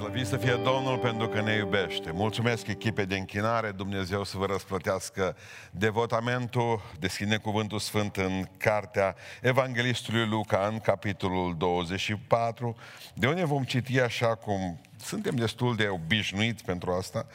Slăvit 0.00 0.26
să 0.26 0.36
fie 0.36 0.60
Domnul 0.64 0.98
pentru 0.98 1.28
că 1.28 1.40
ne 1.40 1.54
iubește. 1.54 2.10
Mulțumesc 2.10 2.66
echipei 2.66 3.06
de 3.06 3.16
închinare, 3.16 3.70
Dumnezeu 3.70 4.24
să 4.24 4.38
vă 4.38 4.46
răsplătească 4.46 5.36
devotamentul. 5.70 6.82
Deschide 6.98 7.36
cuvântul 7.36 7.78
sfânt 7.78 8.16
în 8.16 8.44
cartea 8.56 9.14
Evanghelistului 9.42 10.26
Luca, 10.26 10.68
în 10.72 10.78
capitolul 10.78 11.56
24, 11.56 12.76
de 13.14 13.26
unde 13.26 13.44
vom 13.44 13.62
citi 13.62 14.00
așa 14.00 14.34
cum 14.34 14.80
suntem 14.96 15.34
destul 15.34 15.76
de 15.76 15.88
obișnuiți 15.88 16.64
pentru 16.64 16.90
asta, 16.90 17.26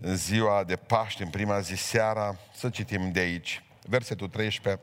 în 0.00 0.16
ziua 0.16 0.64
de 0.66 0.76
Paște, 0.76 1.22
în 1.22 1.30
prima 1.30 1.60
zi 1.60 1.74
seara, 1.74 2.36
să 2.54 2.68
citim 2.68 3.12
de 3.12 3.20
aici, 3.20 3.62
versetul 3.82 4.28
13 4.28 4.80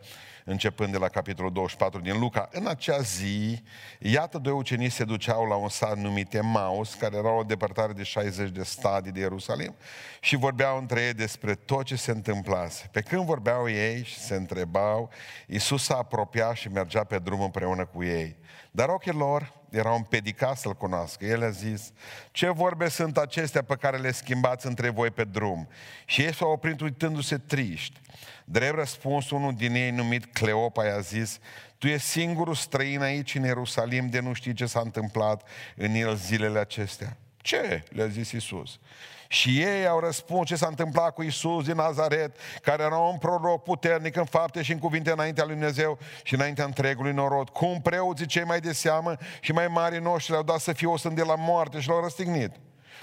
începând 0.48 0.92
de 0.92 0.98
la 0.98 1.08
capitolul 1.08 1.52
24 1.52 2.00
din 2.00 2.20
Luca. 2.20 2.50
În 2.52 2.68
acea 2.68 3.00
zi, 3.00 3.64
iată 4.00 4.38
doi 4.38 4.54
ucenici 4.54 4.92
se 4.92 5.04
duceau 5.04 5.46
la 5.46 5.56
un 5.56 5.70
sat 5.70 5.98
numit 5.98 6.34
Emaus, 6.34 6.94
care 6.94 7.18
era 7.18 7.32
o 7.32 7.44
depărtare 7.44 7.94
de 7.94 8.04
60 8.04 8.50
de 8.50 8.64
stadii 8.64 9.12
de 9.12 9.20
Ierusalim, 9.20 9.76
și 10.20 10.36
vorbeau 10.36 10.78
între 10.78 11.02
ei 11.02 11.14
despre 11.14 11.56
tot 11.56 11.86
ce 11.86 11.96
se 11.96 12.12
întâmplase. 12.12 12.90
Pe 12.92 13.02
când 13.02 13.26
vorbeau 13.26 13.70
ei 13.70 14.04
și 14.04 14.20
se 14.20 14.36
întrebau, 14.36 15.10
Iisus 15.48 15.84
s-a 15.84 15.98
apropiat 15.98 16.56
și 16.56 16.68
mergea 16.68 17.04
pe 17.04 17.20
drum 17.20 17.42
împreună 17.42 17.86
cu 17.86 18.04
ei. 18.04 18.38
Dar 18.72 18.90
ochii 18.90 19.12
lor 19.12 19.54
erau 19.76 19.96
împedicați 19.96 20.62
să-L 20.62 20.74
cunoască. 20.74 21.26
El 21.26 21.44
a 21.44 21.50
zis, 21.50 21.92
ce 22.32 22.50
vorbe 22.50 22.90
sunt 22.90 23.18
acestea 23.18 23.64
pe 23.64 23.76
care 23.76 23.98
le 23.98 24.12
schimbați 24.12 24.66
între 24.66 24.90
voi 24.90 25.12
pe 25.12 25.24
drum? 25.24 25.68
Și 26.06 26.22
ei 26.22 26.34
s-au 26.34 26.52
oprit 26.52 26.82
uitându-se 26.82 27.38
triști. 27.38 28.00
Drept 28.46 28.76
răspuns, 28.76 29.30
unul 29.30 29.54
din 29.56 29.76
ei, 29.76 29.92
numit 29.92 30.26
Cleopa, 30.26 30.86
i-a 30.86 31.00
zis, 31.00 31.40
tu 31.78 31.88
ești 31.88 32.08
singurul 32.08 32.56
străin 32.56 33.02
aici 33.02 33.36
în 33.36 33.44
Ierusalim 33.44 34.10
de 34.10 34.20
nu 34.20 34.34
știi 34.34 34.54
ce 34.54 34.66
s-a 34.66 34.80
întâmplat 34.80 35.48
în 35.76 35.94
el 35.94 36.16
zilele 36.16 36.60
acestea. 36.60 37.18
Ce? 37.46 37.84
le-a 37.90 38.08
zis 38.08 38.32
Isus. 38.32 38.80
Și 39.28 39.62
ei 39.62 39.88
au 39.88 40.00
răspuns 40.00 40.48
ce 40.48 40.56
s-a 40.56 40.68
întâmplat 40.68 41.14
cu 41.14 41.24
Isus 41.24 41.66
din 41.66 41.76
Nazaret, 41.76 42.36
care 42.62 42.84
era 42.84 42.98
un 42.98 43.18
proroc 43.18 43.64
puternic 43.64 44.16
în 44.16 44.26
fapte 44.26 44.62
și 44.62 44.72
în 44.72 44.80
cuvinte 44.80 45.12
înaintea 45.12 45.44
lui 45.44 45.54
Dumnezeu 45.54 45.98
și 46.24 46.34
înaintea 46.34 46.66
întregului 46.66 47.14
norod. 47.14 47.50
Cum 47.50 47.82
preoții 47.82 48.26
cei 48.26 48.44
mai 48.44 48.60
de 48.60 48.72
seamă 48.72 49.18
și 49.40 49.52
mai 49.52 49.68
mari 49.68 50.02
noștri 50.02 50.32
le-au 50.32 50.44
dat 50.44 50.60
să 50.60 50.74
fie 50.74 50.88
o 50.88 51.10
de 51.10 51.24
la 51.24 51.36
moarte 51.36 51.80
și 51.80 51.88
l-au 51.88 52.02
răstignit. 52.02 52.52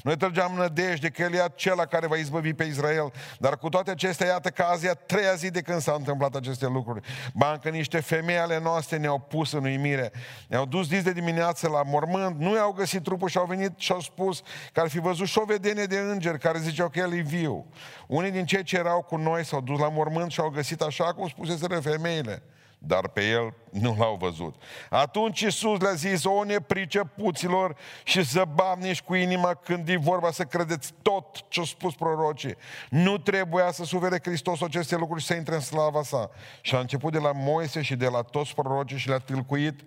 Noi 0.03 0.17
trăgeam 0.17 0.55
nădejde 0.57 1.09
că 1.09 1.23
El 1.23 1.35
e 1.35 1.43
acela 1.43 1.87
care 1.87 2.07
va 2.07 2.17
izbăvi 2.17 2.55
pe 2.55 2.65
Israel. 2.65 3.12
Dar 3.39 3.57
cu 3.57 3.69
toate 3.69 3.91
acestea, 3.91 4.27
iată 4.27 4.49
că 4.49 4.62
azi 4.62 4.87
e 4.87 4.89
a 4.89 4.95
treia 4.95 5.34
zi 5.34 5.51
de 5.51 5.61
când 5.61 5.81
s-au 5.81 5.97
întâmplat 5.97 6.34
aceste 6.34 6.67
lucruri. 6.67 7.01
Bancă 7.34 7.69
niște 7.69 8.01
femei 8.01 8.39
ale 8.39 8.61
noastre 8.61 8.97
ne-au 8.97 9.19
pus 9.19 9.53
în 9.53 9.65
uimire. 9.65 10.12
Ne-au 10.49 10.65
dus 10.65 10.89
dis 10.89 11.03
de 11.03 11.12
dimineață 11.12 11.69
la 11.69 11.83
mormânt, 11.83 12.39
nu 12.39 12.55
i-au 12.55 12.73
găsit 12.73 13.03
trupul 13.03 13.29
și 13.29 13.39
au 13.39 13.47
venit 13.47 13.73
și 13.77 13.93
au 13.93 14.01
spus 14.01 14.43
că 14.73 14.81
ar 14.81 14.89
fi 14.89 14.99
văzut 14.99 15.27
și 15.27 15.39
o 15.39 15.45
vedenie 15.45 15.84
de 15.84 15.99
îngeri 15.99 16.39
care 16.39 16.59
ziceau 16.59 16.89
că 16.89 16.99
El 16.99 17.12
e 17.12 17.21
viu. 17.21 17.67
Unii 18.06 18.31
din 18.31 18.45
cei 18.45 18.62
ce 18.62 18.77
erau 18.77 19.03
cu 19.03 19.17
noi 19.17 19.45
s-au 19.45 19.61
dus 19.61 19.79
la 19.79 19.89
mormânt 19.89 20.31
și 20.31 20.41
au 20.41 20.49
găsit 20.49 20.81
așa 20.81 21.05
cum 21.05 21.29
spuseseră 21.29 21.81
femeile 21.81 22.43
dar 22.86 23.08
pe 23.08 23.28
el 23.28 23.55
nu 23.70 23.97
l-au 23.98 24.16
văzut. 24.20 24.55
Atunci 24.91 25.41
Iisus 25.41 25.80
le-a 25.80 25.92
zis, 25.92 26.25
o 26.25 26.44
nepricepuților 26.44 27.77
și 28.05 28.22
zăbavnici 28.22 29.02
cu 29.02 29.14
inima 29.14 29.55
când 29.55 29.88
e 29.88 29.97
vorba 29.97 30.30
să 30.30 30.44
credeți 30.44 30.92
tot 31.03 31.48
ce 31.48 31.58
au 31.58 31.64
spus 31.64 31.94
prorocii. 31.94 32.55
Nu 32.91 33.19
trebuia 33.19 33.70
să 33.70 33.84
sufere 33.84 34.19
Hristos 34.22 34.62
aceste 34.62 34.97
lucruri 34.97 35.20
și 35.20 35.27
să 35.27 35.34
intre 35.34 35.55
în 35.55 35.60
slava 35.60 36.03
sa. 36.03 36.30
Și 36.60 36.75
a 36.75 36.78
început 36.78 37.12
de 37.12 37.19
la 37.19 37.33
Moise 37.34 37.83
și 37.83 37.97
de 37.97 38.08
la 38.08 38.22
toți 38.22 38.55
prorocii 38.55 38.98
și 38.98 39.08
le-a 39.08 39.19
tâlcuit 39.19 39.80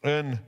în 0.00 0.38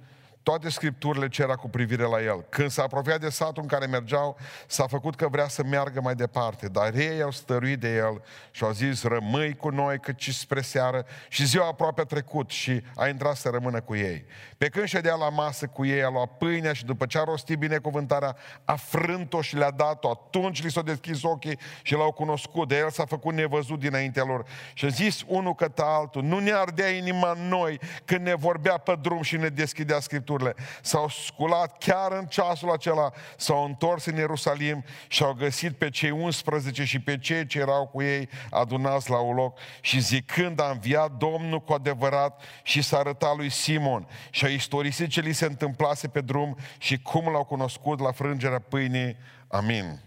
toate 0.49 0.69
scripturile 0.69 1.29
ce 1.29 1.43
era 1.43 1.55
cu 1.55 1.69
privire 1.69 2.03
la 2.03 2.23
el. 2.23 2.45
Când 2.49 2.71
s-a 2.71 2.83
apropiat 2.83 3.21
de 3.21 3.29
satul 3.29 3.63
în 3.63 3.69
care 3.69 3.87
mergeau, 3.87 4.37
s-a 4.67 4.87
făcut 4.87 5.17
că 5.17 5.29
vrea 5.29 5.49
să 5.49 5.63
meargă 5.65 6.01
mai 6.01 6.15
departe, 6.15 6.69
dar 6.69 6.95
ei 6.95 7.23
au 7.23 7.31
stăruit 7.31 7.81
de 7.81 7.95
el 7.95 8.23
și 8.51 8.65
au 8.65 8.71
zis, 8.71 9.03
rămâi 9.03 9.57
cu 9.57 9.69
noi 9.69 9.99
cât 9.99 10.19
și 10.19 10.33
spre 10.33 10.61
seară 10.61 11.07
și 11.29 11.47
ziua 11.47 11.67
aproape 11.67 12.01
a 12.01 12.05
trecut 12.05 12.51
și 12.51 12.83
a 12.97 13.09
intrat 13.09 13.37
să 13.37 13.49
rămână 13.49 13.81
cu 13.81 13.97
ei. 13.97 14.25
Pe 14.59 14.69
când 14.69 14.87
ședea 14.87 15.15
la 15.15 15.29
masă 15.29 15.67
cu 15.67 15.85
ei, 15.85 16.03
a 16.03 16.09
luat 16.09 16.37
pâinea 16.39 16.73
și 16.73 16.85
după 16.85 17.07
ce 17.07 17.19
a 17.19 17.25
rostit 17.25 17.59
binecuvântarea, 17.59 18.37
a 18.65 18.75
frânt-o 18.75 19.41
și 19.41 19.57
le-a 19.57 19.71
dat-o. 19.71 20.11
Atunci 20.11 20.63
li 20.63 20.71
s-au 20.71 20.83
deschis 20.83 21.23
ochii 21.23 21.59
și 21.83 21.95
l-au 21.95 22.13
cunoscut. 22.13 22.69
De 22.69 22.77
el 22.77 22.91
s-a 22.91 23.05
făcut 23.05 23.35
nevăzut 23.35 23.79
dinaintea 23.79 24.25
lor. 24.25 24.45
Și 24.73 24.85
a 24.85 24.89
zis 24.89 25.23
unul 25.27 25.55
către 25.55 25.85
altul, 25.87 26.23
nu 26.23 26.39
ne 26.39 26.53
ardea 26.53 26.89
inima 26.89 27.31
în 27.31 27.49
noi 27.49 27.81
când 28.05 28.21
ne 28.21 28.35
vorbea 28.35 28.77
pe 28.77 28.99
drum 29.01 29.23
și 29.23 29.37
ne 29.37 29.49
deschidea 29.49 30.01
Scriptura 30.01 30.35
scripturile, 30.37 30.55
s-au 30.83 31.09
sculat 31.09 31.79
chiar 31.79 32.13
în 32.13 32.27
ceasul 32.27 32.71
acela, 32.71 33.13
s-au 33.37 33.65
întors 33.65 34.05
în 34.05 34.17
Ierusalim 34.17 34.85
și 35.09 35.23
au 35.23 35.33
găsit 35.33 35.77
pe 35.77 35.91
cei 35.91 36.11
11 36.11 36.85
și 36.85 37.01
pe 37.01 37.19
cei 37.19 37.47
ce 37.47 37.59
erau 37.59 37.87
cu 37.87 38.03
ei 38.03 38.29
adunați 38.51 39.11
la 39.11 39.19
un 39.19 39.35
loc 39.35 39.59
și 39.81 40.01
zicând 40.01 40.61
a 40.61 40.71
înviat 40.71 41.13
Domnul 41.13 41.61
cu 41.61 41.73
adevărat 41.73 42.43
și 42.63 42.83
s-a 42.83 42.99
arătat 42.99 43.37
lui 43.37 43.51
Simon 43.51 44.09
și 44.31 44.45
a 44.45 44.49
istorisit 44.49 45.09
ce 45.09 45.21
li 45.21 45.33
se 45.33 45.45
întâmplase 45.45 46.09
pe 46.09 46.21
drum 46.21 46.57
și 46.79 47.03
cum 47.03 47.33
l-au 47.33 47.45
cunoscut 47.45 48.01
la 48.01 48.13
frângerea 48.13 48.59
pâinii. 48.59 49.17
Amin. 49.49 50.01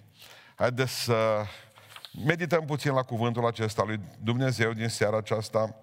Haideți 0.56 1.04
să 1.04 1.44
medităm 2.26 2.66
puțin 2.66 2.94
la 2.94 3.02
cuvântul 3.04 3.46
acesta 3.46 3.84
lui 3.84 4.00
Dumnezeu 4.24 4.74
din 4.74 4.88
seara 4.88 5.18
aceasta. 5.18 5.76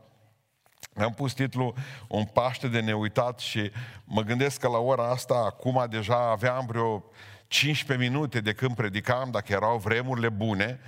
Mi-am 0.94 1.12
pus 1.12 1.32
titlul 1.32 1.74
Un 2.08 2.24
Paște 2.24 2.68
de 2.68 2.80
neuitat 2.80 3.38
și 3.38 3.70
mă 4.04 4.22
gândesc 4.22 4.60
că 4.60 4.68
la 4.68 4.78
ora 4.78 5.10
asta, 5.10 5.34
acum 5.34 5.86
deja 5.90 6.30
aveam 6.30 6.66
vreo 6.66 7.04
15 7.46 8.08
minute 8.08 8.40
de 8.40 8.52
când 8.52 8.74
predicam, 8.74 9.30
dacă 9.30 9.52
erau 9.52 9.78
vremurile 9.78 10.28
bune, 10.28 10.80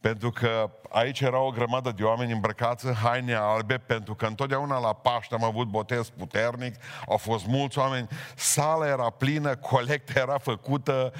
pentru 0.00 0.30
că 0.30 0.70
aici 0.88 1.20
era 1.20 1.38
o 1.38 1.50
grămadă 1.50 1.92
de 1.96 2.02
oameni 2.02 2.32
îmbrăcați 2.32 2.86
în 2.86 2.94
haine 2.94 3.34
albe, 3.34 3.78
pentru 3.78 4.14
că 4.14 4.26
întotdeauna 4.26 4.78
la 4.78 4.92
Paște 4.92 5.34
am 5.34 5.44
avut 5.44 5.68
botez 5.68 6.08
puternic, 6.08 6.74
au 7.08 7.16
fost 7.16 7.46
mulți 7.46 7.78
oameni, 7.78 8.08
sala 8.36 8.86
era 8.86 9.10
plină, 9.10 9.56
colecta 9.56 10.20
era 10.20 10.38
făcută, 10.38 11.12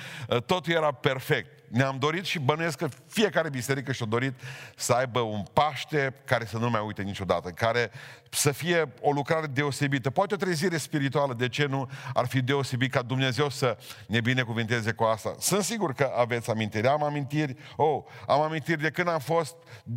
totul 0.47 0.73
era 0.73 0.93
perfect. 0.93 1.57
Ne-am 1.69 1.99
dorit 1.99 2.25
și 2.25 2.39
bănuiesc 2.39 2.79
că 2.79 2.89
fiecare 3.19 3.49
biserică 3.49 3.93
și-a 3.93 4.07
dorit 4.07 4.35
să 4.77 4.93
aibă 4.93 5.21
un 5.21 5.43
Paște 5.53 6.15
care 6.25 6.45
să 6.45 6.59
nu 6.59 6.71
mai 6.71 6.83
uite 6.87 7.03
niciodată, 7.03 7.49
care 7.51 7.91
să 8.31 8.53
fie 8.53 8.93
o 9.01 9.13
lucrare 9.13 9.47
deosebită. 9.47 10.11
Poate 10.11 10.35
o 10.35 10.37
trezire 10.37 10.77
spirituală, 10.77 11.35
de 11.35 11.49
ce 11.49 11.67
nu 11.67 11.91
ar 12.15 12.27
fi 12.27 12.43
deosebit 12.43 12.93
ca 12.93 13.03
Dumnezeu 13.03 13.49
să 13.49 13.79
ne 14.07 14.21
binecuvinteze 14.21 14.93
cu 14.93 15.05
asta. 15.05 15.35
Sunt 15.39 15.63
sigur 15.63 15.93
că 15.93 16.13
aveți 16.17 16.51
amintiri. 16.51 16.87
Am 16.87 17.03
amintiri, 17.03 17.57
oh, 17.77 18.03
am 18.27 18.41
amintiri 18.41 18.81
de 18.81 18.91
când 18.91 19.09
am 19.09 19.19
fost 19.19 19.57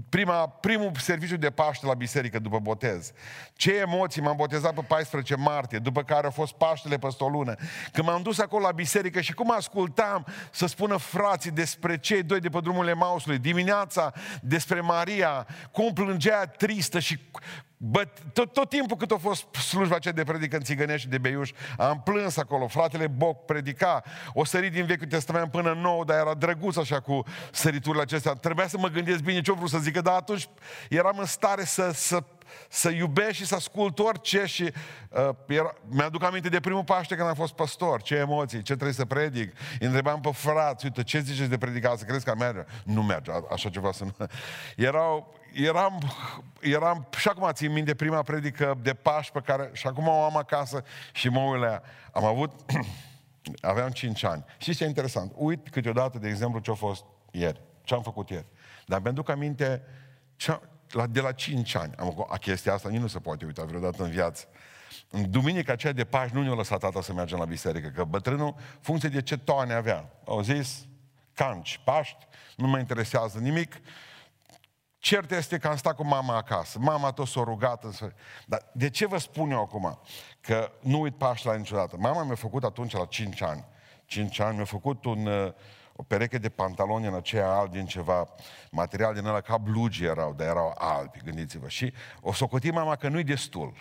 prima, 0.09 0.47
primul 0.47 0.91
serviciu 0.97 1.37
de 1.37 1.49
Paște 1.49 1.85
la 1.85 1.93
biserică 1.93 2.39
după 2.39 2.59
botez. 2.59 3.11
Ce 3.53 3.75
emoții 3.75 4.21
m-am 4.21 4.35
botezat 4.35 4.73
pe 4.73 4.81
14 4.87 5.35
martie, 5.35 5.79
după 5.79 6.03
care 6.03 6.27
a 6.27 6.31
fost 6.31 6.53
Paștele 6.53 6.97
peste 6.97 7.23
o 7.23 7.29
lună. 7.29 7.55
Când 7.91 8.07
m-am 8.07 8.21
dus 8.21 8.39
acolo 8.39 8.65
la 8.65 8.71
biserică 8.71 9.21
și 9.21 9.33
cum 9.33 9.51
ascultam 9.51 10.25
să 10.51 10.65
spună 10.65 10.97
frații 10.97 11.51
despre 11.51 11.97
cei 11.97 12.23
doi 12.23 12.39
de 12.39 12.49
pe 12.49 12.59
drumul 12.59 12.87
Emausului, 13.11 13.37
dimineața 13.37 14.13
despre 14.41 14.81
Maria, 14.81 15.47
cum 15.71 15.93
plângea 15.93 16.45
tristă 16.45 16.99
și 16.99 17.19
Bă, 17.83 18.07
tot, 18.33 18.53
tot 18.53 18.69
timpul 18.69 18.97
cât 18.97 19.11
a 19.11 19.17
fost 19.17 19.55
slujba 19.55 19.95
aceea 19.95 20.13
de 20.13 20.23
predică 20.23 20.55
în 20.55 20.63
Țigănești 20.63 21.01
și 21.01 21.07
de 21.07 21.17
Beiuș, 21.17 21.51
am 21.77 22.01
plâns 22.03 22.37
acolo, 22.37 22.67
fratele 22.67 23.07
Boc 23.07 23.45
predica, 23.45 24.03
o 24.33 24.43
sărit 24.43 24.71
din 24.71 24.85
Vechiul 24.85 25.07
Testament 25.07 25.51
până 25.51 25.73
nou, 25.73 26.03
dar 26.03 26.17
era 26.17 26.33
drăguț 26.33 26.75
așa 26.75 26.99
cu 26.99 27.23
săriturile 27.51 28.01
acestea. 28.01 28.33
Trebuia 28.33 28.67
să 28.67 28.77
mă 28.77 28.87
gândesc 28.87 29.19
bine 29.19 29.41
ce-o 29.41 29.53
vrut 29.53 29.69
să 29.69 29.77
zică, 29.77 30.01
dar 30.01 30.13
atunci 30.13 30.49
eram 30.89 31.17
în 31.17 31.25
stare 31.25 31.63
să, 31.63 31.91
să, 31.93 32.23
să 32.69 32.89
iubesc 32.89 33.31
și 33.31 33.45
să 33.45 33.55
ascult 33.55 33.99
orice 33.99 34.45
și 34.45 34.71
uh, 35.09 35.29
era, 35.47 35.75
mi-aduc 35.87 36.23
aminte 36.23 36.49
de 36.49 36.59
primul 36.59 36.83
Paște 36.83 37.15
când 37.15 37.27
am 37.27 37.33
fost 37.33 37.53
pastor, 37.53 38.01
ce 38.01 38.15
emoții, 38.15 38.57
ce 38.57 38.73
trebuie 38.73 38.93
să 38.93 39.05
predic. 39.05 39.53
Îi 39.79 39.85
întrebam 39.85 40.21
pe 40.21 40.29
frați, 40.33 40.85
uite, 40.85 41.03
ce 41.03 41.19
ziceți 41.19 41.49
de 41.49 41.57
predicat, 41.57 41.97
să 41.97 42.05
crezi 42.05 42.25
că 42.25 42.35
merge? 42.37 42.63
Nu 42.83 43.03
merge, 43.03 43.31
așa 43.51 43.69
ceva 43.69 43.91
să 43.91 44.03
nu... 44.03 44.15
Erau, 44.87 45.33
eram, 45.53 45.97
eram, 46.59 47.07
și 47.17 47.27
acum 47.27 47.49
țin 47.51 47.71
minte 47.71 47.95
prima 47.95 48.21
predică 48.21 48.77
de 48.81 48.93
Paști 48.93 49.31
pe 49.31 49.39
care, 49.39 49.69
și 49.73 49.87
acum 49.87 50.07
o 50.07 50.23
am 50.23 50.37
acasă 50.37 50.83
și 51.13 51.29
mă 51.29 51.39
uit 51.39 51.61
la 51.61 51.67
ea. 51.67 51.83
Am 52.11 52.25
avut, 52.25 52.51
aveam 53.61 53.89
5 53.89 54.23
ani. 54.23 54.45
Și 54.57 54.75
ce 54.75 54.83
e 54.83 54.87
interesant? 54.87 55.31
Uit 55.35 55.69
câteodată, 55.69 56.17
de 56.17 56.27
exemplu, 56.27 56.59
ce 56.59 56.71
a 56.71 56.73
fost 56.73 57.05
ieri, 57.31 57.61
ce 57.83 57.93
am 57.93 58.01
făcut 58.01 58.29
ieri. 58.29 58.45
Dar 58.85 59.01
mi-aduc 59.01 59.29
aminte, 59.29 59.83
ce, 60.35 60.59
la, 60.91 61.07
de 61.07 61.21
la 61.21 61.31
5 61.31 61.75
ani, 61.75 61.95
am, 61.95 62.25
a 62.29 62.37
chestia 62.37 62.73
asta 62.73 62.89
nici 62.89 62.99
nu 62.99 63.07
se 63.07 63.19
poate 63.19 63.45
uita 63.45 63.63
vreodată 63.63 64.03
în 64.03 64.09
viață. 64.09 64.47
În 65.09 65.31
duminica 65.31 65.71
aceea 65.71 65.93
de 65.93 66.03
Paști 66.03 66.35
nu 66.35 66.41
ne-a 66.41 66.53
lăsat 66.53 66.79
tata 66.79 67.01
să 67.01 67.13
mergem 67.13 67.37
la 67.37 67.45
biserică, 67.45 67.87
că 67.87 68.03
bătrânul, 68.03 68.55
funcție 68.81 69.09
de 69.09 69.21
ce 69.21 69.37
toane 69.37 69.73
avea, 69.73 70.09
au 70.25 70.41
zis, 70.41 70.85
canci, 71.33 71.81
Paști, 71.83 72.27
nu 72.55 72.67
mă 72.67 72.79
interesează 72.79 73.39
nimic, 73.39 73.81
Cert 74.97 75.31
este 75.31 75.57
că 75.57 75.67
am 75.67 75.75
stat 75.75 75.95
cu 75.95 76.05
mama 76.05 76.35
acasă. 76.35 76.79
Mama 76.79 77.11
tot 77.11 77.27
s-a 77.27 77.43
rugat. 77.43 77.83
Însă... 77.83 78.13
Dar 78.45 78.69
de 78.73 78.89
ce 78.89 79.05
vă 79.05 79.17
spun 79.17 79.51
eu 79.51 79.61
acum? 79.61 79.99
Că 80.41 80.71
nu 80.81 81.01
uit 81.01 81.17
Paștele 81.17 81.57
niciodată. 81.57 81.95
Mama 81.99 82.23
mi-a 82.23 82.35
făcut 82.35 82.63
atunci 82.63 82.91
la 82.91 83.05
5 83.05 83.41
ani 83.41 83.65
5 84.11 84.39
ani, 84.39 84.55
mi-a 84.55 84.65
făcut 84.65 85.05
un, 85.05 85.25
uh, 85.25 85.53
o 85.95 86.03
pereche 86.03 86.37
de 86.37 86.49
pantaloni 86.49 87.07
în 87.07 87.13
aceea 87.13 87.51
albi 87.51 87.75
din 87.75 87.85
ceva 87.85 88.27
material 88.71 89.13
din 89.13 89.25
ăla, 89.25 89.41
ca 89.41 89.57
blugi 89.57 90.03
erau, 90.03 90.33
dar 90.33 90.47
erau 90.47 90.75
albi, 90.77 91.21
gândiți-vă. 91.23 91.67
Și 91.67 91.93
o 92.21 92.33
socotim 92.33 92.73
mama 92.73 92.95
că 92.95 93.07
nu-i 93.07 93.23
destul. 93.23 93.73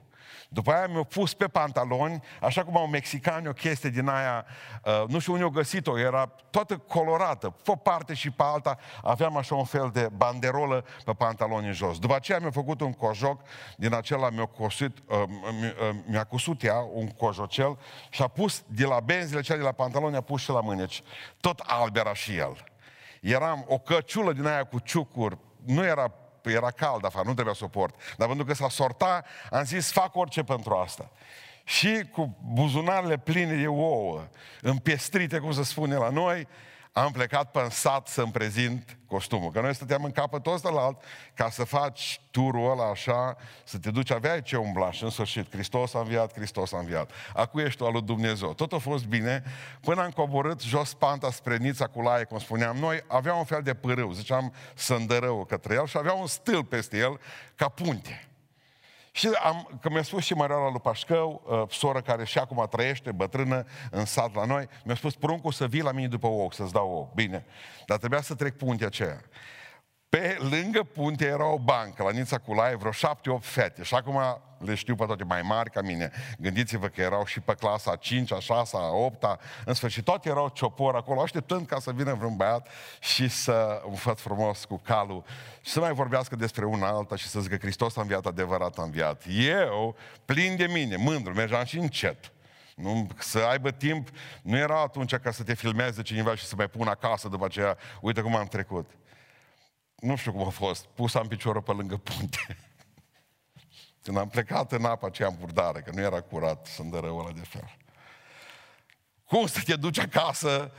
După 0.52 0.73
aia 0.73 0.87
mi-au 0.87 1.05
pus 1.05 1.35
pe 1.35 1.47
pantaloni, 1.47 2.23
așa 2.41 2.64
cum 2.64 2.76
au 2.76 2.87
mexicani 2.87 3.49
o 3.49 3.52
chestie 3.52 3.91
din 3.91 4.08
aia, 4.08 4.44
uh, 4.85 5.05
nu 5.08 5.19
știu 5.19 5.32
unde 5.32 5.44
au 5.44 5.50
găsit-o, 5.50 5.99
era 5.99 6.26
toată 6.26 6.76
colorată, 6.76 7.50
pe 7.64 7.70
o 7.70 7.76
parte 7.76 8.14
și 8.14 8.31
pe 8.31 8.43
alta, 8.43 8.79
aveam 9.02 9.37
așa 9.37 9.55
un 9.55 9.64
fel 9.64 9.91
de 9.93 10.08
banderolă 10.17 10.85
pe 11.05 11.12
pantaloni 11.12 11.67
în 11.67 11.73
jos. 11.73 11.99
După 11.99 12.14
aceea 12.14 12.38
mi-a 12.38 12.50
făcut 12.50 12.81
un 12.81 12.93
cojoc, 12.93 13.41
din 13.76 13.94
acela 13.94 14.31
mi-a, 14.31 14.47
cosit, 14.47 14.99
uh, 15.06 15.23
uh, 15.23 15.97
mi-a 16.06 16.25
cusut 16.25 16.62
ea 16.62 16.79
un 16.93 17.08
cojocel 17.08 17.79
și 18.08 18.23
a 18.23 18.29
pus 18.29 18.62
de 18.67 18.87
la 18.87 19.00
benzile 19.00 19.41
cea 19.41 19.56
de 19.56 19.62
la 19.62 19.73
pantaloni, 19.73 20.17
a 20.17 20.20
pus 20.20 20.41
și 20.41 20.50
la 20.50 20.61
mâneci. 20.61 21.03
Tot 21.41 21.58
alb 21.58 21.96
era 21.96 22.14
și 22.14 22.37
el. 22.37 22.64
Eram 23.20 23.64
o 23.69 23.79
căciulă 23.79 24.32
din 24.32 24.46
aia 24.46 24.64
cu 24.64 24.79
ciucuri, 24.79 25.38
nu 25.64 25.85
era 25.85 26.12
era 26.45 26.71
cald 26.71 27.05
afară, 27.05 27.27
nu 27.27 27.35
trebuia 27.35 27.55
să 27.55 27.65
o 27.65 27.69
port. 27.69 27.95
Dar 28.17 28.27
pentru 28.27 28.47
că 28.47 28.55
s-a 28.55 28.69
sorta, 28.69 29.25
am 29.51 29.65
zis, 29.65 29.93
fac 29.93 30.17
orice 30.17 30.43
pentru 30.43 30.75
asta. 30.75 31.11
Și 31.65 32.09
cu 32.13 32.37
buzunarele 32.53 33.19
pline 33.19 33.55
de 33.55 33.67
ouă, 33.67 34.29
împestrite, 34.61 35.39
cum 35.39 35.53
se 35.53 35.63
spune 35.63 35.97
la 35.97 36.09
noi, 36.09 36.49
am 36.93 37.13
plecat 37.13 37.51
pe 37.51 37.67
sat 37.71 38.09
să-mi 38.09 38.33
prezint 38.33 38.99
costumul. 39.07 39.51
Că 39.51 39.61
noi 39.61 39.75
stăteam 39.75 40.05
în 40.05 40.11
capătul 40.11 40.53
ăsta 40.53 40.71
la 40.71 40.81
alt 40.81 41.03
ca 41.35 41.51
să 41.51 41.65
faci 41.65 42.21
turul 42.31 42.71
ăla 42.71 42.91
așa, 42.91 43.37
să 43.65 43.79
te 43.79 43.91
duci, 43.91 44.11
aveai 44.11 44.43
ce 44.43 44.57
umbla 44.57 44.91
și 44.93 45.05
în 45.05 45.11
sfârșit, 45.11 45.51
Hristos 45.51 45.95
a 45.95 45.99
înviat, 45.99 46.33
Hristos 46.33 46.73
a 46.73 46.79
înviat. 46.79 47.11
Acum 47.35 47.61
ești 47.61 47.79
tu 47.79 47.87
al 47.87 47.93
lui 47.93 48.03
Dumnezeu. 48.03 48.55
Tot 48.55 48.73
a 48.73 48.79
fost 48.79 49.05
bine 49.05 49.43
până 49.81 50.03
am 50.03 50.11
coborât 50.11 50.61
jos 50.61 50.95
panta 50.95 51.31
spre 51.31 51.57
Nița 51.57 51.87
cu 51.87 52.01
laie, 52.01 52.25
cum 52.25 52.39
spuneam 52.39 52.77
noi, 52.77 53.05
avea 53.07 53.35
un 53.35 53.45
fel 53.45 53.63
de 53.63 53.75
pârâu, 53.75 54.13
ziceam 54.13 54.53
sândărău 54.75 55.45
către 55.45 55.75
el 55.75 55.87
și 55.87 55.97
avea 55.97 56.13
un 56.13 56.27
stâlp 56.27 56.69
peste 56.69 56.97
el 56.97 57.21
ca 57.55 57.69
punte. 57.69 58.30
Și 59.20 59.28
am, 59.43 59.78
că 59.81 59.90
mi-a 59.90 60.02
spus 60.02 60.25
și 60.25 60.34
Mărioara 60.34 60.70
lui 60.70 60.81
Pașcău, 60.81 61.43
uh, 61.46 61.62
soră 61.70 62.00
care 62.00 62.25
și 62.25 62.38
acum 62.38 62.67
trăiește, 62.70 63.12
bătrână, 63.12 63.64
în 63.90 64.05
sat 64.05 64.34
la 64.34 64.44
noi, 64.44 64.69
mi-a 64.84 64.94
spus, 64.94 65.14
pruncul 65.14 65.52
să 65.52 65.67
vii 65.67 65.82
la 65.82 65.93
mine 65.93 66.08
după 66.08 66.26
ou, 66.26 66.50
să-ți 66.50 66.72
dau 66.72 66.90
ou. 66.90 67.12
Bine, 67.14 67.44
dar 67.87 67.99
trebuia 67.99 68.20
să 68.20 68.34
trec 68.34 68.56
puntea 68.56 68.87
aceea. 68.87 69.20
Pe 70.11 70.37
lângă 70.51 70.83
punte 70.83 71.25
era 71.25 71.47
o 71.47 71.59
bancă, 71.59 72.03
la 72.03 72.11
Nița 72.11 72.39
Culaie, 72.39 72.77
vreo 72.77 72.91
șapte-opt 72.91 73.45
fete. 73.45 73.83
Și 73.83 73.95
acum 73.95 74.21
le 74.59 74.75
știu 74.75 74.95
pe 74.95 75.05
toate 75.05 75.25
mai 75.25 75.43
mari 75.43 75.71
ca 75.71 75.81
mine. 75.81 76.11
Gândiți-vă 76.39 76.87
că 76.87 77.01
erau 77.01 77.25
și 77.25 77.41
pe 77.41 77.55
clasa 77.55 77.91
a 77.91 77.97
5 77.97 78.33
a 78.33 78.39
6 78.39 78.77
a 78.77 78.91
8 78.93 79.25
-a. 79.25 79.41
în 79.65 79.75
sfârșit, 79.75 80.05
toate 80.05 80.29
erau 80.29 80.49
ciopor 80.49 80.95
acolo, 80.95 81.21
așteptând 81.21 81.67
ca 81.67 81.79
să 81.79 81.93
vină 81.93 82.15
vreun 82.15 82.37
băiat 82.37 82.69
și 83.01 83.29
să 83.29 83.83
un 83.87 83.95
făt 83.95 84.21
frumos 84.21 84.65
cu 84.65 84.81
calul 84.85 85.25
și 85.61 85.71
să 85.71 85.81
mai 85.81 85.93
vorbească 85.93 86.37
despre 86.37 86.65
una 86.65 86.89
alta 86.89 87.17
și 87.17 87.27
să 87.27 87.41
zică 87.41 87.56
Hristos 87.56 87.97
a 87.97 88.01
înviat, 88.01 88.27
adevărat 88.27 88.79
a 88.79 88.83
înviat. 88.83 89.25
Eu, 89.29 89.97
plin 90.25 90.56
de 90.56 90.67
mine, 90.67 90.97
mândru, 90.97 91.33
mergeam 91.33 91.65
și 91.65 91.79
încet. 91.79 92.33
Nu, 92.77 93.09
să 93.19 93.39
aibă 93.39 93.71
timp, 93.71 94.09
nu 94.43 94.56
era 94.56 94.81
atunci 94.81 95.15
ca 95.15 95.31
să 95.31 95.43
te 95.43 95.55
filmeze 95.55 96.03
cineva 96.03 96.35
și 96.35 96.45
să 96.45 96.55
mai 96.56 96.69
pun 96.69 96.89
acasă 96.89 97.29
după 97.29 97.45
aceea, 97.45 97.77
uite 98.01 98.21
cum 98.21 98.37
am 98.37 98.47
trecut 98.47 98.91
nu 100.00 100.17
știu 100.17 100.32
cum 100.32 100.47
a 100.47 100.49
fost, 100.49 100.85
pus 100.85 101.14
am 101.14 101.26
piciorul 101.26 101.62
pe 101.62 101.73
lângă 101.73 101.97
punte. 101.97 102.56
Când 104.02 104.17
am 104.17 104.29
plecat 104.29 104.73
în 104.73 104.85
apa 104.85 105.06
aceea 105.06 105.37
murdară, 105.38 105.79
că 105.79 105.91
nu 105.94 106.00
era 106.00 106.20
curat 106.20 106.69
rău 106.93 107.19
ăla 107.19 107.32
de 107.32 107.44
fel. 107.44 107.76
Cum 109.25 109.47
să 109.47 109.61
te 109.64 109.76
duci 109.76 109.99
acasă 109.99 110.73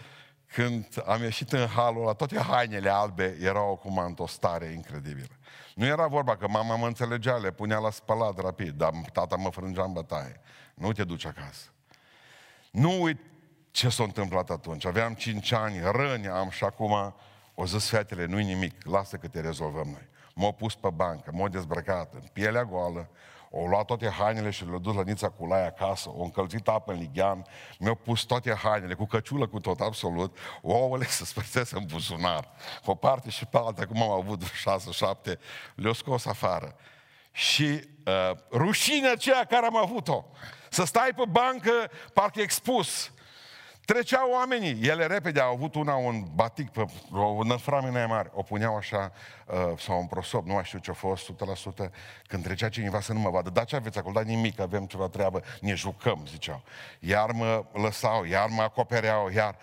când 0.46 1.04
am 1.06 1.22
ieșit 1.22 1.52
în 1.52 1.68
halul 1.68 2.02
ăla, 2.02 2.14
toate 2.14 2.40
hainele 2.40 2.90
albe 2.90 3.38
erau 3.42 3.72
acum 3.72 3.98
într-o 3.98 4.28
stare 4.28 4.66
incredibilă. 4.66 5.36
Nu 5.76 5.86
era 5.86 6.08
vorba 6.08 6.38
că 6.38 6.48
mama 6.48 6.76
mă 6.76 6.88
înțelegea, 6.88 7.36
le 7.36 7.52
punea 7.52 7.78
la 7.78 7.90
spălat 7.90 8.40
rapid, 8.40 8.70
dar 8.70 8.92
tata 9.14 9.36
mă 9.36 9.50
frângea 9.50 9.84
în 9.84 9.94
bătaie. 9.94 10.42
Nu 10.74 10.92
te 10.92 11.04
duci 11.04 11.26
acasă. 11.26 11.74
Nu 12.72 13.02
uit 13.02 13.20
ce 13.72 13.90
s-a 13.90 14.04
întâmplat 14.04 14.50
atunci. 14.50 14.86
Aveam 14.86 15.14
cinci 15.14 15.52
ani, 15.52 15.80
răni 15.92 16.28
am 16.28 16.50
și 16.50 16.64
acum 16.64 17.16
o 17.56 17.66
zis 17.66 17.90
fetele, 17.90 18.26
nu-i 18.26 18.44
nimic, 18.44 18.86
lasă 18.86 19.18
că 19.18 19.28
te 19.28 19.40
rezolvăm 19.40 19.88
noi. 19.88 20.10
M-au 20.36 20.52
pus 20.54 20.76
pe 20.76 20.90
bancă, 20.90 21.32
m-au 21.34 21.48
dezbrăcat 21.48 22.14
în 22.14 22.24
pielea 22.34 22.64
goală, 22.64 23.10
au 23.54 23.68
luat 23.68 23.86
toate 23.86 24.10
hainele 24.10 24.50
și 24.50 24.66
le-au 24.66 24.80
dus 24.80 24.96
la 24.96 25.04
Nița 25.04 25.30
cu 25.30 25.46
lai 25.46 25.66
acasă, 25.66 26.10
au 26.10 26.24
încălzit 26.24 26.68
apă 26.68 26.92
în 26.92 27.00
lighean, 27.00 27.46
mi-au 27.80 27.96
pus 27.96 28.22
toate 28.22 28.54
hainele, 28.54 28.94
cu 28.94 29.06
căciulă, 29.06 29.48
cu 29.48 29.60
tot, 29.60 29.80
absolut, 29.80 30.38
ouăle 30.62 31.06
să 31.20 31.26
spărțesc 31.26 31.76
în 31.76 31.86
buzunar. 31.86 32.52
O 32.86 32.96
parte 32.96 33.30
și 33.30 33.46
pe 33.46 33.58
alta, 33.58 33.86
cum 33.86 34.02
am 34.02 34.12
avut 34.12 34.42
șase, 34.42 34.92
șapte, 34.92 35.40
le-au 35.76 35.94
scos 35.94 36.26
afară. 36.26 36.76
Și 37.32 37.64
uh, 38.06 38.38
rușinea 38.52 39.12
aceea 39.12 39.46
care 39.46 39.66
am 39.66 39.78
avut-o, 39.78 40.26
să 40.70 40.86
stai 40.86 41.14
pe 41.16 41.24
bancă, 41.30 41.72
parcă 42.14 42.42
expus, 42.42 43.12
Treceau 43.86 44.32
oamenii, 44.32 44.88
ele 44.88 45.06
repede 45.06 45.40
au 45.40 45.54
avut 45.54 45.76
una 45.76 45.96
un 45.96 46.26
batic, 46.34 46.70
pe, 46.70 46.86
o 47.12 47.44
năframină 47.44 48.06
mare, 48.08 48.30
o 48.34 48.42
puneau 48.42 48.76
așa, 48.76 49.12
uh, 49.48 49.78
sau 49.78 50.00
un 50.00 50.08
prosop, 50.08 50.46
nu 50.46 50.54
mai 50.54 50.64
știu 50.64 50.80
ce 50.80 50.92
a 50.92 50.94
fost, 50.94 51.32
100%, 51.32 51.92
când 52.28 52.44
trecea 52.44 52.70
cineva 52.70 53.02
să 53.02 53.14
nu 53.14 53.20
mă 53.20 53.30
vadă, 53.30 53.50
dar 53.50 53.66
ce 53.66 53.76
aveți 53.76 53.98
acolo, 53.98 54.14
dar 54.14 54.24
nimic, 54.24 54.60
avem 54.60 54.86
ceva 54.86 55.08
treabă, 55.08 55.42
ne 55.62 55.74
jucăm, 55.74 56.26
ziceau. 56.30 56.64
Iar 57.00 57.32
mă 57.32 57.66
lăsau, 57.74 58.24
iar 58.26 58.50
mă 58.50 58.62
acopereau, 58.62 59.30
iar... 59.30 59.58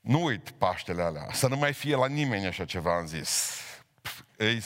Nu 0.00 0.24
uit 0.24 0.50
Paștele 0.50 1.02
alea, 1.02 1.26
să 1.32 1.48
nu 1.48 1.56
mai 1.56 1.72
fie 1.72 1.96
la 1.96 2.06
nimeni 2.06 2.46
așa 2.46 2.64
ceva, 2.64 2.96
am 2.96 3.06
zis. 3.06 3.60
Ei, 4.38 4.62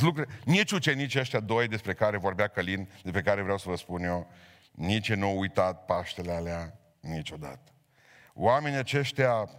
lucruri, 0.00 0.28
nici 0.44 0.70
ucenici 0.70 1.14
ăștia 1.14 1.40
doi 1.40 1.68
despre 1.68 1.94
care 1.94 2.16
vorbea 2.16 2.48
Călin, 2.48 2.88
despre 3.02 3.22
care 3.22 3.42
vreau 3.42 3.58
să 3.58 3.68
vă 3.68 3.76
spun 3.76 4.04
eu, 4.04 4.30
nici 4.70 5.12
nu 5.12 5.26
au 5.26 5.38
uitat 5.38 5.84
Paștele 5.84 6.32
alea 6.32 6.78
niciodată. 7.00 7.72
Oamenii 8.34 8.78
aceștia 8.78 9.50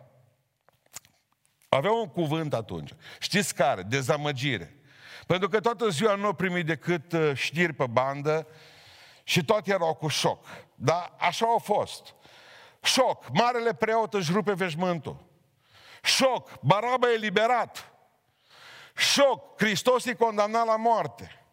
aveau 1.70 2.00
un 2.00 2.08
cuvânt 2.08 2.54
atunci. 2.54 2.92
Știți 3.20 3.56
care? 3.56 3.82
Dezamăgire. 3.82 4.76
Pentru 5.28 5.50
că 5.50 5.60
toată 5.60 5.90
ziua 5.90 6.16
nu 6.16 6.26
au 6.26 6.34
primit 6.34 6.66
decât 6.66 7.12
uh, 7.12 7.32
știri 7.34 7.74
pe 7.74 7.86
bandă 7.88 8.48
și 9.24 9.46
toate 9.46 9.72
erau 9.72 9.94
cu 9.94 10.08
șoc. 10.08 10.46
Dar 10.76 11.14
așa 11.20 11.46
au 11.46 11.58
fost. 11.58 12.16
Șoc. 12.84 13.26
Marele 13.34 13.74
preot 13.74 14.14
își 14.14 14.32
rupe 14.32 14.54
veșmântul. 14.54 15.26
Șoc. 16.04 16.60
Baraba 16.62 17.12
e 17.12 17.16
liberat. 17.16 17.94
Șoc. 18.96 19.62
Hristos 19.62 20.06
e 20.06 20.14
condamnat 20.14 20.66
la 20.66 20.76
moarte. 20.76 21.46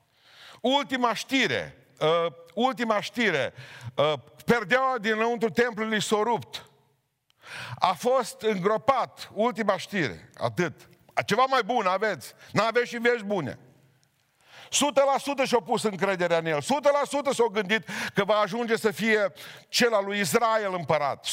Ultima 0.60 1.14
știre. 1.14 1.88
Uh, 2.00 2.32
ultima 2.54 3.00
știre. 3.00 3.52
Uh, 3.94 4.12
perdeaua 4.44 4.98
dinăuntru 4.98 5.50
templului 5.50 6.02
s-a 6.02 6.20
rupt. 6.22 6.67
A 7.78 7.92
fost 7.92 8.40
îngropat, 8.40 9.30
ultima 9.32 9.76
știre, 9.76 10.30
atât. 10.36 10.88
Ceva 11.26 11.44
mai 11.48 11.62
bun 11.64 11.86
aveți, 11.86 12.34
n-aveți 12.52 12.88
și 12.88 12.96
vești 12.96 13.24
bune. 13.24 13.58
100% 14.68 15.46
și-au 15.46 15.60
pus 15.60 15.82
încrederea 15.82 16.38
în 16.38 16.46
el. 16.46 16.60
100% 16.60 16.64
s-au 17.32 17.48
gândit 17.48 17.88
că 18.14 18.24
va 18.24 18.34
ajunge 18.34 18.76
să 18.76 18.90
fie 18.90 19.32
cel 19.68 19.94
al 19.94 20.04
lui 20.04 20.18
Israel 20.18 20.74
împărat. 20.76 21.26
100% 21.26 21.30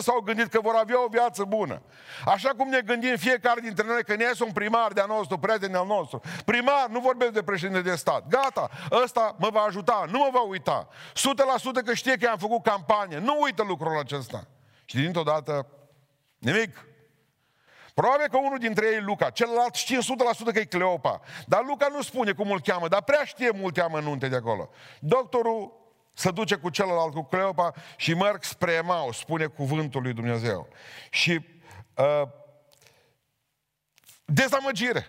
s-au 0.00 0.20
gândit 0.20 0.46
că 0.46 0.60
vor 0.60 0.74
avea 0.74 1.04
o 1.04 1.08
viață 1.10 1.44
bună. 1.44 1.82
Așa 2.24 2.48
cum 2.48 2.68
ne 2.68 2.80
gândim 2.80 3.16
fiecare 3.16 3.60
dintre 3.60 3.86
noi 3.86 4.04
că 4.04 4.14
ne 4.14 4.24
iese 4.24 4.44
un 4.44 4.52
primar 4.52 4.92
de-a 4.92 5.04
nostru, 5.04 5.38
prieten 5.38 5.74
al 5.74 5.86
nostru. 5.86 6.20
Primar, 6.44 6.86
nu 6.88 7.00
vorbesc 7.00 7.32
de 7.32 7.42
președinte 7.42 7.80
de 7.80 7.94
stat. 7.94 8.26
Gata, 8.28 8.70
ăsta 8.90 9.36
mă 9.38 9.48
va 9.52 9.60
ajuta, 9.60 10.04
nu 10.08 10.18
mă 10.18 10.28
va 10.32 10.40
uita. 10.40 10.88
100% 11.14 11.84
că 11.84 11.94
știe 11.94 12.16
că 12.16 12.28
am 12.28 12.38
făcut 12.38 12.62
campanie. 12.62 13.18
Nu 13.18 13.38
uită 13.40 13.62
lucrul 13.62 13.98
acesta. 13.98 14.46
Și 14.92 14.98
dintr-o 14.98 15.22
dată, 15.22 15.66
nimic. 16.38 16.86
Probabil 17.94 18.28
că 18.28 18.36
unul 18.36 18.58
dintre 18.58 18.86
ei, 18.86 19.00
Luca, 19.00 19.30
celălalt 19.30 19.74
știe 19.74 19.98
100% 19.98 20.52
că 20.52 20.58
e 20.58 20.64
Cleopa. 20.64 21.20
Dar 21.46 21.64
Luca 21.64 21.86
nu 21.88 22.02
spune 22.02 22.32
cum 22.32 22.50
îl 22.50 22.60
cheamă, 22.60 22.88
dar 22.88 23.02
prea 23.02 23.24
știe 23.24 23.50
multe 23.50 23.80
amănunte 23.80 24.28
de 24.28 24.36
acolo. 24.36 24.70
Doctorul 25.00 25.72
se 26.12 26.30
duce 26.30 26.54
cu 26.54 26.70
celălalt, 26.70 27.12
cu 27.12 27.24
Cleopa, 27.24 27.72
și 27.96 28.14
merg 28.14 28.42
spre 28.42 28.72
Emau, 28.72 29.12
spune 29.12 29.46
cuvântul 29.46 30.02
lui 30.02 30.12
Dumnezeu. 30.12 30.68
Și 31.10 31.46
uh, 31.96 32.28
dezamăgire. 34.24 35.06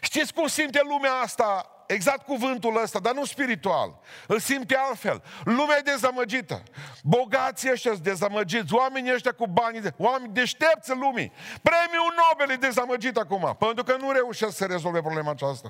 Știți 0.00 0.34
cum 0.34 0.46
simte 0.46 0.80
lumea 0.82 1.12
asta 1.12 1.73
exact 1.86 2.24
cuvântul 2.24 2.82
ăsta, 2.82 2.98
dar 2.98 3.14
nu 3.14 3.24
spiritual. 3.24 3.98
Îl 4.26 4.38
simte 4.38 4.76
altfel. 4.76 5.22
Lumea 5.44 5.76
e 5.76 5.80
dezamăgită. 5.80 6.62
Bogații 7.02 7.70
ăștia 7.70 7.90
sunt 7.90 8.02
dezamăgiți. 8.02 8.74
Oamenii 8.74 9.12
ăștia 9.12 9.32
cu 9.32 9.46
banii, 9.46 9.80
de... 9.80 9.92
oameni 9.96 10.32
deștepți 10.32 10.90
în 10.90 10.98
lumii. 10.98 11.32
Premiul 11.62 12.14
Nobel 12.16 12.50
e 12.50 12.66
dezamăgit 12.66 13.16
acum, 13.16 13.56
pentru 13.58 13.84
că 13.84 13.96
nu 13.96 14.12
reușesc 14.12 14.56
să 14.56 14.64
rezolve 14.64 15.00
problema 15.00 15.30
aceasta. 15.30 15.68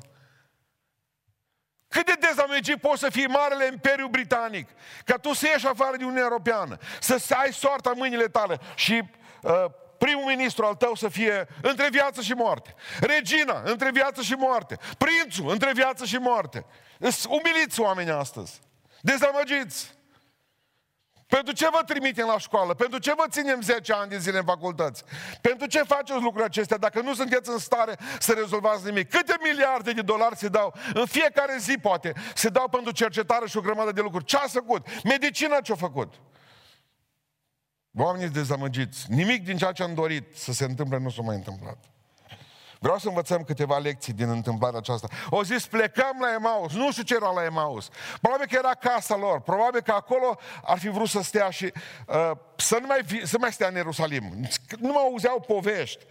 Cât 1.89 2.07
de 2.07 2.27
dezamăgit 2.27 2.81
poți 2.81 3.01
să 3.01 3.11
fii 3.11 3.27
marele 3.27 3.67
Imperiu 3.67 4.09
Britanic, 4.09 4.69
ca 5.05 5.17
tu 5.17 5.33
să 5.33 5.47
ieși 5.47 5.67
afară 5.67 5.97
din 5.97 6.05
Uniunea 6.05 6.29
Europeană, 6.31 6.79
să 7.01 7.35
ai 7.37 7.53
soarta 7.53 7.91
în 7.91 7.97
mâinile 7.99 8.27
tale 8.27 8.59
și 8.75 9.03
uh, 9.43 9.65
primul 10.05 10.25
ministru 10.25 10.65
al 10.65 10.75
tău 10.75 10.95
să 10.95 11.09
fie 11.09 11.49
între 11.63 11.89
viață 11.91 12.21
și 12.21 12.33
moarte. 12.33 12.75
Regina, 13.01 13.63
între 13.65 13.91
viață 13.91 14.23
și 14.23 14.33
moarte. 14.33 14.79
Prințul, 14.99 15.51
între 15.51 15.73
viață 15.73 16.05
și 16.05 16.17
moarte. 16.17 16.67
Umiliți 17.29 17.81
oamenii 17.81 18.13
astăzi. 18.13 18.61
Dezamăgiți. 19.01 19.95
Pentru 21.27 21.55
ce 21.55 21.69
vă 21.73 21.83
trimitem 21.87 22.27
la 22.27 22.39
școală? 22.39 22.75
Pentru 22.75 22.99
ce 22.99 23.13
vă 23.17 23.25
ținem 23.29 23.61
10 23.61 23.93
ani 23.93 24.11
de 24.11 24.19
zile 24.19 24.39
în 24.39 24.45
facultăți? 24.45 25.05
Pentru 25.41 25.67
ce 25.67 25.83
faceți 25.83 26.13
lucrurile 26.13 26.45
acestea 26.45 26.77
dacă 26.77 27.01
nu 27.01 27.15
sunteți 27.15 27.51
în 27.51 27.59
stare 27.59 27.99
să 28.19 28.33
rezolvați 28.33 28.85
nimic? 28.85 29.11
Câte 29.11 29.35
miliarde 29.43 29.93
de 29.93 30.03
dolari 30.03 30.37
se 30.37 30.49
dau? 30.49 30.75
În 30.95 31.07
fiecare 31.07 31.57
zi, 31.59 31.79
poate, 31.79 32.13
se 32.35 32.49
dau 32.49 32.69
pentru 32.69 32.93
cercetare 32.93 33.47
și 33.47 33.57
o 33.57 33.61
grămadă 33.61 33.93
de 33.93 34.01
lucruri. 34.01 34.25
Ce 34.25 34.37
a 34.37 34.47
făcut? 34.47 34.87
Medicina 35.05 35.61
ce-a 35.61 35.75
făcut? 35.75 36.15
Oamenii 37.99 38.29
dezamăgiți. 38.29 39.07
Nimic 39.09 39.45
din 39.45 39.57
ceea 39.57 39.73
ce 39.73 39.83
am 39.83 39.95
dorit 39.95 40.37
să 40.37 40.53
se 40.53 40.65
întâmple 40.65 40.99
nu 40.99 41.11
s-a 41.11 41.23
mai 41.23 41.37
întâmplat. 41.37 41.79
Vreau 42.79 42.99
să 42.99 43.09
învățăm 43.09 43.43
câteva 43.43 43.79
lecții 43.79 44.13
din 44.13 44.31
întâmplarea 44.31 44.79
aceasta. 44.79 45.09
O 45.31 45.43
zis, 45.43 45.67
plecăm 45.67 46.17
la 46.21 46.33
Emaus. 46.33 46.73
Nu 46.73 46.91
știu 46.91 47.03
ce 47.03 47.15
era 47.15 47.31
la 47.31 47.45
Emaus. 47.45 47.89
Probabil 48.21 48.47
că 48.47 48.57
era 48.57 48.75
casa 48.75 49.17
lor. 49.17 49.41
Probabil 49.41 49.81
că 49.81 49.93
acolo 49.93 50.39
ar 50.65 50.79
fi 50.79 50.89
vrut 50.89 51.09
să 51.09 51.23
stea 51.23 51.51
și 51.51 51.73
uh, 52.07 52.31
să, 52.57 52.79
nu 52.81 52.87
mai 52.87 53.01
fi, 53.07 53.27
să 53.27 53.37
mai 53.41 53.53
stea 53.53 53.69
în 53.69 53.75
Ierusalim. 53.75 54.49
Nu 54.79 54.93
mai 54.93 55.03
auzeau 55.11 55.41
povești. 55.41 56.05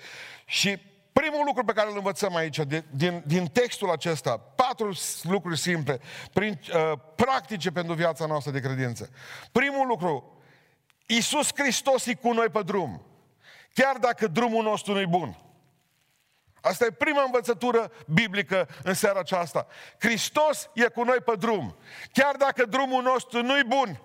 Și 0.46 0.78
primul 1.12 1.46
lucru 1.46 1.64
pe 1.64 1.74
care 1.74 1.90
îl 1.90 1.96
învățăm 1.96 2.36
aici, 2.36 2.60
de, 2.60 2.84
din, 2.90 3.24
din 3.26 3.46
textul 3.46 3.92
acesta, 3.92 4.38
patru 4.38 4.92
lucruri 5.22 5.58
simple, 5.58 6.00
prin, 6.34 6.60
uh, 6.74 7.00
practice 7.16 7.72
pentru 7.72 7.94
viața 7.94 8.26
noastră 8.26 8.52
de 8.52 8.60
credință. 8.60 9.10
Primul 9.52 9.88
lucru, 9.88 10.38
Iisus 11.06 11.50
Hristos 11.56 12.06
e 12.06 12.14
cu 12.14 12.32
noi 12.32 12.50
pe 12.50 12.62
drum. 12.62 13.02
Chiar 13.74 13.98
dacă 13.98 14.28
drumul 14.28 14.64
nostru 14.64 14.94
nu-i 14.94 15.08
bun. 15.08 15.38
Asta 16.62 16.86
e 16.86 16.92
prima 16.92 17.24
învățătură 17.24 17.92
biblică 18.08 18.68
în 18.84 18.94
seara 18.94 19.20
aceasta. 19.20 19.68
Hristos 20.00 20.70
e 20.74 20.88
cu 20.88 21.04
noi 21.04 21.18
pe 21.26 21.36
drum. 21.36 21.76
Chiar 22.12 22.36
dacă 22.36 22.66
drumul 22.66 23.04
nostru 23.04 23.42
nu-i 23.42 23.64
bun. 23.64 24.02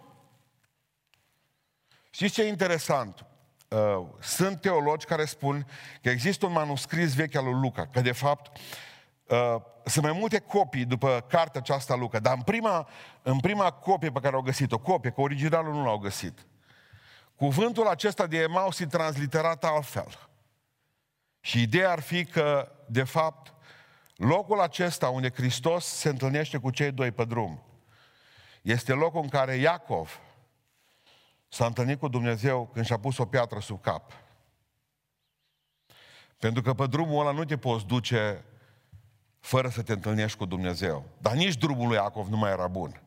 Știți 2.11 2.35
ce 2.35 2.43
e 2.43 2.49
interesant? 2.49 3.27
Uh, 3.69 4.07
sunt 4.21 4.61
teologi 4.61 5.07
care 5.07 5.25
spun 5.25 5.67
că 6.03 6.09
există 6.09 6.47
un 6.47 6.53
manuscris 6.53 7.15
vechi 7.15 7.35
al 7.35 7.45
lui 7.45 7.61
Luca, 7.61 7.87
că 7.87 8.01
de 8.01 8.13
fapt 8.13 8.57
uh, 9.27 9.57
sunt 9.85 10.05
mai 10.05 10.13
multe 10.13 10.39
copii 10.39 10.85
după 10.85 11.25
cartea 11.29 11.61
aceasta 11.61 11.95
Luca, 11.95 12.19
dar 12.19 12.35
în 12.37 12.43
prima, 12.43 12.89
în 13.23 13.41
prima 13.41 13.71
copie 13.71 14.11
pe 14.11 14.21
care 14.21 14.35
au 14.35 14.43
găsit-o, 14.43 14.79
copie, 14.79 15.11
că 15.11 15.21
originalul 15.21 15.73
nu 15.73 15.85
l-au 15.85 15.99
găsit, 15.99 16.47
cuvântul 17.39 17.87
acesta 17.87 18.27
de 18.27 18.39
Emaus 18.39 18.79
e 18.79 18.87
transliterat 18.87 19.65
altfel. 19.65 20.29
Și 21.41 21.63
ideea 21.63 21.91
ar 21.91 22.01
fi 22.01 22.25
că, 22.25 22.73
de 22.87 23.05
fapt, 23.05 23.55
locul 24.17 24.61
acesta 24.61 25.09
unde 25.09 25.31
Hristos 25.31 25.85
se 25.85 26.09
întâlnește 26.09 26.59
cu 26.59 26.71
cei 26.71 26.91
doi 26.93 27.11
pe 27.11 27.25
drum, 27.25 27.63
este 28.63 28.93
locul 28.93 29.23
în 29.23 29.29
care 29.29 29.55
Iacov 29.55 30.21
s-a 31.49 31.67
întâlnit 31.67 31.99
cu 31.99 32.09
Dumnezeu 32.09 32.71
când 32.73 32.87
și-a 32.87 32.99
pus 32.99 33.19
o 33.19 33.27
piatră 33.27 33.61
sub 33.61 33.81
cap. 33.81 34.13
Pentru 36.39 36.63
că 36.63 36.75
pe 36.75 36.87
drumul 36.87 37.21
ăla 37.21 37.31
nu 37.31 37.45
te 37.45 37.57
poți 37.57 37.87
duce 37.87 38.45
fără 39.41 39.69
să 39.69 39.83
te 39.83 39.93
întâlnești 39.93 40.39
cu 40.39 40.45
Dumnezeu. 40.45 41.05
Dar 41.19 41.33
nici 41.33 41.57
drumul 41.57 41.87
lui 41.87 41.97
Iacov 41.97 42.29
nu 42.29 42.37
mai 42.37 42.51
era 42.51 42.67
bun. 42.69 43.03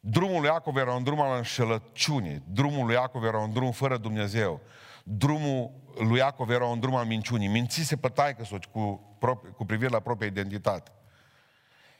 Drumul 0.00 0.40
lui 0.40 0.48
Iacov 0.48 0.76
era 0.76 0.94
un 0.94 1.02
drum 1.02 1.20
al 1.20 1.36
înșelăciunii. 1.36 2.42
Drumul 2.46 2.86
lui 2.86 2.94
Iacov 2.94 3.24
era 3.24 3.38
un 3.38 3.52
drum 3.52 3.70
fără 3.70 3.96
Dumnezeu 3.96 4.60
drumul 5.08 5.70
lui 5.98 6.18
Iacov 6.18 6.50
era 6.50 6.64
un 6.64 6.80
drum 6.80 6.94
al 6.94 7.06
minciunii. 7.06 7.48
Mințise 7.48 7.96
pe 7.96 8.08
taică 8.08 8.46
cu, 8.72 9.16
cu 9.56 9.64
privire 9.64 9.90
la 9.90 10.00
propria 10.00 10.28
identitate. 10.28 10.90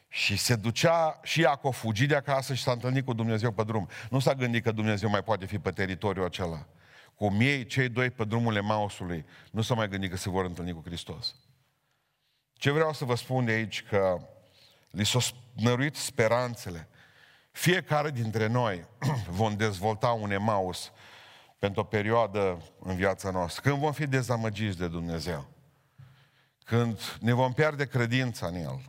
Și 0.09 0.37
se 0.37 0.57
ducea 0.57 1.21
și 1.23 1.40
Iacov 1.40 1.75
fugi 1.75 2.07
de 2.07 2.14
acasă 2.14 2.55
și 2.55 2.62
s-a 2.62 2.73
întâlnit 2.73 3.05
cu 3.05 3.12
Dumnezeu 3.12 3.52
pe 3.52 3.62
drum. 3.62 3.88
Nu 4.11 4.19
s-a 4.19 4.35
gândit 4.35 4.62
că 4.62 4.73
Dumnezeu 4.73 5.09
mai 5.09 5.23
poate 5.23 5.47
fi 5.47 5.59
pe 5.59 5.71
teritoriul 5.71 6.25
acela. 6.25 6.67
Cum 7.14 7.40
ei, 7.40 7.67
cei 7.67 7.88
doi 7.88 8.11
pe 8.11 8.25
drumul 8.25 8.57
Emausului, 8.57 9.25
nu 9.50 9.62
s-a 9.62 9.75
mai 9.75 9.88
gândit 9.88 10.11
că 10.11 10.17
se 10.17 10.31
vor 10.31 10.45
întâlni 10.45 10.73
cu 10.73 10.83
Hristos. 10.85 11.35
Ce 12.52 12.71
vreau 12.71 12.93
să 12.93 13.05
vă 13.05 13.14
spun 13.14 13.45
de 13.45 13.52
aici, 13.52 13.83
că 13.83 14.21
li 14.90 15.07
s-au 15.07 15.21
năruit 15.52 15.97
speranțele. 15.97 16.88
Fiecare 17.59 18.11
dintre 18.11 18.47
noi 18.47 18.85
vom 19.41 19.57
dezvolta 19.57 20.09
un 20.09 20.31
Emaus 20.31 20.93
pentru 21.59 21.81
o 21.81 21.85
perioadă 21.85 22.62
în 22.81 22.97
viața 22.97 23.31
noastră, 23.31 23.62
când 23.62 23.81
vom 23.83 23.93
fi 23.93 24.07
dezamăgiți 24.07 24.79
de 24.79 24.88
Dumnezeu, 24.88 25.47
când 26.65 27.00
ne 27.21 27.33
vom 27.33 27.53
pierde 27.53 27.87
credința 27.87 28.47
în 28.47 28.55
El, 28.55 28.81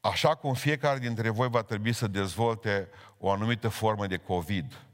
așa 0.00 0.34
cum 0.34 0.54
fiecare 0.54 0.98
dintre 0.98 1.28
voi 1.28 1.48
va 1.48 1.62
trebui 1.62 1.92
să 1.92 2.06
dezvolte 2.06 2.88
o 3.18 3.30
anumită 3.30 3.68
formă 3.68 4.06
de 4.06 4.16
COVID. 4.16 4.86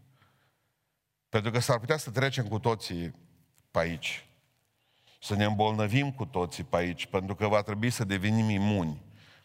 Pentru 1.28 1.50
că 1.50 1.58
s-ar 1.58 1.78
putea 1.78 1.96
să 1.96 2.10
trecem 2.10 2.46
cu 2.46 2.58
toții 2.58 3.14
pe 3.70 3.78
aici. 3.78 4.26
Să 5.20 5.34
ne 5.34 5.44
îmbolnăvim 5.44 6.12
cu 6.12 6.24
toții 6.24 6.64
pe 6.64 6.76
aici, 6.76 7.06
pentru 7.06 7.34
că 7.34 7.48
va 7.48 7.62
trebui 7.62 7.90
să 7.90 8.04
devenim 8.04 8.48
imuni 8.48 9.02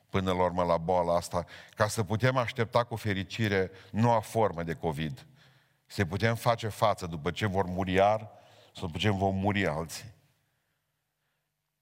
până 0.09 0.31
la 0.31 0.43
urmă 0.43 0.63
la 0.63 0.77
boala 0.77 1.15
asta, 1.15 1.45
ca 1.75 1.87
să 1.87 2.03
putem 2.03 2.37
aștepta 2.37 2.83
cu 2.83 2.95
fericire 2.95 3.71
noua 3.91 4.19
formă 4.19 4.63
de 4.63 4.73
COVID 4.73 5.25
să 5.91 6.05
putem 6.05 6.35
face 6.35 6.67
față 6.67 7.05
după 7.05 7.31
ce 7.31 7.45
vor 7.45 7.65
muri 7.65 7.93
iar, 7.93 8.29
sau 8.75 8.85
după 8.85 8.97
ce 8.97 9.09
vom 9.09 9.35
muri 9.35 9.67
alții. 9.67 10.13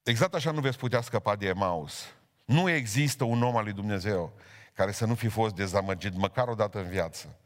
Exact 0.03 0.33
așa 0.33 0.51
nu 0.51 0.59
veți 0.59 0.77
putea 0.77 1.01
scăpa 1.01 1.35
de 1.35 1.47
Emaus. 1.47 2.05
Nu 2.45 2.69
există 2.69 3.23
un 3.23 3.43
om 3.43 3.57
al 3.57 3.63
lui 3.63 3.73
Dumnezeu 3.73 4.33
care 4.73 4.91
să 4.91 5.05
nu 5.05 5.15
fi 5.15 5.27
fost 5.27 5.55
dezamăgit 5.55 6.15
măcar 6.15 6.47
o 6.47 6.53
dată 6.53 6.79
în 6.79 6.87
viață 6.87 7.39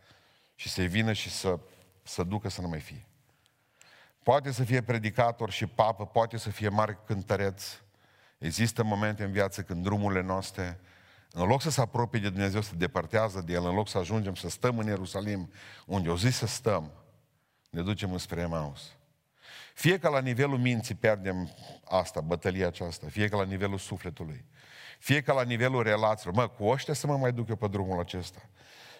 și 0.56 0.70
să-i 0.70 0.88
vină 0.88 1.14
și 1.14 1.30
să, 1.30 1.60
să 2.04 2.24
ducă 2.24 2.50
să 2.50 2.62
nu 2.62 2.68
mai 2.68 2.80
fie. 2.80 3.06
Poate 4.24 4.52
să 4.52 4.64
fie 4.64 4.82
predicator 4.82 5.52
și 5.52 5.66
papă, 5.66 6.06
poate 6.06 6.38
să 6.38 6.50
fie 6.50 6.70
mare 6.70 7.00
cântăreț. 7.06 7.82
Există 8.42 8.84
momente 8.84 9.24
în 9.24 9.32
viață 9.32 9.62
când 9.62 9.84
drumurile 9.84 10.22
noastre 10.22 10.80
în 11.32 11.48
loc 11.48 11.62
să 11.62 11.70
se 11.70 11.82
apropie 11.82 12.20
de 12.20 12.30
Dumnezeu, 12.30 12.62
să 12.62 12.76
depărtează 12.76 13.42
de 13.42 13.54
El, 13.54 13.66
în 13.66 13.76
loc 13.76 13.88
să 13.88 13.98
ajungem 13.98 14.36
să 14.36 14.50
stăm 14.50 14.78
în 14.78 14.86
Ierusalim, 14.86 15.52
unde 15.86 16.10
o 16.10 16.18
zi 16.18 16.30
să 16.30 16.46
stăm, 16.46 16.92
ne 17.70 17.82
ducem 17.82 18.12
înspre 18.12 18.42
Emaus. 18.42 18.96
Fie 19.74 20.00
că 20.00 20.10
la 20.10 20.20
nivelul 20.20 20.58
minții 20.58 20.96
pierdem 20.96 21.50
asta, 21.84 22.22
bătălia 22.22 22.68
aceasta, 22.68 23.08
fie 23.10 23.28
că 23.28 23.36
la 23.36 23.44
nivelul 23.44 23.78
sufletului, 23.78 24.46
fie 25.00 25.22
că 25.22 25.34
la 25.34 25.44
nivelul 25.44 25.84
relațiilor, 25.84 26.36
mă, 26.36 26.48
cu 26.48 26.66
ăștia 26.66 26.94
să 26.94 27.08
mă 27.08 27.18
mai 27.18 27.34
duc 27.34 27.50
eu 27.50 27.56
pe 27.56 27.68
drumul 27.68 28.00
acesta. 28.00 28.50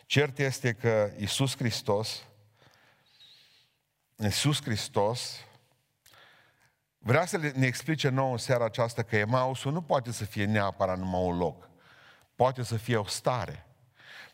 Cert 0.06 0.40
este 0.40 0.74
că 0.74 1.12
Iisus 1.18 1.56
Hristos, 1.56 2.24
Iisus 4.16 4.62
Hristos, 4.62 5.40
vrea 7.04 7.26
să 7.26 7.38
ne 7.38 7.66
explice 7.66 8.10
nouă 8.10 8.32
în 8.32 8.38
seara 8.38 8.66
aceasta 8.66 9.04
că 9.04 9.16
Emausul 9.16 9.72
nu 9.72 9.82
poate 9.82 10.12
să 10.12 10.26
fie 10.26 10.46
neapărat 10.46 10.98
numai 10.98 11.24
un 11.24 11.38
loc 11.38 11.70
poate 12.42 12.64
să 12.64 12.78
fie 12.78 12.98
o 12.98 13.06
stare. 13.06 13.66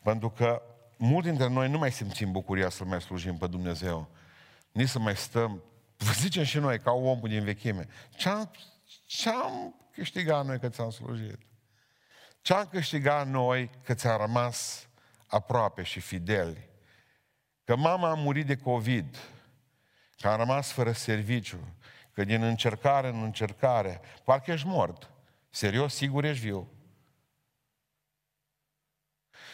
Pentru 0.04 0.30
că 0.30 0.62
mulți 0.98 1.28
dintre 1.28 1.48
noi 1.48 1.70
nu 1.70 1.78
mai 1.78 1.92
simțim 1.92 2.32
bucuria 2.32 2.70
să 2.70 2.84
mai 2.84 3.02
slujim 3.02 3.38
pe 3.38 3.48
Dumnezeu. 3.48 4.10
Nici 4.72 4.90
să 4.90 5.00
mai 5.00 5.16
stăm, 5.16 5.64
vă 5.98 6.12
zicem 6.12 6.44
și 6.44 6.60
noi, 6.60 6.80
ca 6.80 6.92
omul 6.92 7.30
din 7.30 7.44
vechime, 7.44 7.88
ce-am, 8.16 8.52
ce-am 9.06 9.76
câștigat 9.92 10.46
noi 10.46 10.60
că 10.60 10.70
ți-am 10.70 10.90
slujit? 10.90 11.38
Ce-am 12.42 12.68
câștigat 12.72 13.28
noi 13.28 13.70
că 13.84 13.94
ți-am 13.94 14.20
rămas 14.20 14.88
aproape 15.28 15.84
și 15.84 16.00
fideli? 16.00 16.70
Că 17.64 17.76
mama 17.76 18.10
a 18.10 18.14
murit 18.14 18.46
de 18.46 18.56
COVID, 18.56 19.18
că 20.18 20.28
am 20.28 20.38
rămas 20.38 20.72
fără 20.72 20.92
serviciu, 20.92 21.60
că 22.18 22.24
din 22.24 22.44
încercare 22.44 23.08
în 23.08 23.24
încercare, 23.24 24.02
parcă 24.24 24.52
ești 24.52 24.68
mort. 24.68 25.12
Serios, 25.50 25.96
sigur 25.96 26.24
ești 26.24 26.46
viu. 26.46 26.72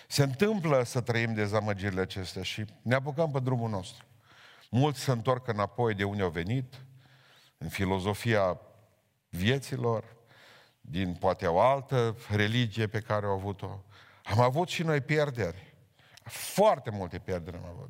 Se 0.08 0.24
întâmplă 0.24 0.84
să 0.84 1.02
trăim 1.02 1.34
dezamăgirile 1.34 2.02
acestea 2.02 2.44
și 2.44 2.66
ne 2.82 2.96
apucăm 2.96 3.32
pe 3.32 3.40
drumul 3.40 3.70
nostru. 3.70 4.06
Mulți 4.70 5.00
se 5.00 5.12
întorc 5.12 5.48
înapoi 5.48 5.94
de 5.94 6.04
unde 6.04 6.24
au 6.24 6.30
venit, 6.30 6.86
în 7.58 7.70
filozofia 7.70 8.60
vieților, 9.30 10.16
din 10.82 11.14
poate 11.14 11.48
o 11.48 11.60
altă 11.60 12.18
religie 12.30 12.88
pe 12.88 13.00
care 13.00 13.26
au 13.26 13.32
avut-o. 13.32 13.84
Am 14.24 14.40
avut 14.40 14.68
și 14.68 14.84
noi 14.84 15.02
pierderi. 15.02 15.76
Foarte 16.24 16.90
multe 16.90 17.20
pierderi 17.20 17.58
am 17.58 17.66
avut. 17.66 17.90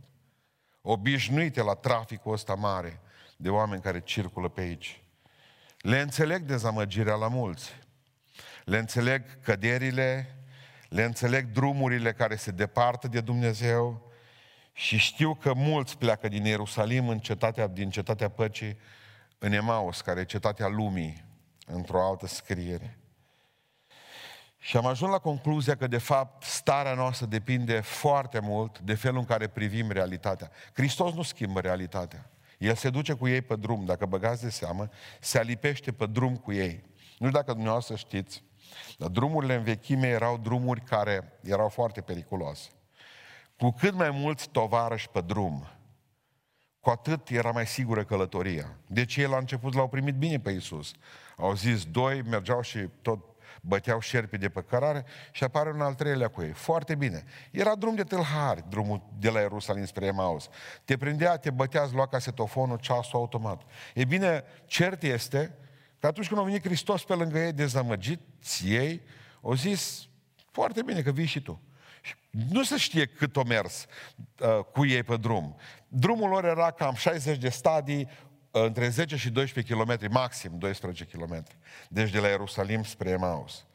Obișnuite 0.82 1.62
la 1.62 1.74
traficul 1.74 2.34
ăsta 2.34 2.54
mare 2.54 3.02
de 3.38 3.50
oameni 3.50 3.82
care 3.82 4.02
circulă 4.02 4.50
pe 4.50 4.62
aici. 4.62 5.02
Le 5.78 6.00
înțeleg 6.00 6.42
dezamăgirea 6.42 7.16
la 7.16 7.28
mulți. 7.28 7.72
Le 8.66 8.78
înțeleg 8.78 9.42
căderile, 9.42 10.38
le 10.90 11.04
înțeleg 11.04 11.52
drumurile 11.52 12.14
care 12.14 12.36
se 12.36 12.52
departă 12.52 13.08
de 13.08 13.22
Dumnezeu 13.22 14.12
și 14.74 14.98
știu 14.98 15.36
că 15.36 15.54
mulți 15.54 15.98
pleacă 15.98 16.28
din 16.28 16.46
Ierusalim 16.46 17.08
în 17.08 17.20
cetatea, 17.20 17.68
din 17.68 17.90
cetatea 17.90 18.30
păcii 18.30 18.78
în 19.38 19.52
Emaus, 19.52 20.02
care 20.02 20.20
e 20.20 20.26
cetatea 20.26 20.68
lumii, 20.68 21.26
într-o 21.66 22.08
altă 22.08 22.28
scriere. 22.28 22.98
Și 24.58 24.78
am 24.78 24.86
ajuns 24.86 25.12
la 25.12 25.20
concluzia 25.20 25.76
că, 25.76 25.88
de 25.88 25.98
fapt, 25.98 26.44
starea 26.44 26.94
noastră 26.94 27.26
depinde 27.26 27.80
foarte 27.80 28.40
mult 28.40 28.80
de 28.80 28.94
felul 28.94 29.20
în 29.20 29.26
care 29.26 29.48
privim 29.48 29.92
realitatea. 29.92 30.52
Hristos 30.74 31.14
nu 31.14 31.22
schimbă 31.22 31.60
realitatea. 31.60 32.30
El 32.64 32.76
se 32.76 32.90
duce 32.90 33.14
cu 33.14 33.28
ei 33.28 33.42
pe 33.42 33.56
drum, 33.56 33.86
dacă 33.86 34.06
băgați 34.06 34.42
de 34.42 34.50
seamă, 34.50 34.90
se 35.20 35.40
alipește 35.40 35.92
pe 35.92 36.06
drum 36.06 36.36
cu 36.36 36.54
ei. 36.54 36.84
Nu 37.18 37.28
știu 37.28 37.40
dacă 37.40 37.52
dumneavoastră 37.52 37.96
știți, 37.96 38.44
dar 38.98 39.10
drumurile 39.10 39.56
în 39.56 39.64
vechime 39.64 40.08
erau 40.08 40.38
drumuri 40.38 40.82
care 40.82 41.40
erau 41.44 41.70
foarte 41.70 42.02
periculoase. 42.02 42.70
Cu 43.58 43.72
cât 43.72 43.94
mai 43.94 44.10
mulți 44.12 44.50
tovarăși 44.50 45.10
pe 45.10 45.22
drum, 45.22 45.68
cu 46.80 46.90
atât 46.90 47.30
era 47.30 47.52
mai 47.52 47.68
sigură 47.68 48.04
călătoria. 48.04 48.78
Deci 48.88 49.16
ei 49.16 49.28
la 49.28 49.38
început 49.38 49.74
l-au 49.74 49.88
primit 49.88 50.16
bine 50.16 50.40
pe 50.40 50.52
Iisus. 50.52 50.92
Au 51.38 51.54
zis, 51.54 51.86
doi 51.86 52.22
mergeau 52.22 52.62
și 52.62 52.80
tot 53.02 53.33
băteau 53.62 54.00
șerpi 54.00 54.38
de 54.38 54.50
pe 54.50 54.62
cărare 54.62 55.06
și 55.32 55.44
apare 55.44 55.72
un 55.72 55.82
al 55.82 55.94
treilea 55.94 56.28
cu 56.28 56.42
ei. 56.42 56.52
Foarte 56.52 56.96
bine. 56.96 57.24
Era 57.52 57.76
drum 57.76 57.96
de 57.96 58.04
tâlhari, 58.04 58.64
drumul 58.70 59.02
de 59.20 59.30
la 59.30 59.40
Ierusalim 59.40 59.86
spre 59.86 60.06
Emaus. 60.06 60.50
Te 60.86 60.98
prindea, 60.98 61.38
te 61.38 61.50
bătea, 61.50 61.90
lua 61.94 62.08
casetofonul, 62.08 62.78
ceasul 62.78 63.20
automat. 63.20 63.62
E 63.94 64.06
bine, 64.06 64.44
cert 64.66 65.04
este 65.04 65.58
că 66.00 66.08
atunci 66.08 66.28
când 66.28 66.40
a 66.40 66.44
venit 66.44 66.64
Hristos 66.64 67.04
pe 67.04 67.14
lângă 67.14 67.40
ei, 67.40 67.54
dezamăgiți 67.54 68.68
ei, 68.68 69.02
au 69.42 69.54
zis, 69.54 70.08
foarte 70.52 70.82
bine 70.84 71.02
că 71.02 71.12
vii 71.12 71.26
și 71.26 71.42
tu. 71.42 71.62
Nu 72.32 72.64
se 72.64 72.78
știe 72.78 73.06
cât 73.06 73.36
o 73.36 73.44
mers 73.44 73.86
uh, 74.40 74.60
cu 74.72 74.86
ei 74.86 75.04
pe 75.04 75.18
drum. 75.18 75.56
Drumul 75.88 76.30
lor 76.30 76.46
era 76.46 76.72
cam 76.72 76.94
60 76.94 77.38
de 77.38 77.50
stadii, 77.50 78.08
uh, 78.10 78.33
între 78.62 78.90
10 78.90 79.16
și 79.16 79.30
12 79.30 79.74
km, 79.74 79.98
maxim 80.10 80.52
12 80.58 81.04
km. 81.04 81.44
Deci 81.90 82.10
de 82.10 82.20
la 82.20 82.28
Ierusalim 82.28 82.84
spre 82.84 83.10
Emaus. 83.10 83.66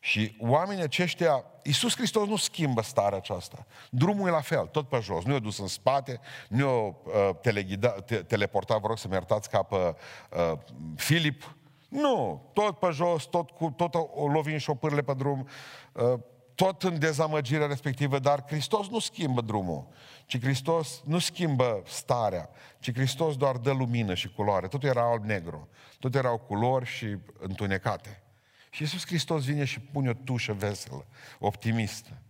Și 0.00 0.36
oamenii 0.40 0.82
aceștia, 0.82 1.44
Iisus 1.62 1.96
Hristos 1.96 2.28
nu 2.28 2.36
schimbă 2.36 2.82
starea 2.82 3.18
aceasta. 3.18 3.66
Drumul 3.90 4.28
e 4.28 4.30
la 4.30 4.40
fel, 4.40 4.66
tot 4.66 4.88
pe 4.88 4.98
jos. 5.02 5.24
Nu 5.24 5.34
e 5.34 5.38
dus 5.38 5.58
în 5.58 5.66
spate, 5.66 6.20
nu 6.48 6.58
e 6.58 6.64
uh, 6.64 7.30
teleghida, 7.40 7.88
te, 7.88 8.16
teleportat, 8.16 8.80
vă 8.80 8.86
rog 8.86 8.98
să-mi 8.98 9.12
iertați, 9.12 9.50
ca 9.50 9.62
pe 9.62 9.76
uh, 9.76 10.58
Filip. 10.96 11.54
Nu, 11.88 12.42
tot 12.52 12.78
pe 12.78 12.88
jos, 12.90 13.24
tot, 13.24 13.50
cu, 13.50 13.74
tot 13.76 13.94
o 13.94 14.26
lovim 14.26 14.58
șopârle 14.58 15.02
pe 15.02 15.14
drum. 15.14 15.48
Uh, 15.92 16.20
tot 16.58 16.82
în 16.82 16.98
dezamăgirea 16.98 17.66
respectivă, 17.66 18.18
dar 18.18 18.44
Hristos 18.46 18.88
nu 18.88 18.98
schimbă 18.98 19.40
drumul, 19.40 19.86
ci 20.26 20.40
Hristos 20.40 21.02
nu 21.04 21.18
schimbă 21.18 21.82
starea, 21.86 22.50
ci 22.78 22.92
Hristos 22.92 23.36
doar 23.36 23.56
dă 23.56 23.72
lumină 23.72 24.14
și 24.14 24.32
culoare. 24.32 24.68
Totul 24.68 24.88
era 24.88 25.10
alb-negru, 25.10 25.68
tot 25.98 26.14
erau 26.14 26.38
culori 26.38 26.86
și 26.86 27.16
întunecate. 27.38 28.22
Și 28.70 28.82
Iisus 28.82 29.06
Hristos 29.06 29.44
vine 29.44 29.64
și 29.64 29.80
pune 29.80 30.08
o 30.08 30.12
tușă 30.12 30.52
veselă, 30.52 31.06
optimistă. 31.38 32.22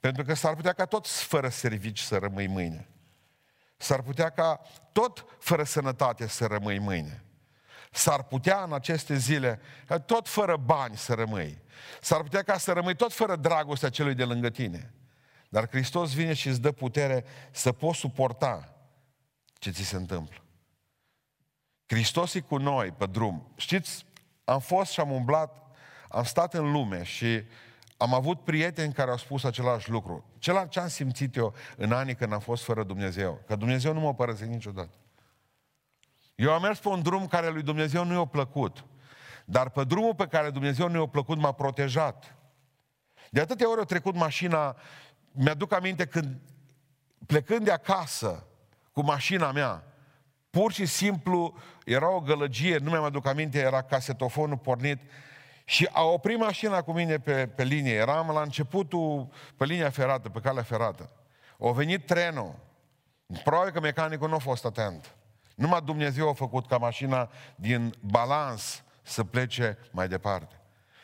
Pentru 0.00 0.24
că 0.24 0.34
s-ar 0.34 0.54
putea 0.54 0.72
ca 0.72 0.84
tot 0.84 1.06
fără 1.06 1.48
servici 1.48 2.00
să 2.00 2.16
rămâi 2.16 2.46
mâine. 2.46 2.88
S-ar 3.76 4.02
putea 4.02 4.28
ca 4.28 4.60
tot 4.92 5.24
fără 5.38 5.64
sănătate 5.64 6.26
să 6.26 6.46
rămâi 6.46 6.78
mâine. 6.78 7.24
S-ar 7.90 8.22
putea 8.22 8.62
în 8.62 8.72
aceste 8.72 9.16
zile 9.16 9.60
tot 10.06 10.28
fără 10.28 10.56
bani 10.56 10.96
să 10.96 11.14
rămâi. 11.14 11.62
S-ar 12.00 12.22
putea 12.22 12.42
ca 12.42 12.58
să 12.58 12.72
rămâi 12.72 12.96
tot 12.96 13.12
fără 13.12 13.36
dragostea 13.36 13.88
celui 13.88 14.14
de 14.14 14.24
lângă 14.24 14.50
tine. 14.50 14.94
Dar 15.48 15.68
Hristos 15.68 16.14
vine 16.14 16.32
și 16.32 16.48
îți 16.48 16.60
dă 16.60 16.72
putere 16.72 17.24
să 17.50 17.72
poți 17.72 17.98
suporta 17.98 18.74
ce 19.58 19.70
ți 19.70 19.82
se 19.82 19.96
întâmplă. 19.96 20.44
Hristos 21.86 22.34
e 22.34 22.40
cu 22.40 22.56
noi 22.56 22.90
pe 22.90 23.06
drum. 23.06 23.52
Știți, 23.56 24.04
am 24.44 24.60
fost 24.60 24.90
și 24.90 25.00
am 25.00 25.10
umblat, 25.10 25.76
am 26.08 26.24
stat 26.24 26.54
în 26.54 26.72
lume 26.72 27.02
și 27.02 27.42
am 27.96 28.14
avut 28.14 28.44
prieteni 28.44 28.92
care 28.92 29.10
au 29.10 29.16
spus 29.16 29.44
același 29.44 29.90
lucru. 29.90 30.24
Celălalt 30.38 30.70
ce 30.70 30.80
am 30.80 30.88
simțit 30.88 31.36
eu 31.36 31.54
în 31.76 31.92
anii 31.92 32.14
când 32.14 32.32
am 32.32 32.40
fost 32.40 32.64
fără 32.64 32.82
Dumnezeu, 32.82 33.42
că 33.46 33.56
Dumnezeu 33.56 33.92
nu 33.92 34.00
m-a 34.00 34.14
părăsit 34.14 34.46
niciodată. 34.46 34.94
Eu 36.34 36.52
am 36.52 36.62
mers 36.62 36.78
pe 36.78 36.88
un 36.88 37.02
drum 37.02 37.26
care 37.26 37.50
lui 37.50 37.62
Dumnezeu 37.62 38.04
nu 38.04 38.14
i-a 38.14 38.24
plăcut. 38.24 38.84
Dar 39.50 39.68
pe 39.68 39.84
drumul 39.84 40.14
pe 40.14 40.26
care 40.26 40.50
Dumnezeu 40.50 40.88
nu 40.88 40.98
i-a 40.98 41.06
plăcut 41.06 41.38
m-a 41.38 41.52
protejat. 41.52 42.34
De 43.30 43.40
atâtea 43.40 43.70
ori 43.70 43.80
a 43.80 43.84
trecut 43.84 44.14
mașina, 44.14 44.76
mi-aduc 45.32 45.72
aminte 45.72 46.06
când 46.06 46.36
plecând 47.26 47.64
de 47.64 47.70
acasă 47.70 48.46
cu 48.92 49.02
mașina 49.02 49.52
mea, 49.52 49.84
pur 50.50 50.72
și 50.72 50.86
simplu 50.86 51.54
era 51.84 52.10
o 52.10 52.20
gălăgie, 52.20 52.76
nu 52.76 52.90
mi-am 52.90 53.04
aduc 53.04 53.26
aminte, 53.26 53.58
era 53.58 53.82
casetofonul 53.82 54.56
pornit 54.56 55.00
și 55.64 55.88
a 55.92 56.02
oprit 56.02 56.38
mașina 56.38 56.82
cu 56.82 56.92
mine 56.92 57.18
pe, 57.18 57.46
pe 57.46 57.64
linie. 57.64 57.94
Eram 57.94 58.30
la 58.30 58.42
începutul 58.42 59.28
pe 59.56 59.64
linia 59.64 59.90
ferată, 59.90 60.28
pe 60.28 60.40
calea 60.40 60.62
ferată. 60.62 61.10
A 61.60 61.70
venit 61.70 62.06
trenul. 62.06 62.54
Probabil 63.44 63.72
că 63.72 63.80
mecanicul 63.80 64.28
nu 64.28 64.34
a 64.34 64.38
fost 64.38 64.64
atent. 64.64 65.14
Numai 65.54 65.80
Dumnezeu 65.84 66.28
a 66.28 66.32
făcut 66.32 66.66
ca 66.66 66.76
mașina 66.76 67.30
din 67.54 67.94
balans 68.00 68.84
să 69.02 69.24
plece 69.24 69.78
mai 69.90 70.08
departe. 70.08 70.60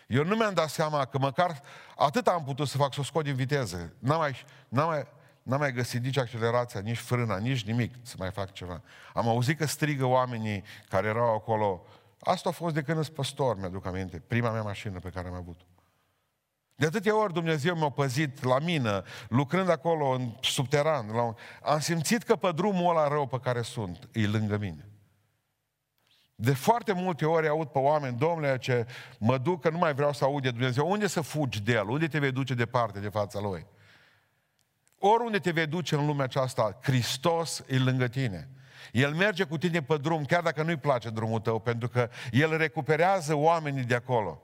Eu 0.07 0.25
nu 0.25 0.37
mi-am 0.37 0.55
dat 0.55 0.69
seama 0.69 1.05
că 1.05 1.19
măcar 1.19 1.63
atât 1.97 2.27
am 2.27 2.45
putut 2.45 2.69
să 2.69 2.77
fac, 2.77 2.95
să 2.95 3.01
o 3.01 3.03
scot 3.03 3.25
din 3.25 3.35
viteză. 3.35 3.93
N-am 3.99 4.19
mai, 4.19 4.45
n-am 4.69 4.89
mai, 4.89 5.07
n-am 5.43 5.59
mai 5.59 5.73
găsit 5.73 6.03
nici 6.03 6.19
accelerația, 6.19 6.81
nici 6.81 6.99
frâna, 6.99 7.39
nici 7.39 7.65
nimic 7.65 7.95
să 8.03 8.15
mai 8.19 8.31
fac 8.31 8.53
ceva. 8.53 8.83
Am 9.15 9.29
auzit 9.29 9.59
că 9.59 9.67
strigă 9.67 10.05
oamenii 10.05 10.65
care 10.89 11.07
erau 11.07 11.35
acolo. 11.35 11.87
Asta 12.21 12.49
a 12.49 12.53
fost 12.53 12.75
de 12.75 12.83
când 12.83 13.03
sunt 13.03 13.17
păstor, 13.17 13.59
mi-aduc 13.59 13.87
aminte. 13.87 14.23
Prima 14.27 14.51
mea 14.51 14.63
mașină 14.63 14.99
pe 14.99 15.09
care 15.09 15.29
am 15.29 15.35
avut. 15.35 15.61
De 16.75 16.87
atâtea 16.87 17.23
ori 17.23 17.33
Dumnezeu 17.33 17.77
m-a 17.77 17.91
păzit 17.91 18.45
la 18.45 18.59
mine, 18.59 19.03
lucrând 19.29 19.71
acolo 19.71 20.09
în 20.09 20.33
subteran. 20.41 21.11
La 21.11 21.23
un... 21.23 21.35
Am 21.63 21.81
simțit 21.81 22.23
că 22.23 22.37
pe 22.37 22.53
drumul 22.53 22.97
ăla 22.97 23.09
rău 23.09 23.27
pe 23.27 23.41
care 23.41 23.63
sunt, 23.63 24.09
e 24.13 24.27
lângă 24.27 24.57
mine. 24.57 24.89
De 26.39 26.55
foarte 26.55 26.93
multe 26.93 27.25
ori 27.25 27.49
aud 27.49 27.69
pe 27.69 27.79
oameni, 27.79 28.19
domnule, 28.19 28.59
ce 28.59 28.87
mă 29.19 29.39
duc 29.39 29.61
că 29.61 29.71
nu 29.71 29.79
mai 29.79 29.95
vreau 29.95 30.13
să 30.13 30.25
aud 30.25 30.43
de 30.43 30.51
Dumnezeu. 30.51 30.91
Unde 30.91 31.07
să 31.07 31.21
fugi 31.21 31.63
de 31.63 31.73
El? 31.73 31.89
Unde 31.89 32.07
te 32.07 32.19
vei 32.19 32.33
duce 32.33 32.55
departe 32.55 32.99
de 32.99 33.09
fața 33.09 33.41
Lui? 33.41 33.67
Oriunde 34.99 35.39
te 35.39 35.51
vei 35.51 35.67
duce 35.67 35.95
în 35.95 36.07
lumea 36.07 36.25
aceasta, 36.25 36.79
Hristos 36.83 37.65
e 37.69 37.79
lângă 37.79 38.09
tine. 38.09 38.49
El 38.93 39.15
merge 39.15 39.45
cu 39.45 39.59
tine 39.59 39.83
pe 39.83 39.97
drum, 39.97 40.25
chiar 40.25 40.43
dacă 40.43 40.63
nu-i 40.63 40.77
place 40.77 41.11
drumul 41.11 41.41
tău, 41.41 41.59
pentru 41.59 41.89
că 41.89 42.09
El 42.31 42.57
recuperează 42.57 43.35
oamenii 43.35 43.85
de 43.85 43.95
acolo. 43.95 44.43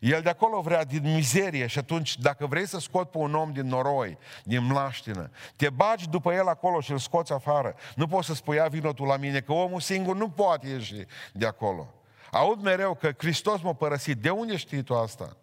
El 0.00 0.20
de 0.20 0.28
acolo 0.28 0.60
vrea 0.60 0.84
din 0.84 1.02
mizerie 1.02 1.66
și 1.66 1.78
atunci 1.78 2.18
dacă 2.18 2.46
vrei 2.46 2.66
să 2.66 2.78
scot 2.78 3.10
pe 3.10 3.18
un 3.18 3.34
om 3.34 3.52
din 3.52 3.66
noroi, 3.66 4.18
din 4.44 4.64
mlaștină, 4.64 5.30
te 5.56 5.70
bagi 5.70 6.08
după 6.08 6.32
el 6.32 6.48
acolo 6.48 6.80
și 6.80 6.90
îl 6.90 6.98
scoți 6.98 7.32
afară. 7.32 7.74
Nu 7.94 8.06
poți 8.06 8.26
să 8.26 8.34
spui, 8.34 8.56
ia 8.56 8.66
vină 8.66 8.92
tu 8.92 9.04
la 9.04 9.16
mine, 9.16 9.40
că 9.40 9.52
omul 9.52 9.80
singur 9.80 10.16
nu 10.16 10.28
poate 10.28 10.68
ieși 10.68 10.94
de 11.32 11.46
acolo. 11.46 11.94
Aud 12.30 12.62
mereu 12.62 12.94
că 12.94 13.10
Hristos 13.16 13.60
m-a 13.60 13.72
părăsit. 13.72 14.18
De 14.18 14.30
unde 14.30 14.56
știi 14.56 14.82
tu 14.82 14.94
asta? 14.94 15.36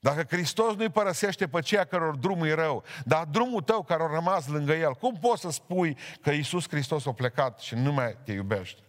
Dacă 0.00 0.24
Hristos 0.28 0.74
nu-i 0.74 0.88
părăsește 0.88 1.48
pe 1.48 1.60
ceea 1.60 1.84
căror 1.84 2.16
drumul 2.16 2.46
e 2.46 2.54
rău, 2.54 2.84
dar 3.04 3.24
drumul 3.24 3.62
tău 3.62 3.82
care 3.82 4.02
a 4.02 4.14
rămas 4.14 4.46
lângă 4.46 4.72
El, 4.72 4.94
cum 4.94 5.18
poți 5.20 5.40
să 5.40 5.50
spui 5.50 5.96
că 6.20 6.30
Iisus 6.30 6.68
Hristos 6.68 7.06
a 7.06 7.12
plecat 7.12 7.60
și 7.60 7.74
nu 7.74 7.92
mai 7.92 8.16
te 8.24 8.32
iubește? 8.32 8.80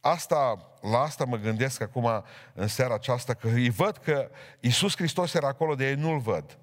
Asta, 0.00 0.70
la 0.80 0.98
asta 0.98 1.24
mă 1.24 1.36
gândesc 1.36 1.80
acum 1.80 2.24
în 2.52 2.66
seara 2.66 2.94
aceasta, 2.94 3.34
că 3.34 3.48
îi 3.48 3.70
văd 3.70 3.96
că 3.96 4.30
Iisus 4.60 4.96
Hristos 4.96 5.34
era 5.34 5.48
acolo, 5.48 5.74
de 5.74 5.88
ei 5.88 5.94
nu-L 5.94 6.18
văd. 6.18 6.58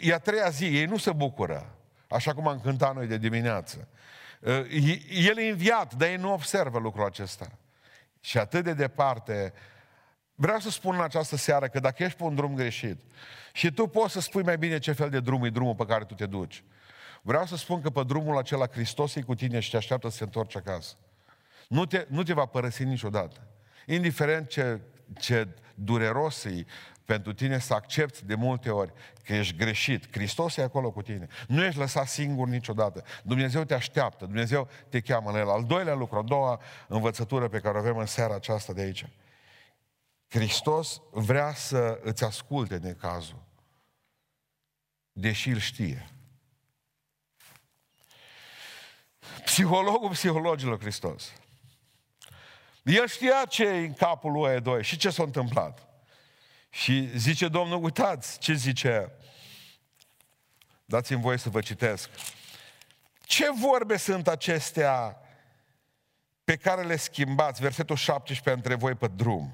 E 0.00 0.14
a 0.14 0.18
treia 0.18 0.48
zi, 0.48 0.64
ei 0.64 0.84
nu 0.84 0.96
se 0.96 1.12
bucură, 1.12 1.74
așa 2.08 2.34
cum 2.34 2.48
am 2.48 2.60
cântat 2.60 2.94
noi 2.94 3.06
de 3.06 3.18
dimineață. 3.18 3.88
El 5.10 5.38
e 5.38 5.48
înviat, 5.48 5.94
dar 5.94 6.08
ei 6.08 6.16
nu 6.16 6.32
observă 6.32 6.78
lucrul 6.78 7.04
acesta. 7.04 7.48
Și 8.20 8.38
atât 8.38 8.64
de 8.64 8.72
departe, 8.72 9.52
vreau 10.34 10.58
să 10.58 10.70
spun 10.70 10.94
în 10.94 11.02
această 11.02 11.36
seară 11.36 11.68
că 11.68 11.80
dacă 11.80 12.02
ești 12.02 12.18
pe 12.18 12.24
un 12.24 12.34
drum 12.34 12.54
greșit 12.54 13.00
și 13.52 13.72
tu 13.72 13.86
poți 13.86 14.12
să 14.12 14.20
spui 14.20 14.42
mai 14.42 14.58
bine 14.58 14.78
ce 14.78 14.92
fel 14.92 15.10
de 15.10 15.20
drum 15.20 15.44
e 15.44 15.50
drumul 15.50 15.74
pe 15.74 15.86
care 15.86 16.04
tu 16.04 16.14
te 16.14 16.26
duci, 16.26 16.64
vreau 17.22 17.46
să 17.46 17.56
spun 17.56 17.80
că 17.80 17.90
pe 17.90 18.02
drumul 18.02 18.36
acela 18.36 18.66
Hristos 18.66 19.14
e 19.14 19.22
cu 19.22 19.34
tine 19.34 19.60
și 19.60 19.70
te 19.70 19.76
așteaptă 19.76 20.08
să 20.08 20.16
te 20.18 20.24
întorci 20.24 20.56
acasă. 20.56 20.94
Nu 21.68 21.86
te, 21.86 22.06
nu 22.08 22.22
te 22.22 22.32
va 22.32 22.46
părăsi 22.46 22.84
niciodată. 22.84 23.46
Indiferent 23.86 24.48
ce, 24.48 24.80
ce 25.18 25.48
dureros 25.74 26.44
e 26.44 26.66
pentru 27.04 27.32
tine 27.32 27.58
să 27.58 27.74
accepti 27.74 28.24
de 28.24 28.34
multe 28.34 28.70
ori 28.70 28.92
că 29.24 29.34
ești 29.34 29.56
greșit. 29.56 30.12
Hristos 30.12 30.56
e 30.56 30.62
acolo 30.62 30.90
cu 30.90 31.02
tine. 31.02 31.26
Nu 31.48 31.64
ești 31.64 31.78
lăsat 31.78 32.08
singur 32.08 32.48
niciodată. 32.48 33.04
Dumnezeu 33.22 33.64
te 33.64 33.74
așteaptă, 33.74 34.24
Dumnezeu 34.24 34.68
te 34.88 35.00
cheamă 35.00 35.30
la 35.30 35.38
El. 35.38 35.50
Al 35.50 35.64
doilea 35.64 35.94
lucru, 35.94 36.18
a 36.18 36.22
doua 36.22 36.60
învățătură 36.88 37.48
pe 37.48 37.58
care 37.58 37.76
o 37.76 37.80
avem 37.80 37.96
în 37.96 38.06
seara 38.06 38.34
aceasta 38.34 38.72
de 38.72 38.80
aici. 38.80 39.06
Hristos 40.28 41.00
vrea 41.10 41.54
să 41.54 42.00
îți 42.02 42.24
asculte 42.24 42.76
necazul, 42.76 43.42
deși 45.12 45.48
îl 45.48 45.58
știe. 45.58 46.08
Psihologul 49.44 50.10
psihologilor 50.10 50.80
Hristos. 50.80 51.32
El 52.86 53.06
știa 53.06 53.44
ce 53.48 53.64
e 53.64 53.86
în 53.86 53.92
capul 53.92 54.32
lui 54.32 54.60
doi 54.60 54.82
și 54.82 54.96
ce 54.96 55.10
s-a 55.10 55.22
întâmplat. 55.22 55.88
Și 56.70 57.18
zice 57.18 57.48
Domnul, 57.48 57.84
uitați 57.84 58.38
ce 58.38 58.54
zice. 58.54 59.12
Dați-mi 60.84 61.20
voie 61.20 61.36
să 61.36 61.48
vă 61.48 61.60
citesc. 61.60 62.10
Ce 63.22 63.46
vorbe 63.60 63.96
sunt 63.96 64.28
acestea 64.28 65.20
pe 66.44 66.56
care 66.56 66.82
le 66.82 66.96
schimbați, 66.96 67.60
versetul 67.60 67.96
17, 67.96 68.50
între 68.50 68.74
voi 68.74 68.94
pe 68.94 69.06
drum? 69.06 69.52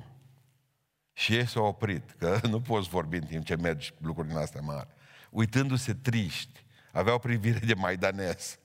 Și 1.12 1.36
ei 1.36 1.46
s-au 1.46 1.64
oprit, 1.64 2.10
că 2.18 2.40
nu 2.48 2.60
poți 2.60 2.88
vorbi 2.88 3.16
în 3.16 3.26
timp 3.26 3.44
ce 3.44 3.56
mergi 3.56 3.92
lucrurile 3.98 4.40
astea 4.40 4.60
mari. 4.60 4.88
Uitându-se 5.30 5.94
triști, 5.94 6.64
aveau 6.92 7.18
privire 7.18 7.58
de 7.58 7.74
maidanes. 7.74 8.58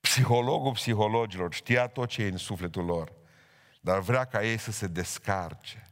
Psihologul 0.00 0.72
psihologilor 0.72 1.54
știa 1.54 1.86
tot 1.86 2.08
ce 2.08 2.22
e 2.22 2.28
în 2.28 2.36
sufletul 2.36 2.84
lor, 2.84 3.12
dar 3.84 3.98
vrea 3.98 4.24
ca 4.24 4.44
ei 4.44 4.58
să 4.58 4.70
se 4.70 4.86
descarce. 4.86 5.88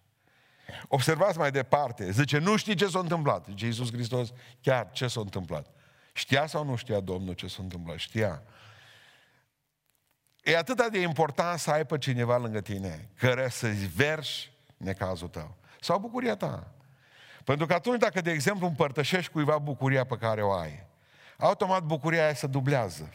Observați 0.88 1.38
mai 1.38 1.50
departe, 1.50 2.10
zice, 2.10 2.38
nu 2.38 2.56
știi 2.56 2.74
ce 2.74 2.86
s-a 2.86 2.98
întâmplat. 2.98 3.44
Zice 3.48 3.64
Iisus 3.66 3.92
Hristos, 3.92 4.28
chiar 4.60 4.90
ce 4.90 5.06
s-a 5.06 5.20
întâmplat. 5.20 5.66
Știa 6.12 6.46
sau 6.46 6.64
nu 6.64 6.76
știa 6.76 7.00
Domnul 7.00 7.34
ce 7.34 7.46
s-a 7.46 7.62
întâmplat? 7.62 7.96
Știa. 7.96 8.42
E 10.42 10.56
atât 10.56 10.90
de 10.90 11.00
important 11.00 11.58
să 11.58 11.70
ai 11.70 11.86
pe 11.86 11.98
cineva 11.98 12.36
lângă 12.36 12.60
tine, 12.60 13.08
care 13.18 13.48
să-ți 13.48 13.86
verși 13.86 14.52
necazul 14.76 15.28
tău. 15.28 15.56
Sau 15.80 15.98
bucuria 15.98 16.36
ta. 16.36 16.72
Pentru 17.44 17.66
că 17.66 17.74
atunci 17.74 18.00
dacă, 18.00 18.20
de 18.20 18.30
exemplu, 18.30 18.66
împărtășești 18.66 19.32
cuiva 19.32 19.58
bucuria 19.58 20.04
pe 20.04 20.16
care 20.16 20.42
o 20.42 20.52
ai, 20.52 20.86
automat 21.38 21.82
bucuria 21.82 22.24
aia 22.24 22.34
se 22.34 22.46
dublează. 22.46 23.12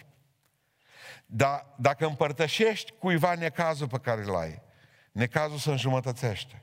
Dar 1.25 1.65
dacă 1.77 2.05
împărtășești 2.05 2.91
cuiva 2.91 3.35
necazul 3.35 3.87
pe 3.87 3.97
care 3.97 4.23
îl 4.23 4.35
ai, 4.35 4.65
necazul 5.17 5.58
se 5.58 5.69
înjumătățește. 5.69 6.62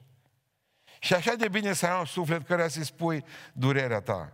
Și 0.98 1.14
așa 1.14 1.34
de 1.34 1.48
bine 1.48 1.72
să 1.72 1.86
ai 1.86 1.98
un 1.98 2.04
suflet 2.04 2.46
care 2.46 2.68
să-i 2.68 2.84
spui 2.84 3.24
durerea 3.52 4.00
ta. 4.00 4.32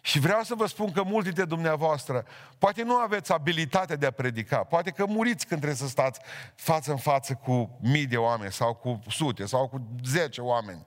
Și 0.00 0.18
vreau 0.18 0.42
să 0.42 0.54
vă 0.54 0.66
spun 0.66 0.92
că 0.92 1.02
mulți 1.02 1.24
dintre 1.24 1.44
dumneavoastră 1.44 2.24
poate 2.58 2.82
nu 2.82 2.94
aveți 2.94 3.32
abilitatea 3.32 3.96
de 3.96 4.06
a 4.06 4.10
predica, 4.10 4.56
poate 4.56 4.90
că 4.90 5.06
muriți 5.06 5.46
când 5.46 5.60
trebuie 5.60 5.80
să 5.80 5.88
stați 5.88 6.20
față 6.54 6.90
în 6.90 6.96
față 6.96 7.34
cu 7.34 7.78
mii 7.80 8.06
de 8.06 8.16
oameni 8.16 8.52
sau 8.52 8.74
cu 8.74 9.00
sute 9.08 9.46
sau 9.46 9.68
cu 9.68 9.86
zece 10.04 10.40
oameni. 10.40 10.86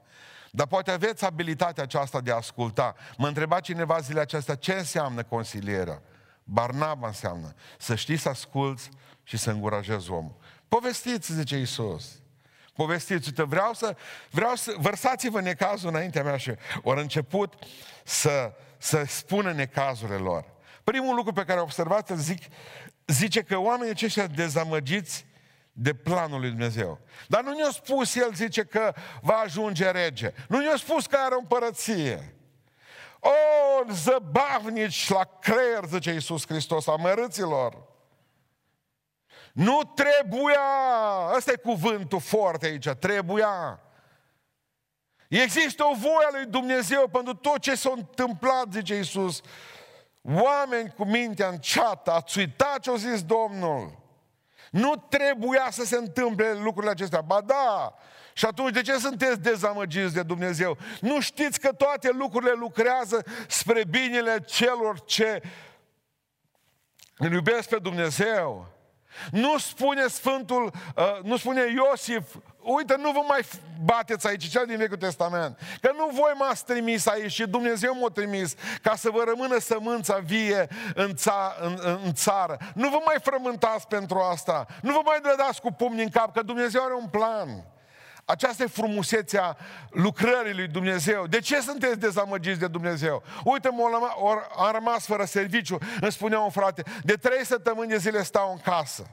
Dar 0.52 0.67
poate 0.67 0.91
aveți 0.91 1.26
abilitatea 1.26 1.84
aceasta 1.84 2.22
de 2.22 2.32
a 2.32 2.36
asculta. 2.36 2.96
Mă 3.17 3.28
întreba 3.28 3.60
cineva 3.60 4.00
zilele 4.00 4.22
acestea 4.22 4.56
ce 4.56 4.74
înseamnă 4.74 5.24
consilieră. 5.24 6.02
Barnaba 6.43 7.08
înseamnă 7.08 7.54
să 7.78 7.96
știi 7.96 8.17
să 8.17 8.30
asculți 8.30 8.89
și 9.24 9.38
să 9.38 9.52
încurajezi 9.52 10.12
omul. 10.12 10.36
Povestiți, 10.67 11.34
zice 11.34 11.58
Isus. 11.58 12.23
Povestiți, 12.76 13.28
uite, 13.28 13.44
vreau 13.44 13.74
să, 13.74 13.96
vreau 14.30 14.56
să, 14.56 14.74
vărsați-vă 14.78 15.42
necazul 15.42 15.90
înaintea 15.90 16.24
mea 16.24 16.38
și 16.38 16.54
ori 16.84 17.02
început 17.02 17.54
să, 18.04 18.52
să 18.78 19.04
spună 19.08 19.52
necazurile 19.52 20.18
lor. 20.18 20.46
Primul 20.84 21.16
lucru 21.16 21.34
pe 21.34 21.44
care 21.44 21.60
observați, 21.60 22.14
zic, 22.16 22.42
zice 23.06 23.42
că 23.42 23.58
oamenii 23.58 23.92
aceștia 23.92 24.28
dezamăgiți 24.28 25.26
de 25.72 25.94
planul 25.94 26.40
lui 26.40 26.50
Dumnezeu. 26.50 27.00
Dar 27.28 27.44
nu 27.44 27.52
ne-a 27.54 27.70
spus, 27.72 28.16
el 28.16 28.34
zice 28.34 28.64
că 28.64 28.94
va 29.22 29.34
ajunge 29.34 29.92
rege. 29.92 30.34
Nu 30.48 30.60
ne-a 30.60 30.76
spus 30.76 31.06
că 31.06 31.18
are 31.20 31.36
o 31.36 31.40
împărăție. 31.40 32.34
O, 33.20 33.30
zăbavnici 33.92 35.10
la 35.10 35.24
creier, 35.42 35.84
zice 35.88 36.12
Iisus 36.12 36.46
Hristos, 36.48 36.88
amărâților. 36.88 37.92
Nu 39.54 39.82
trebuia, 39.96 40.62
ăsta 41.36 41.52
e 41.52 41.56
cuvântul 41.56 42.20
foarte 42.20 42.66
aici, 42.66 42.89
trebuia. 42.89 43.80
Există 45.28 45.84
o 45.84 45.96
voie 45.96 46.26
a 46.26 46.30
lui 46.32 46.46
Dumnezeu 46.46 47.08
pentru 47.08 47.34
tot 47.34 47.60
ce 47.60 47.76
s-a 47.76 47.92
întâmplat, 47.96 48.66
zice 48.72 48.96
Iisus. 48.96 49.42
Oameni 50.22 50.94
cu 50.98 51.06
mintea 51.06 51.48
înceată, 51.48 52.12
ați 52.12 52.38
uitat 52.38 52.80
ce 52.80 52.92
a 52.92 52.96
zis 52.96 53.24
Domnul. 53.24 54.02
Nu 54.72 54.96
trebuia 54.96 55.68
să 55.72 55.86
se 55.86 55.96
întâmple 55.96 56.54
lucrurile 56.54 56.92
acestea. 56.92 57.22
Ba 57.22 57.42
da, 57.42 57.96
și 58.34 58.46
atunci 58.46 58.74
de 58.74 58.82
ce 58.82 58.98
sunteți 58.98 59.39
dezamăgiți 59.39 60.13
de 60.13 60.24
Dumnezeu? 60.24 60.78
Nu 61.02 61.22
știți 61.22 61.60
că 61.60 61.72
toate 61.72 62.12
lucrurile 62.12 62.52
lucrează 62.52 63.24
spre 63.48 63.84
binele 63.89 64.39
celor 64.46 65.04
ce 65.04 65.42
îl 67.18 67.32
iubesc 67.32 67.70
pe 67.70 67.78
Dumnezeu? 67.78 68.73
Nu 69.32 69.58
spune 69.58 70.08
Sfântul, 70.08 70.71
uh, 70.95 71.19
nu 71.23 71.38
spune 71.38 71.62
Iosif, 71.76 72.36
uite, 72.63 72.95
nu 72.97 73.12
vă 73.12 73.19
mai 73.28 73.39
bateți 73.84 74.28
aici, 74.28 74.47
cel 74.47 74.65
din 74.65 74.78
Vechiul 74.78 74.97
Testament. 74.97 75.60
Că 75.82 75.91
nu 75.97 76.10
voi 76.12 76.32
m-ați 76.38 76.65
trimis 76.65 77.08
aici 77.08 77.32
și 77.32 77.47
Dumnezeu 77.47 77.97
m-a 77.99 78.10
trimis 78.10 78.54
ca 78.82 78.95
să 78.95 79.10
vă 79.10 79.23
rămână 79.28 79.60
sămânța 79.60 80.17
vie 80.17 80.67
în, 80.95 81.15
ța, 81.15 81.56
în, 81.62 81.80
în 82.04 82.13
țară. 82.13 82.58
Nu 82.73 82.89
vă 82.89 82.99
mai 83.06 83.15
frământați 83.21 83.88
pentru 83.88 84.19
asta. 84.19 84.65
Nu 84.82 84.91
vă 84.91 85.02
mai 85.06 85.19
dădați 85.21 85.62
cu 85.62 85.71
pumni 85.71 86.04
în 86.04 86.10
cap, 86.10 86.34
că 86.34 86.41
Dumnezeu 86.41 86.84
are 86.84 86.93
un 86.93 87.08
plan. 87.08 87.65
Aceasta 88.26 88.64
e 88.64 88.68
frumusețea 88.68 89.58
lucrării 89.90 90.54
lui 90.54 90.68
Dumnezeu. 90.68 91.28
De 91.28 91.40
ce 91.40 91.62
sunteți 91.62 92.00
dezamăgiți 92.00 92.60
de 92.60 92.68
Dumnezeu? 92.68 93.24
Uite, 93.44 93.70
am 94.58 94.72
rămas 94.74 95.06
fără 95.06 95.26
serviciu. 95.26 95.78
Îmi 96.02 96.12
spunea 96.12 96.40
un 96.40 96.50
frate, 96.50 96.84
de 97.04 97.14
trei 97.14 97.46
săptămâni 97.46 97.90
de 97.90 97.98
zile 97.98 98.24
stau 98.24 98.52
în 98.52 98.58
casă. 98.58 99.08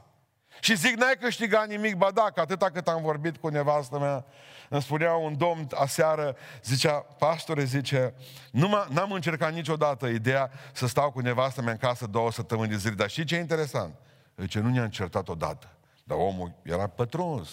Și 0.59 0.75
zic, 0.75 0.95
n-ai 0.95 1.17
câștigat 1.19 1.67
nimic, 1.67 1.95
ba 1.95 2.11
da, 2.11 2.31
că 2.33 2.39
atâta 2.39 2.69
cât 2.69 2.87
am 2.87 3.01
vorbit 3.01 3.37
cu 3.37 3.47
nevastă 3.47 3.99
mea, 3.99 4.25
îmi 4.69 4.81
spunea 4.81 5.13
un 5.13 5.37
domn 5.37 5.67
aseară, 5.75 6.35
zicea, 6.63 6.93
pastore, 6.93 7.63
zice, 7.63 8.13
nu 8.51 8.85
n-am 8.89 9.11
încercat 9.11 9.53
niciodată 9.53 10.07
ideea 10.07 10.51
să 10.73 10.87
stau 10.87 11.11
cu 11.11 11.19
nevastă 11.19 11.61
mea 11.61 11.71
în 11.71 11.77
casă 11.77 12.05
două 12.05 12.31
săptămâni 12.31 12.69
de 12.69 12.77
zile, 12.77 12.93
dar 12.93 13.09
știi 13.09 13.23
ce 13.23 13.35
e 13.35 13.39
interesant? 13.39 13.95
Zice, 14.37 14.59
nu 14.59 14.69
ne-a 14.69 14.83
încercat 14.83 15.27
odată, 15.27 15.67
dar 16.03 16.17
omul 16.17 16.53
era 16.63 16.87
pătruns. 16.87 17.49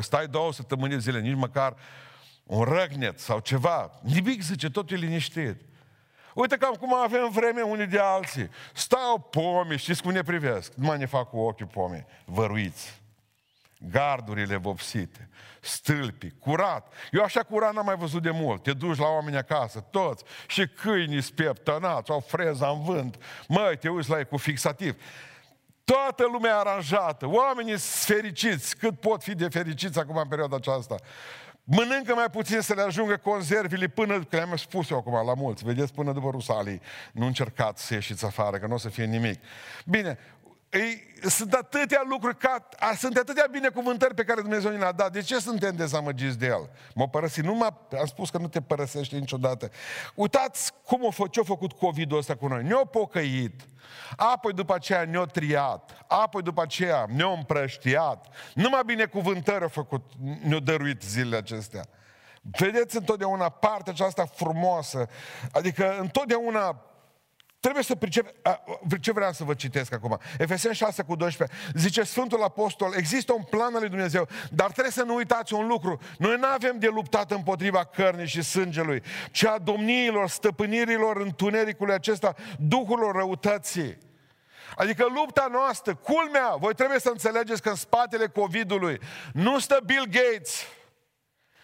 Stai 0.00 0.26
două 0.26 0.52
săptămâni 0.52 0.92
de 0.92 0.98
zile, 0.98 1.20
nici 1.20 1.36
măcar 1.36 1.76
un 2.42 2.62
răgnet 2.62 3.20
sau 3.20 3.38
ceva. 3.38 3.90
Nimic, 4.02 4.42
zice, 4.42 4.70
totul 4.70 4.96
e 4.96 5.00
liniștit. 5.00 5.56
Uite 6.34 6.56
cam 6.56 6.74
cum 6.74 6.94
avem 6.94 7.30
vreme 7.30 7.62
unii 7.62 7.86
de 7.86 7.98
alții. 7.98 8.50
Stau 8.74 9.18
pomi, 9.18 9.78
știți 9.78 10.02
cum 10.02 10.12
ne 10.12 10.22
privesc? 10.22 10.72
Nu 10.74 10.86
mai 10.86 10.98
ne 10.98 11.06
fac 11.06 11.28
cu 11.28 11.38
ochii 11.38 11.66
pomi, 11.66 12.06
văruiți. 12.24 13.00
Gardurile 13.90 14.56
vopsite, 14.56 15.28
stâlpii, 15.60 16.34
curat. 16.38 16.92
Eu 17.10 17.22
așa 17.22 17.42
curat 17.42 17.74
n-am 17.74 17.84
mai 17.84 17.96
văzut 17.96 18.22
de 18.22 18.30
mult. 18.30 18.62
Te 18.62 18.72
duci 18.72 18.98
la 18.98 19.06
oameni 19.06 19.36
acasă, 19.36 19.80
toți, 19.80 20.24
și 20.46 20.66
câinii 20.66 21.22
spieptănați, 21.22 22.10
au 22.10 22.20
freza 22.20 22.68
în 22.68 22.82
vânt. 22.82 23.16
Măi, 23.48 23.76
te 23.76 23.88
uiți 23.88 24.10
la 24.10 24.18
ei 24.18 24.24
cu 24.24 24.36
fixativ. 24.36 24.96
Toată 25.84 26.28
lumea 26.32 26.58
aranjată, 26.58 27.26
oamenii 27.28 27.76
fericiți, 27.78 28.76
cât 28.76 29.00
pot 29.00 29.22
fi 29.22 29.34
de 29.34 29.48
fericiți 29.48 29.98
acum 29.98 30.16
în 30.16 30.28
perioada 30.28 30.56
aceasta. 30.56 30.94
Mănâncă 31.64 32.14
mai 32.14 32.30
puțin 32.30 32.60
să 32.60 32.74
le 32.74 32.82
ajungă 32.82 33.16
conservile 33.16 33.88
până, 33.88 34.18
că 34.18 34.36
le-am 34.36 34.56
spus 34.56 34.90
eu 34.90 34.96
acum 34.96 35.26
la 35.26 35.34
mulți, 35.34 35.64
vedeți, 35.64 35.92
până 35.92 36.12
după 36.12 36.30
Rusalii. 36.30 36.80
Nu 37.12 37.26
încercați 37.26 37.86
să 37.86 37.94
ieșiți 37.94 38.24
afară, 38.24 38.58
că 38.58 38.66
nu 38.66 38.74
o 38.74 38.78
să 38.78 38.88
fie 38.88 39.04
nimic. 39.04 39.40
Bine, 39.86 40.18
ei, 40.72 41.02
sunt 41.28 41.52
atâtea 41.52 42.02
lucruri, 42.08 42.36
ca, 42.36 42.68
a, 42.78 42.94
sunt 42.94 43.16
atâtea 43.16 43.46
binecuvântări 43.50 44.14
pe 44.14 44.24
care 44.24 44.40
Dumnezeu 44.40 44.70
ne 44.70 44.76
le-a 44.76 44.92
dat. 44.92 45.12
De 45.12 45.20
ce 45.20 45.38
suntem 45.38 45.76
dezamăgiți 45.76 46.38
de 46.38 46.46
El? 46.46 46.70
M-a 46.94 47.08
părăsit. 47.08 47.44
Nu 47.44 47.54
m-a, 47.54 47.88
am 47.98 48.06
spus 48.06 48.30
că 48.30 48.38
nu 48.38 48.48
te 48.48 48.60
părăsește 48.60 49.16
niciodată. 49.16 49.70
Uitați 50.14 50.72
cum 50.84 51.06
a 51.06 51.26
ce-a 51.30 51.42
făcut 51.42 51.72
COVID-ul 51.72 52.18
ăsta 52.18 52.36
cu 52.36 52.46
noi. 52.46 52.62
Ne-a 52.62 52.84
pocăit, 52.84 53.60
apoi 54.16 54.52
după 54.52 54.74
aceea 54.74 55.04
ne-a 55.04 55.24
triat, 55.24 56.04
apoi 56.06 56.42
după 56.42 56.62
aceea 56.62 57.06
ne-a 57.08 57.30
împrăștiat. 57.30 58.26
Numai 58.54 58.82
binecuvântări 58.86 59.64
a 59.64 59.68
făcut, 59.68 60.10
ne-a 60.42 60.58
dăruit 60.58 61.02
zilele 61.02 61.36
acestea. 61.36 61.84
Vedeți 62.42 62.96
întotdeauna 62.96 63.48
partea 63.48 63.92
aceasta 63.92 64.24
frumoasă, 64.24 65.08
adică 65.52 65.98
întotdeauna 65.98 66.82
Trebuie 67.62 67.82
să 67.82 67.94
pricep... 67.94 68.34
Ce 69.00 69.12
vreau 69.12 69.32
să 69.32 69.44
vă 69.44 69.54
citesc 69.54 69.92
acum? 69.92 70.18
Efeseni 70.38 70.74
6 70.74 71.02
cu 71.02 71.14
12. 71.14 71.56
Zice 71.74 72.02
Sfântul 72.02 72.42
Apostol, 72.42 72.92
există 72.96 73.32
un 73.32 73.42
plan 73.42 73.74
al 73.74 73.80
lui 73.80 73.88
Dumnezeu, 73.88 74.28
dar 74.50 74.70
trebuie 74.70 74.92
să 74.92 75.02
nu 75.02 75.14
uitați 75.14 75.54
un 75.54 75.66
lucru. 75.66 76.00
Noi 76.18 76.36
nu 76.36 76.46
avem 76.46 76.78
de 76.78 76.86
luptat 76.86 77.30
împotriva 77.30 77.84
cărnii 77.84 78.26
și 78.26 78.42
sângelui, 78.42 79.02
ci 79.30 79.44
a 79.44 79.58
domniilor, 79.58 80.28
stăpânirilor 80.28 81.16
întunericului 81.16 81.94
acesta, 81.94 82.34
duhurilor 82.58 83.14
răutății. 83.14 83.98
Adică 84.76 85.06
lupta 85.14 85.48
noastră, 85.50 85.94
culmea, 85.94 86.56
voi 86.58 86.74
trebuie 86.74 86.98
să 86.98 87.08
înțelegeți 87.08 87.62
că 87.62 87.68
în 87.68 87.74
spatele 87.74 88.26
COVID-ului 88.26 89.00
nu 89.32 89.58
stă 89.58 89.80
Bill 89.84 90.06
Gates, 90.10 90.64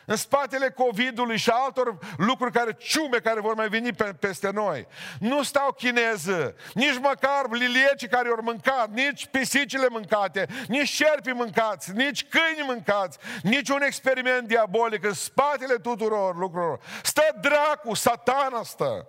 în 0.08 0.16
spatele 0.16 0.70
COVID-ului 0.70 1.36
și 1.36 1.50
altor 1.50 1.98
lucruri 2.16 2.52
care, 2.52 2.76
ciume 2.78 3.18
care 3.18 3.40
vor 3.40 3.54
mai 3.54 3.68
veni 3.68 3.92
pe, 3.92 4.04
peste 4.04 4.50
noi. 4.50 4.86
Nu 5.18 5.42
stau 5.42 5.72
chineză, 5.72 6.54
nici 6.74 6.98
măcar 6.98 7.44
liliecii 7.50 8.08
care 8.08 8.28
au 8.28 8.42
mâncat, 8.42 8.90
nici 8.90 9.26
pisicile 9.26 9.86
mâncate, 9.90 10.46
nici 10.68 10.88
șerpii 10.88 11.32
mâncați, 11.32 11.92
nici 11.92 12.26
câini 12.28 12.66
mâncați, 12.66 13.18
nici 13.42 13.68
un 13.68 13.82
experiment 13.82 14.46
diabolic 14.46 15.04
în 15.04 15.12
spatele 15.12 15.74
tuturor 15.74 16.36
lucrurilor. 16.36 16.80
Stă 17.02 17.36
dracu, 17.40 17.94
satana 17.94 18.62
stă. 18.62 19.06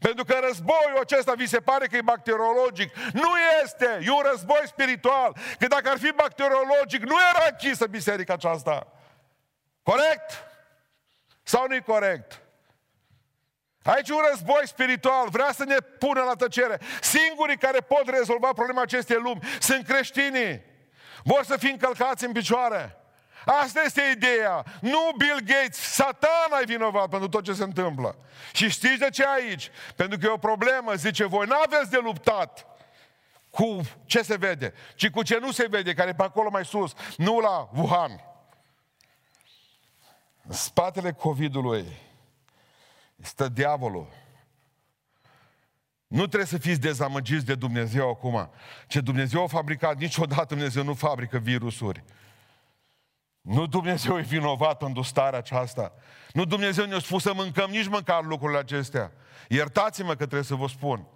Pentru 0.00 0.24
că 0.24 0.38
războiul 0.46 0.98
acesta 1.00 1.32
vi 1.32 1.46
se 1.46 1.60
pare 1.60 1.86
că 1.86 1.96
e 1.96 2.00
bacteriologic. 2.02 2.94
Nu 3.12 3.30
este! 3.62 3.98
E 4.02 4.10
un 4.10 4.22
război 4.30 4.62
spiritual. 4.64 5.36
Că 5.58 5.66
dacă 5.66 5.88
ar 5.88 5.98
fi 5.98 6.12
bacteriologic, 6.16 7.02
nu 7.02 7.16
era 7.30 7.46
închisă 7.50 7.86
biserica 7.86 8.32
aceasta. 8.32 8.86
Corect? 9.90 10.44
Sau 11.42 11.66
nu-i 11.68 11.82
corect? 11.82 12.42
Aici 13.82 14.08
un 14.08 14.20
război 14.30 14.62
spiritual, 14.64 15.28
vrea 15.30 15.52
să 15.52 15.64
ne 15.64 15.76
pună 15.76 16.22
la 16.22 16.34
tăcere. 16.34 16.80
Singurii 17.00 17.56
care 17.56 17.80
pot 17.80 18.08
rezolva 18.08 18.52
problema 18.52 18.82
acestei 18.82 19.16
lumi 19.16 19.40
sunt 19.60 19.86
creștinii. 19.86 20.62
Vor 21.24 21.44
să 21.44 21.56
fie 21.56 21.70
încălcați 21.70 22.24
în 22.24 22.32
picioare. 22.32 22.96
Asta 23.44 23.82
este 23.82 24.02
ideea. 24.16 24.64
Nu 24.80 25.10
Bill 25.16 25.40
Gates, 25.44 25.76
satana 25.76 26.58
e 26.60 26.64
vinovat 26.64 27.08
pentru 27.08 27.28
tot 27.28 27.44
ce 27.44 27.52
se 27.52 27.62
întâmplă. 27.62 28.16
Și 28.52 28.70
știți 28.70 28.98
de 28.98 29.10
ce 29.10 29.26
aici? 29.26 29.70
Pentru 29.96 30.18
că 30.18 30.26
e 30.26 30.30
o 30.30 30.36
problemă, 30.36 30.94
zice, 30.94 31.24
voi 31.24 31.46
nu 31.46 31.56
aveți 31.64 31.90
de 31.90 31.98
luptat 31.98 32.66
cu 33.50 33.80
ce 34.04 34.22
se 34.22 34.36
vede, 34.36 34.74
ci 34.94 35.10
cu 35.10 35.22
ce 35.22 35.38
nu 35.38 35.52
se 35.52 35.66
vede, 35.70 35.94
care 35.94 36.08
e 36.08 36.14
pe 36.14 36.22
acolo 36.22 36.50
mai 36.50 36.64
sus, 36.64 36.92
nu 37.16 37.38
la 37.38 37.68
Wuhan. 37.74 38.27
În 40.48 40.54
spatele 40.54 41.12
COVID-ului 41.12 41.86
stă 43.16 43.48
diavolul. 43.48 44.08
Nu 46.06 46.26
trebuie 46.26 46.44
să 46.44 46.58
fiți 46.58 46.80
dezamăgiți 46.80 47.44
de 47.44 47.54
Dumnezeu 47.54 48.10
acum. 48.10 48.50
Ce 48.86 49.00
Dumnezeu 49.00 49.42
a 49.42 49.46
fabricat, 49.46 49.96
niciodată 49.96 50.54
Dumnezeu 50.54 50.84
nu 50.84 50.94
fabrică 50.94 51.38
virusuri. 51.38 52.04
Nu 53.40 53.66
Dumnezeu 53.66 54.18
e 54.18 54.22
vinovat 54.22 54.78
pentru 54.78 55.02
starea 55.02 55.38
aceasta. 55.38 55.92
Nu 56.32 56.44
Dumnezeu 56.44 56.86
ne-a 56.86 56.98
spus 56.98 57.22
să 57.22 57.32
mâncăm 57.34 57.70
nici 57.70 57.88
măcar 57.88 58.24
lucrurile 58.24 58.58
acestea. 58.58 59.12
Iertați-mă 59.48 60.10
că 60.10 60.16
trebuie 60.16 60.42
să 60.42 60.54
vă 60.54 60.66
spun. 60.66 61.06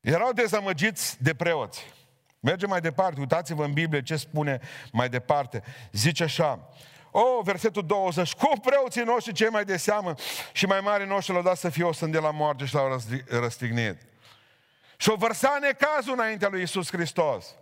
Erau 0.00 0.32
dezamăgiți 0.32 1.22
de 1.22 1.34
preoți. 1.34 1.84
Mergem 2.40 2.68
mai 2.68 2.80
departe, 2.80 3.20
uitați-vă 3.20 3.64
în 3.64 3.72
Biblie 3.72 4.02
ce 4.02 4.16
spune 4.16 4.60
mai 4.92 5.08
departe. 5.08 5.62
Zice 5.92 6.22
așa, 6.22 6.68
o, 7.10 7.20
oh, 7.20 7.44
versetul 7.44 7.86
20, 7.86 8.32
cum 8.32 8.60
preoții 8.60 9.02
noștri 9.02 9.32
cei 9.32 9.48
mai 9.48 9.64
de 9.64 9.76
seamă 9.76 10.14
și 10.52 10.66
mai 10.66 10.80
mari 10.80 11.06
noștri 11.06 11.32
l-au 11.32 11.42
dat 11.42 11.56
să 11.56 11.68
fie 11.68 11.84
o 11.84 12.06
de 12.06 12.18
la 12.18 12.30
moarte 12.30 12.64
și 12.64 12.74
l-au 12.74 13.00
răstignit. 13.28 13.96
Și 14.96 15.10
o 15.10 15.14
vărsa 15.14 15.58
necazul 15.60 16.12
înaintea 16.12 16.48
lui 16.48 16.62
Isus 16.62 16.90
Hristos. 16.90 17.54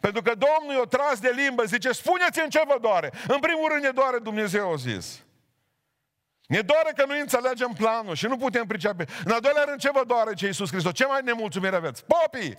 Pentru 0.00 0.22
că 0.22 0.32
Domnul 0.34 0.78
i-a 0.78 0.86
tras 0.88 1.20
de 1.20 1.32
limbă, 1.36 1.62
zice, 1.64 1.92
spuneți-mi 1.92 2.50
ce 2.50 2.62
vă 2.66 2.78
doare. 2.80 3.12
În 3.26 3.38
primul 3.38 3.68
rând 3.68 3.82
ne 3.82 3.90
doare 3.90 4.18
Dumnezeu, 4.18 4.72
a 4.72 4.76
zis. 4.76 5.22
Ne 6.46 6.60
doare 6.60 6.92
că 6.96 7.04
nu 7.06 7.18
înțelegem 7.20 7.72
planul 7.76 8.14
și 8.14 8.26
nu 8.26 8.36
putem 8.36 8.66
pricepe. 8.66 9.04
În 9.24 9.32
al 9.32 9.40
doilea 9.40 9.64
rând, 9.64 9.80
ce 9.80 9.90
vă 9.90 10.02
doare 10.06 10.34
ce 10.34 10.46
Iisus 10.46 10.70
Hristos? 10.70 10.92
Ce 10.92 11.06
mai 11.06 11.20
nemulțumire 11.24 11.76
aveți? 11.76 12.04
Popii! 12.04 12.56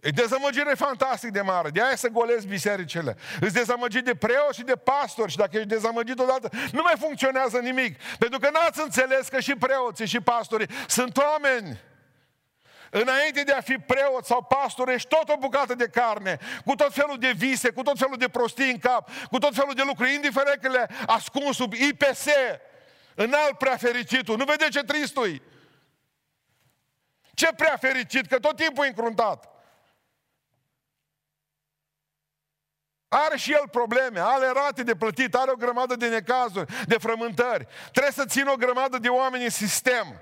E 0.00 0.10
dezamăgire 0.10 0.74
fantastic 0.74 1.30
de 1.30 1.40
mare. 1.40 1.70
De 1.70 1.82
aia 1.82 1.96
să 1.96 2.08
golezi 2.08 2.46
bisericile. 2.46 3.16
Îți 3.40 3.52
dezamăgit 3.54 4.04
de 4.04 4.14
preoți 4.14 4.58
și 4.58 4.64
de 4.64 4.76
pastori 4.76 5.30
și 5.30 5.36
dacă 5.36 5.56
ești 5.56 5.68
dezamăgit 5.68 6.18
odată, 6.18 6.48
nu 6.72 6.80
mai 6.84 6.94
funcționează 6.98 7.58
nimic. 7.58 8.02
Pentru 8.18 8.38
că 8.38 8.48
n-ați 8.52 8.80
înțeles 8.80 9.28
că 9.28 9.40
și 9.40 9.54
preoții 9.54 10.06
și 10.06 10.20
pastorii 10.20 10.68
sunt 10.88 11.16
oameni. 11.16 11.80
Înainte 12.90 13.42
de 13.42 13.52
a 13.52 13.60
fi 13.60 13.78
preot 13.78 14.24
sau 14.24 14.42
pastor, 14.42 14.88
ești 14.88 15.08
tot 15.08 15.28
o 15.28 15.36
bucată 15.36 15.74
de 15.74 15.86
carne, 15.86 16.38
cu 16.64 16.74
tot 16.74 16.94
felul 16.94 17.18
de 17.18 17.32
vise, 17.36 17.70
cu 17.70 17.82
tot 17.82 17.98
felul 17.98 18.16
de 18.16 18.28
prostii 18.28 18.70
în 18.70 18.78
cap, 18.78 19.10
cu 19.30 19.38
tot 19.38 19.54
felul 19.54 19.74
de 19.74 19.82
lucruri, 19.86 20.14
indiferent 20.14 20.60
că 20.60 20.68
le 20.68 20.88
ascund 21.06 21.54
sub 21.54 21.72
IPS, 21.72 22.26
înalt 23.14 23.58
prea 23.58 23.76
fericitul. 23.76 24.36
Nu 24.36 24.44
vede 24.44 24.68
ce 24.68 24.80
tristui? 24.80 25.42
Ce 27.34 27.48
prea 27.56 27.76
fericit, 27.80 28.26
că 28.26 28.38
tot 28.38 28.56
timpul 28.56 28.84
e 28.84 28.88
încruntat. 28.88 29.57
Are 33.08 33.36
și 33.36 33.52
el 33.52 33.68
probleme, 33.70 34.20
are 34.20 34.50
rate 34.54 34.82
de 34.82 34.94
plătit, 34.94 35.34
are 35.34 35.50
o 35.50 35.54
grămadă 35.54 35.96
de 35.96 36.08
necazuri, 36.08 36.86
de 36.86 36.98
frământări. 36.98 37.66
Trebuie 37.90 38.12
să 38.12 38.24
țină 38.24 38.50
o 38.50 38.56
grămadă 38.56 38.98
de 38.98 39.08
oameni 39.08 39.44
în 39.44 39.50
sistem. 39.50 40.20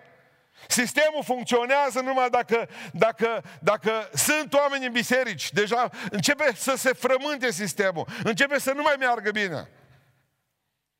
Sistemul 0.68 1.22
funcționează 1.24 2.00
numai 2.00 2.30
dacă, 2.30 2.68
dacă, 2.92 3.42
dacă 3.60 4.10
sunt 4.14 4.54
oameni 4.54 4.86
în 4.86 4.92
biserici. 4.92 5.52
Deja 5.52 5.90
începe 6.10 6.52
să 6.56 6.74
se 6.76 6.92
frământe 6.92 7.50
sistemul. 7.50 8.06
Începe 8.24 8.58
să 8.58 8.72
nu 8.72 8.82
mai 8.82 8.94
meargă 8.98 9.30
bine. 9.30 9.70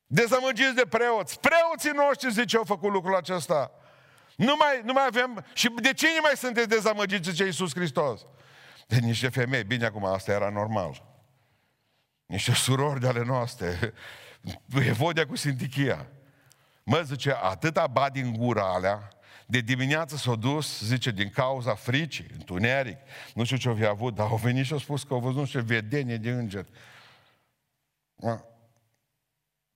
Dezamăgiți 0.07 0.75
de 0.75 0.87
preoți. 0.89 1.41
Preoții 1.41 1.91
noștri, 1.91 2.33
zice, 2.33 2.57
au 2.57 2.65
făcut 2.65 2.91
lucrul 2.91 3.17
acesta. 3.17 3.71
Nu 4.37 4.55
mai, 4.59 4.81
nu 4.85 4.93
mai 4.93 5.05
avem... 5.07 5.45
Și 5.53 5.69
de 5.69 5.93
cine 5.93 6.19
mai 6.23 6.37
sunteți 6.37 6.69
dezamăgiți, 6.69 7.31
zice 7.31 7.45
Iisus 7.45 7.75
Hristos? 7.75 8.21
De 8.87 8.97
niște 8.97 9.29
femei. 9.29 9.65
Bine, 9.65 9.87
acum, 9.87 10.05
asta 10.05 10.33
era 10.33 10.49
normal. 10.49 11.06
Niște 12.27 12.53
surori 12.53 13.01
de 13.01 13.09
ale 13.09 13.25
noastre. 13.25 13.93
Evodia 14.75 15.27
cu 15.27 15.37
Sintichia. 15.37 16.07
Mă, 16.83 17.01
zice, 17.01 17.33
atâta 17.43 17.87
ba 17.87 18.11
din 18.11 18.33
gura 18.33 18.73
alea, 18.73 19.09
de 19.47 19.61
dimineață 19.61 20.17
s-a 20.17 20.35
dus, 20.35 20.85
zice, 20.85 21.11
din 21.11 21.31
cauza 21.31 21.75
fricii, 21.75 22.27
întuneric, 22.33 22.99
nu 23.35 23.45
știu 23.45 23.57
ce 23.57 23.69
au 23.69 23.91
avut, 23.91 24.15
dar 24.15 24.27
au 24.27 24.37
venit 24.37 24.65
și 24.65 24.73
au 24.73 24.79
spus 24.79 25.03
că 25.03 25.15
au 25.15 25.21
văzut 25.21 25.39
nu 25.39 25.47
știu 25.47 25.61
vedenie 25.61 26.17
de 26.17 26.31
înger. 26.31 26.67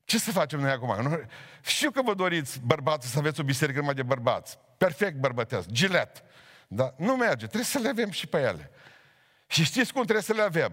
Ce 0.04 0.18
să 0.18 0.32
facem 0.32 0.60
noi 0.60 0.70
acum? 0.70 1.02
Nu? 1.02 1.20
Știu 1.62 1.90
că 1.90 2.02
vă 2.02 2.14
doriți 2.14 2.60
bărbați 2.60 3.10
să 3.10 3.18
aveți 3.18 3.40
o 3.40 3.44
biserică 3.44 3.78
numai 3.78 3.94
de 3.94 4.02
bărbați. 4.02 4.58
Perfect 4.78 5.16
bărbătească, 5.16 5.70
gilet. 5.72 6.22
Dar 6.68 6.94
nu 6.96 7.16
merge, 7.16 7.46
trebuie 7.46 7.64
să 7.64 7.78
le 7.78 7.88
avem 7.88 8.10
și 8.10 8.26
pe 8.26 8.40
ele. 8.40 8.70
Și 9.46 9.64
știți 9.64 9.92
cum 9.92 10.02
trebuie 10.02 10.24
să 10.24 10.32
le 10.32 10.42
avem? 10.42 10.72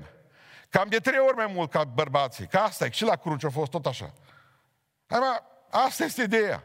Cam 0.69 0.88
de 0.89 0.97
trei 0.97 1.19
ori 1.19 1.36
mai 1.36 1.51
mult 1.53 1.71
ca 1.71 1.84
bărbații. 1.84 2.47
Ca 2.47 2.63
asta 2.63 2.86
e, 2.86 2.89
și 2.89 3.03
la 3.03 3.15
cruce 3.15 3.45
a 3.45 3.49
fost 3.49 3.71
tot 3.71 3.86
așa. 3.86 4.13
Asta 5.69 6.03
este 6.03 6.21
ideea. 6.21 6.63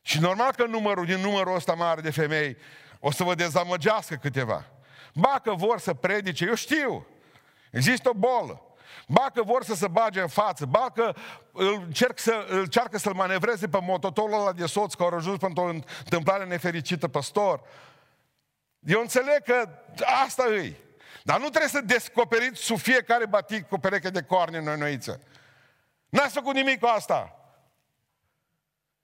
Și 0.00 0.20
normal 0.20 0.52
că 0.52 0.64
numărul, 0.64 1.04
din 1.04 1.20
numărul 1.20 1.54
ăsta 1.54 1.74
mare 1.74 2.00
de 2.00 2.10
femei 2.10 2.56
o 3.00 3.10
să 3.10 3.24
vă 3.24 3.34
dezamăgească 3.34 4.14
câteva. 4.14 4.64
Ba 5.14 5.40
că 5.42 5.54
vor 5.54 5.78
să 5.78 5.94
predice, 5.94 6.44
eu 6.44 6.54
știu. 6.54 7.06
Există 7.70 8.08
o 8.08 8.12
bolă. 8.12 8.62
Ba 9.06 9.30
că 9.34 9.42
vor 9.42 9.64
să 9.64 9.74
se 9.74 9.88
bage 9.88 10.20
în 10.20 10.28
față, 10.28 10.66
ba 10.66 10.90
că 10.94 11.14
îl 11.52 11.72
încerc 11.72 12.18
să, 12.18 12.46
îl 12.48 12.58
încearcă 12.58 12.98
să-l 12.98 13.14
manevreze 13.14 13.68
pe 13.68 13.78
mototolul 13.82 14.40
ăla 14.40 14.52
de 14.52 14.66
soț 14.66 14.94
care 14.94 15.10
au 15.10 15.16
ajuns 15.16 15.38
pentru 15.38 15.62
o 15.62 15.66
întâmplare 15.66 16.44
nefericită 16.44 17.08
păstor. 17.08 17.60
Eu 18.78 19.00
înțeleg 19.00 19.42
că 19.42 19.68
asta 20.24 20.44
îi. 20.48 20.76
Dar 21.22 21.40
nu 21.40 21.48
trebuie 21.48 21.70
să 21.70 21.80
descoperiți 21.80 22.62
sub 22.62 22.78
fiecare 22.78 23.26
batic 23.26 23.68
cu 23.68 23.78
pereche 23.78 24.10
de 24.10 24.22
corne 24.22 24.58
în 24.58 24.78
noiță. 24.78 25.20
N-ați 26.08 26.34
făcut 26.34 26.54
nimic 26.54 26.80
cu 26.80 26.86
asta. 26.86 27.36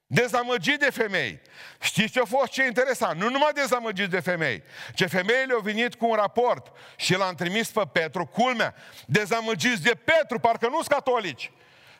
Dezamăgit 0.06 0.78
de 0.78 0.90
femei. 0.90 1.40
Știți 1.80 2.12
ce 2.12 2.20
a 2.20 2.24
fost 2.24 2.52
ce 2.52 2.64
interesant? 2.64 3.20
Nu 3.20 3.30
numai 3.30 3.52
dezamăgit 3.54 4.10
de 4.10 4.20
femei, 4.20 4.62
ce 4.94 5.06
femeile 5.06 5.52
au 5.52 5.60
venit 5.60 5.94
cu 5.94 6.08
un 6.08 6.14
raport 6.14 6.72
și 6.96 7.16
l-am 7.16 7.34
trimis 7.34 7.70
pe 7.70 7.82
Petru, 7.92 8.26
culmea, 8.26 8.74
dezamăgiți 9.06 9.82
de 9.82 9.94
Petru, 10.04 10.38
parcă 10.38 10.66
nu 10.68 10.74
sunt 10.74 10.88
catolici. 10.88 11.52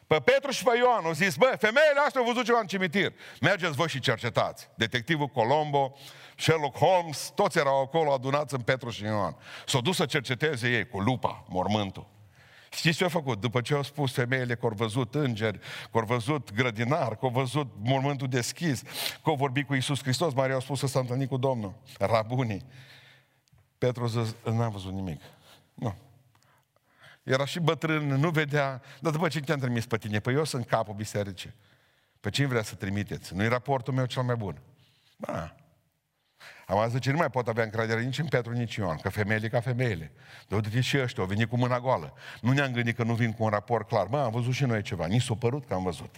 Pe 0.08 0.20
Petru 0.24 0.50
și 0.50 0.62
pe 0.64 0.76
Ioan 0.76 1.04
au 1.04 1.12
zis, 1.12 1.36
bă, 1.36 1.56
femeile 1.58 2.00
astea 2.06 2.20
au 2.20 2.26
văzut 2.26 2.44
ceva 2.44 2.58
în 2.58 2.66
cimitir. 2.66 3.12
Mergeți 3.40 3.76
voi 3.76 3.88
și 3.88 4.00
cercetați. 4.00 4.68
Detectivul 4.74 5.26
Colombo, 5.26 5.96
Sherlock 6.36 6.76
Holmes, 6.76 7.32
toți 7.34 7.58
erau 7.58 7.82
acolo 7.82 8.12
adunați 8.12 8.54
în 8.54 8.60
Petru 8.60 8.90
și 8.90 9.04
Ioan. 9.04 9.36
S-au 9.66 9.80
dus 9.80 9.96
să 9.96 10.06
cerceteze 10.06 10.68
ei 10.68 10.88
cu 10.88 11.00
lupa, 11.00 11.44
mormântul. 11.48 12.06
Știți 12.70 12.96
ce 12.96 13.02
au 13.02 13.08
făcut? 13.08 13.40
După 13.40 13.60
ce 13.60 13.74
au 13.74 13.82
spus 13.82 14.12
femeile 14.12 14.54
că 14.54 14.66
au 14.66 14.72
văzut 14.74 15.14
îngeri, 15.14 15.58
că 15.92 15.98
au 15.98 16.04
văzut 16.04 16.52
grădinar, 16.52 17.16
că 17.16 17.24
au 17.24 17.30
văzut 17.30 17.66
mormântul 17.82 18.28
deschis, 18.28 18.82
că 19.22 19.30
au 19.30 19.34
vorbit 19.34 19.66
cu 19.66 19.74
Iisus 19.74 20.02
Hristos, 20.02 20.32
Maria 20.32 20.54
au 20.54 20.60
spus 20.60 20.78
să 20.78 20.86
s-a 20.86 20.98
întâlnit 20.98 21.28
cu 21.28 21.36
Domnul, 21.36 21.74
rabunii. 21.98 22.64
Petru 23.78 24.04
a 24.04 24.06
zis, 24.06 24.34
n-am 24.44 24.70
văzut 24.70 24.92
nimic. 24.92 25.20
Nu. 25.74 25.94
Era 27.28 27.44
și 27.44 27.60
bătrân, 27.60 28.06
nu 28.06 28.30
vedea, 28.30 28.82
dar 29.00 29.12
după 29.12 29.28
ce 29.28 29.40
te-am 29.40 29.58
trimis 29.58 29.86
pe 29.86 29.96
tine? 29.96 30.20
Păi 30.20 30.34
eu 30.34 30.44
sunt 30.44 30.66
capul 30.66 30.94
bisericii. 30.94 31.54
Pe 32.20 32.30
cine 32.30 32.46
vrea 32.46 32.62
să 32.62 32.74
trimiteți? 32.74 33.34
Nu-i 33.34 33.48
raportul 33.48 33.94
meu 33.94 34.06
cel 34.06 34.22
mai 34.22 34.34
bun. 34.34 34.60
Da. 35.16 35.54
Am 36.66 36.88
zis 36.88 36.98
că 37.00 37.10
nu 37.10 37.16
mai 37.16 37.30
pot 37.30 37.48
avea 37.48 37.64
încredere 37.64 38.02
nici 38.02 38.18
în 38.18 38.26
Petru, 38.26 38.52
nici 38.52 38.78
în 38.78 38.84
Ioan, 38.84 38.96
că 38.96 39.08
femeile 39.08 39.48
ca 39.48 39.60
femeile. 39.60 40.12
De 40.48 40.54
uite 40.54 40.80
și 40.80 40.98
ăștia, 40.98 41.22
au 41.22 41.28
venit 41.28 41.48
cu 41.48 41.56
mâna 41.56 41.80
goală. 41.80 42.14
Nu 42.40 42.52
ne-am 42.52 42.72
gândit 42.72 42.96
că 42.96 43.02
nu 43.02 43.14
vin 43.14 43.32
cu 43.32 43.42
un 43.42 43.50
raport 43.50 43.88
clar. 43.88 44.06
Mă, 44.06 44.18
am 44.18 44.30
văzut 44.30 44.52
și 44.52 44.64
noi 44.64 44.82
ceva. 44.82 45.06
Nici 45.06 45.22
s-a 45.22 45.34
părut 45.34 45.66
că 45.66 45.74
am 45.74 45.82
văzut. 45.82 46.16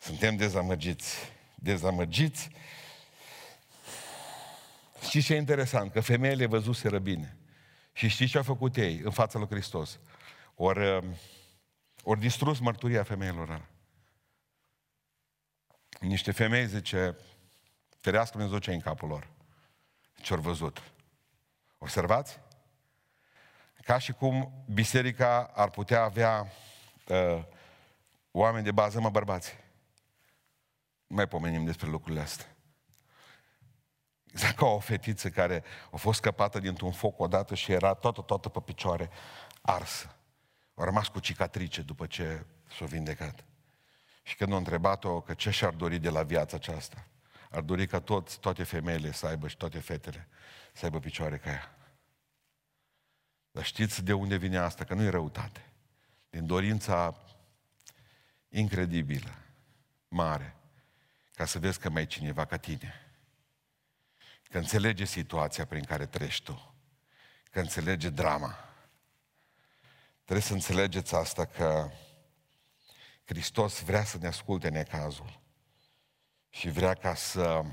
Suntem 0.00 0.36
dezamăgiți. 0.36 1.32
Dezamăgiți. 1.54 2.50
Știți 5.02 5.26
ce 5.26 5.34
e 5.34 5.36
interesant? 5.36 5.92
Că 5.92 6.00
femeile 6.00 6.46
văzuseră 6.46 6.98
bine. 6.98 7.37
Și 7.98 8.08
știți 8.08 8.30
ce 8.30 8.36
au 8.36 8.42
făcut 8.42 8.76
ei 8.76 8.98
în 8.98 9.10
fața 9.10 9.38
lui 9.38 9.48
Hristos? 9.48 9.98
Ori, 10.54 10.96
uh, 10.96 11.04
ori 12.02 12.20
distrus 12.20 12.58
mărturia 12.58 13.02
femeilor 13.02 13.68
Niște 16.00 16.32
femei, 16.32 16.66
zice, 16.66 17.16
ferească 17.96 18.36
Dumnezeu 18.36 18.58
ce 18.58 18.72
în 18.72 18.80
capul 18.80 19.08
lor. 19.08 19.30
Ce 20.20 20.34
au 20.34 20.40
văzut. 20.40 20.82
Observați? 21.78 22.40
Ca 23.82 23.98
și 23.98 24.12
cum 24.12 24.64
biserica 24.72 25.50
ar 25.54 25.70
putea 25.70 26.02
avea 26.02 26.52
uh, 27.08 27.44
oameni 28.30 28.64
de 28.64 28.72
bază, 28.72 29.00
mă 29.00 29.10
bărbați. 29.10 29.54
Nu 31.06 31.16
mai 31.16 31.28
pomenim 31.28 31.64
despre 31.64 31.88
lucrurile 31.88 32.20
astea. 32.20 32.56
Exact 34.32 34.56
ca 34.56 34.66
o 34.66 34.78
fetiță 34.78 35.30
care 35.30 35.64
a 35.90 35.96
fost 35.96 36.18
scăpată 36.18 36.58
dintr-un 36.58 36.92
foc 36.92 37.20
odată 37.20 37.54
și 37.54 37.72
era 37.72 37.94
toată, 37.94 38.20
toată 38.20 38.48
pe 38.48 38.60
picioare 38.60 39.10
arsă. 39.60 40.16
A 40.74 40.84
rămas 40.84 41.08
cu 41.08 41.18
cicatrice 41.18 41.82
după 41.82 42.06
ce 42.06 42.44
s-a 42.78 42.84
vindecat. 42.84 43.44
Și 44.22 44.36
când 44.36 44.52
a 44.52 44.56
întrebat-o 44.56 45.20
că 45.20 45.34
ce 45.34 45.50
și-ar 45.50 45.72
dori 45.72 45.98
de 45.98 46.10
la 46.10 46.22
viața 46.22 46.56
aceasta, 46.56 47.06
ar 47.50 47.60
dori 47.60 47.86
ca 47.86 48.00
toți, 48.00 48.40
toate 48.40 48.62
femeile 48.62 49.12
să 49.12 49.26
aibă 49.26 49.48
și 49.48 49.56
toate 49.56 49.78
fetele 49.78 50.28
să 50.72 50.84
aibă 50.84 50.98
picioare 50.98 51.38
ca 51.38 51.50
ea. 51.50 51.76
Dar 53.50 53.64
știți 53.64 54.02
de 54.02 54.12
unde 54.12 54.36
vine 54.36 54.58
asta? 54.58 54.84
Că 54.84 54.94
nu 54.94 55.02
e 55.02 55.08
răutate. 55.08 55.72
Din 56.30 56.46
dorința 56.46 57.20
incredibilă, 58.48 59.34
mare, 60.08 60.56
ca 61.34 61.44
să 61.44 61.58
vezi 61.58 61.78
că 61.78 61.90
mai 61.90 62.02
e 62.02 62.06
cineva 62.06 62.44
ca 62.44 62.56
tine 62.56 63.07
că 64.48 64.58
înțelege 64.58 65.04
situația 65.04 65.66
prin 65.66 65.84
care 65.84 66.06
treci 66.06 66.42
tu, 66.42 66.74
că 67.50 67.60
înțelege 67.60 68.08
drama. 68.08 68.58
Trebuie 70.24 70.46
să 70.46 70.52
înțelegeți 70.52 71.14
asta 71.14 71.44
că 71.44 71.90
Hristos 73.24 73.82
vrea 73.82 74.04
să 74.04 74.18
ne 74.18 74.26
asculte 74.26 74.68
necazul 74.68 75.40
și 76.48 76.70
vrea 76.70 76.94
ca 76.94 77.14
să 77.14 77.64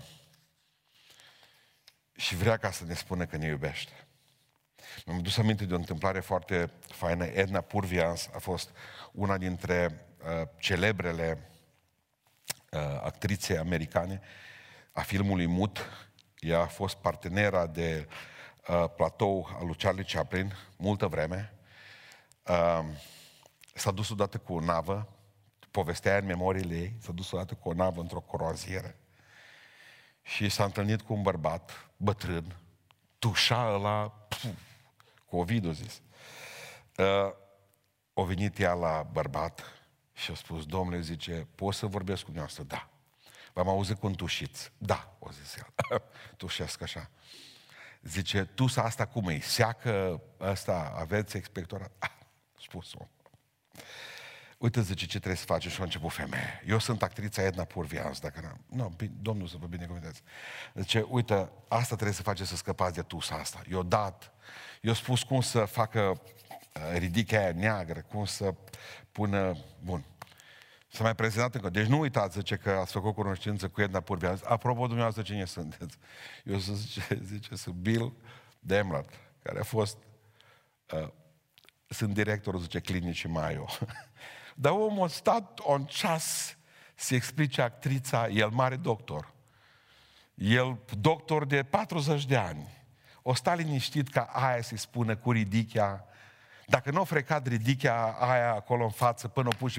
și 2.15 2.35
vrea 2.35 2.57
ca 2.57 2.71
să 2.71 2.83
ne 2.83 2.93
spună 2.93 3.25
că 3.25 3.37
ne 3.37 3.47
iubește. 3.47 4.07
Mi-am 5.05 5.21
dus 5.21 5.37
aminte 5.37 5.65
de 5.65 5.73
o 5.73 5.77
întâmplare 5.77 6.19
foarte 6.19 6.71
faină. 6.79 7.25
Edna 7.25 7.61
Purvians 7.61 8.29
a 8.33 8.39
fost 8.39 8.69
una 9.11 9.37
dintre 9.37 10.05
uh, 10.17 10.47
celebrele 10.57 11.49
uh, 12.71 12.79
actrițe 12.79 13.57
americane 13.57 14.21
a 14.91 15.01
filmului 15.01 15.45
Mut, 15.45 15.89
ea 16.45 16.59
a 16.59 16.65
fost 16.65 16.95
partenera 16.95 17.67
de 17.67 18.07
uh, 18.67 18.85
platou 18.95 19.55
al 19.59 19.65
lui 19.65 19.75
Charlie 19.75 20.03
Chaplin 20.03 20.53
multă 20.77 21.07
vreme. 21.07 21.53
Uh, 22.47 22.85
s-a 23.73 23.91
dus 23.91 24.09
odată 24.09 24.37
cu 24.37 24.53
o 24.53 24.59
navă, 24.59 25.07
povestea 25.71 26.17
în 26.17 26.25
memoriile 26.25 26.75
ei, 26.75 26.93
s-a 26.99 27.11
dus 27.11 27.31
odată 27.31 27.53
cu 27.53 27.69
o 27.69 27.73
navă 27.73 28.01
într-o 28.01 28.19
croazieră 28.19 28.95
și 30.21 30.49
s-a 30.49 30.63
întâlnit 30.63 31.01
cu 31.01 31.13
un 31.13 31.21
bărbat 31.21 31.89
bătrân, 31.97 32.55
tușa 33.19 33.69
la 33.69 34.27
cu 35.25 35.37
Ovidiu 35.37 35.71
zis. 35.71 36.01
Uh, 36.97 37.33
o 38.13 38.23
venit 38.23 38.59
ea 38.59 38.73
la 38.73 39.07
bărbat 39.11 39.63
și 40.13 40.31
a 40.31 40.35
spus, 40.35 40.65
domnule, 40.65 40.99
zice, 40.99 41.47
poți 41.55 41.77
să 41.77 41.85
vorbesc 41.85 42.19
cu 42.19 42.25
dumneavoastră? 42.25 42.63
Da. 42.63 42.89
V-am 43.55 43.67
auzit 43.67 43.99
cu 43.99 44.05
un 44.05 44.13
tușiț. 44.13 44.69
Da, 44.77 45.15
o 45.19 45.31
zis 45.31 45.55
el. 45.55 45.99
Tușesc 46.37 46.81
așa. 46.81 47.09
Zice, 48.01 48.45
tu 48.45 48.67
să 48.67 48.79
asta 48.79 49.05
cum 49.05 49.27
e? 49.27 49.39
Seacă 49.39 50.21
ăsta, 50.39 50.93
aveți 50.97 51.37
expectorat? 51.37 51.91
Ah, 51.99 52.11
spus-o. 52.61 53.07
Uite, 54.57 54.81
zice, 54.81 55.05
ce 55.05 55.17
trebuie 55.17 55.35
să 55.35 55.45
faci? 55.45 55.67
Și 55.67 55.79
a 55.79 55.83
început 55.83 56.11
femeie. 56.11 56.63
Eu 56.67 56.79
sunt 56.79 57.03
actrița 57.03 57.41
Edna 57.41 57.63
Purvians, 57.63 58.19
dacă 58.19 58.39
n-am. 58.41 58.59
Nu, 58.65 58.95
no, 58.99 59.07
domnul 59.21 59.47
să 59.47 59.55
vă 59.59 59.65
binecuvânteți. 59.67 60.21
Zice, 60.73 61.05
uite, 61.09 61.49
asta 61.67 61.93
trebuie 61.95 62.15
să 62.15 62.21
faceți 62.21 62.49
să 62.49 62.55
scăpați 62.55 62.93
de 62.93 63.01
tusa 63.01 63.35
asta. 63.35 63.61
Eu 63.69 63.83
dat, 63.83 64.33
eu 64.81 64.93
spus 64.93 65.23
cum 65.23 65.41
să 65.41 65.65
facă 65.65 66.01
uh, 66.01 66.97
ridica 66.97 67.37
aia 67.37 67.51
neagră, 67.51 68.01
cum 68.01 68.25
să 68.25 68.53
pună... 69.11 69.57
Bun. 69.83 70.03
S-a 70.95 71.03
mai 71.03 71.15
prezentat 71.15 71.55
încă. 71.55 71.69
Deci 71.69 71.85
nu 71.85 71.99
uitați, 71.99 72.37
zice, 72.37 72.55
că 72.55 72.69
ați 72.69 72.91
făcut 72.91 73.13
cunoștință 73.13 73.67
cu 73.67 73.81
Edna 73.81 73.99
Purbea. 73.99 74.37
Apropo, 74.43 74.85
dumneavoastră, 74.85 75.23
cine 75.23 75.45
sunteți? 75.45 75.97
Eu 76.43 76.59
să 76.59 76.73
zice, 76.73 77.19
zice, 77.23 77.55
sunt 77.55 77.75
Bill 77.75 78.13
Demlat, 78.59 79.09
care 79.43 79.59
a 79.59 79.63
fost, 79.63 79.97
uh, 80.93 81.07
sunt 81.87 82.13
directorul, 82.13 82.59
zice, 82.59 82.79
clinicii 82.79 83.29
Maio. 83.29 83.65
Dar 84.55 84.71
omul 84.71 85.03
a 85.03 85.07
stat 85.07 85.59
un 85.65 85.85
ceas 85.85 86.57
să 86.95 87.15
explice 87.15 87.61
actrița, 87.61 88.27
el 88.27 88.49
mare 88.49 88.75
doctor. 88.75 89.33
El 90.33 90.79
doctor 90.99 91.45
de 91.45 91.63
40 91.63 92.25
de 92.25 92.35
ani. 92.35 92.67
O 93.21 93.33
sta 93.33 93.53
liniștit 93.53 94.09
ca 94.09 94.21
aia 94.21 94.61
să-i 94.61 94.77
spună 94.77 95.15
cu 95.15 95.31
ridichea 95.31 96.05
dacă 96.65 96.91
nu 96.91 96.99
a 96.99 97.03
frecat 97.03 97.47
ridichea 97.47 98.03
aia 98.19 98.53
acolo 98.53 98.83
în 98.83 98.89
față 98.89 99.27
până 99.27 99.47
o 99.47 99.55
pus 99.57 99.73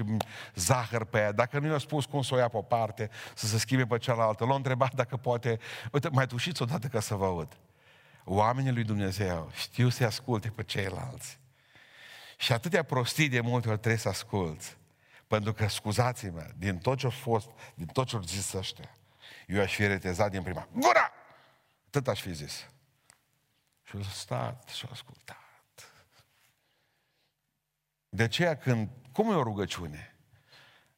zahăr 0.55 1.03
pe 1.03 1.17
ea, 1.17 1.31
dacă 1.31 1.59
nu 1.59 1.67
i-a 1.67 1.77
spus 1.77 2.05
cum 2.05 2.21
să 2.21 2.33
o 2.33 2.37
ia 2.37 2.47
pe 2.47 2.57
o 2.57 2.61
parte, 2.61 3.09
să 3.35 3.47
se 3.47 3.57
schimbe 3.57 3.85
pe 3.85 3.97
cealaltă, 3.97 4.45
l-a 4.45 4.55
întrebat 4.55 4.93
dacă 4.93 5.17
poate, 5.17 5.59
uite, 5.91 6.09
mai 6.09 6.27
tușiți 6.27 6.61
odată 6.61 6.87
ca 6.87 6.99
să 6.99 7.15
vă 7.15 7.25
aud. 7.25 7.57
Oamenii 8.23 8.71
lui 8.71 8.83
Dumnezeu 8.83 9.49
știu 9.53 9.89
să-i 9.89 10.05
asculte 10.05 10.49
pe 10.49 10.63
ceilalți. 10.63 11.39
Și 12.37 12.53
atâtea 12.53 12.83
prostii 12.83 13.29
de 13.29 13.39
multe 13.39 13.69
ori 13.69 13.77
trebuie 13.77 13.99
să 13.99 14.09
asculți. 14.09 14.77
Pentru 15.27 15.53
că, 15.53 15.67
scuzați-mă, 15.67 16.47
din 16.57 16.77
tot 16.77 16.97
ce-a 16.97 17.09
fost, 17.09 17.49
din 17.73 17.85
tot 17.85 18.07
ce-au 18.07 18.21
zis 18.21 18.53
ăștia, 18.53 18.95
eu 19.47 19.61
aș 19.61 19.75
fi 19.75 19.87
retezat 19.87 20.31
din 20.31 20.41
prima. 20.41 20.67
Gura! 20.71 21.11
Atât 21.87 22.07
aș 22.07 22.21
fi 22.21 22.33
zis. 22.33 22.69
Și 23.83 23.95
a 23.99 24.09
stat 24.11 24.67
și 24.67 24.85
a 24.87 24.89
ascultat. 24.91 25.46
De 28.09 28.23
aceea 28.23 28.55
când, 28.55 28.89
cum 29.11 29.31
e 29.31 29.35
o 29.35 29.43
rugăciune? 29.43 30.15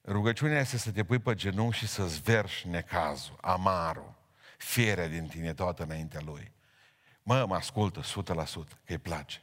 Rugăciunea 0.06 0.60
este 0.60 0.78
să 0.78 0.92
te 0.92 1.04
pui 1.04 1.20
pe 1.20 1.34
genunchi 1.34 1.78
și 1.78 1.88
să-ți 1.88 2.22
verși 2.22 2.68
necazul, 2.68 3.38
amarul, 3.42 4.14
fierea 4.58 5.08
din 5.08 5.28
tine 5.28 5.54
toată 5.54 5.84
înaintea 5.84 6.22
lui. 6.26 6.52
Mă, 7.24 7.46
mă 7.48 7.56
ascultă 7.56 8.02
100% 8.02 8.04
că 8.86 8.92
îi 8.92 8.98
place. 8.98 9.42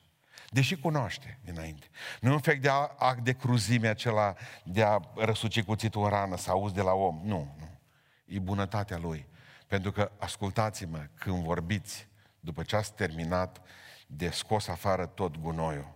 Deși 0.50 0.76
cunoaște 0.76 1.38
dinainte. 1.44 1.86
Nu 2.20 2.30
e 2.30 2.32
un 2.32 2.40
fel 2.40 2.58
de 2.60 2.68
act 2.98 3.24
de 3.24 3.32
cruzime 3.32 3.88
acela 3.88 4.34
de 4.64 4.82
a 4.82 5.00
răsuci 5.14 5.62
cuțitul 5.62 6.02
în 6.02 6.08
rană, 6.08 6.36
să 6.36 6.50
auzi 6.50 6.74
de 6.74 6.82
la 6.82 6.92
om. 6.92 7.20
Nu, 7.24 7.54
nu. 7.58 7.78
E 8.24 8.38
bunătatea 8.38 8.98
lui. 8.98 9.26
Pentru 9.66 9.92
că, 9.92 10.10
ascultați-mă, 10.18 11.06
când 11.14 11.44
vorbiți, 11.44 12.08
după 12.40 12.62
ce 12.62 12.76
ați 12.76 12.94
terminat 12.94 13.60
de 14.06 14.30
scos 14.30 14.68
afară 14.68 15.06
tot 15.06 15.36
gunoiul, 15.38 15.94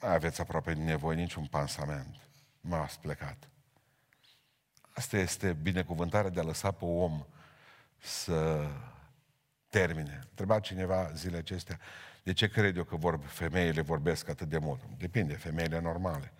aveți 0.00 0.40
aproape 0.40 0.72
nevoie 0.72 1.16
niciun 1.16 1.46
pansament. 1.46 2.16
Nu 2.60 2.74
ați 2.74 3.00
plecat. 3.00 3.48
Asta 4.92 5.16
este 5.16 5.52
binecuvântarea 5.52 6.30
de 6.30 6.40
a 6.40 6.42
lăsa 6.42 6.70
pe 6.70 6.84
om 6.84 7.26
să 7.98 8.68
termine. 9.68 10.20
Întreba 10.28 10.60
cineva 10.60 11.12
zilele 11.12 11.38
acestea, 11.38 11.78
de 12.22 12.32
ce 12.32 12.48
cred 12.48 12.76
eu 12.76 12.84
că 12.84 12.96
vor, 12.96 13.20
femeile 13.26 13.80
vorbesc 13.80 14.28
atât 14.28 14.48
de 14.48 14.58
mult? 14.58 14.80
Depinde, 14.98 15.34
femeile 15.34 15.80
normale. 15.80 16.32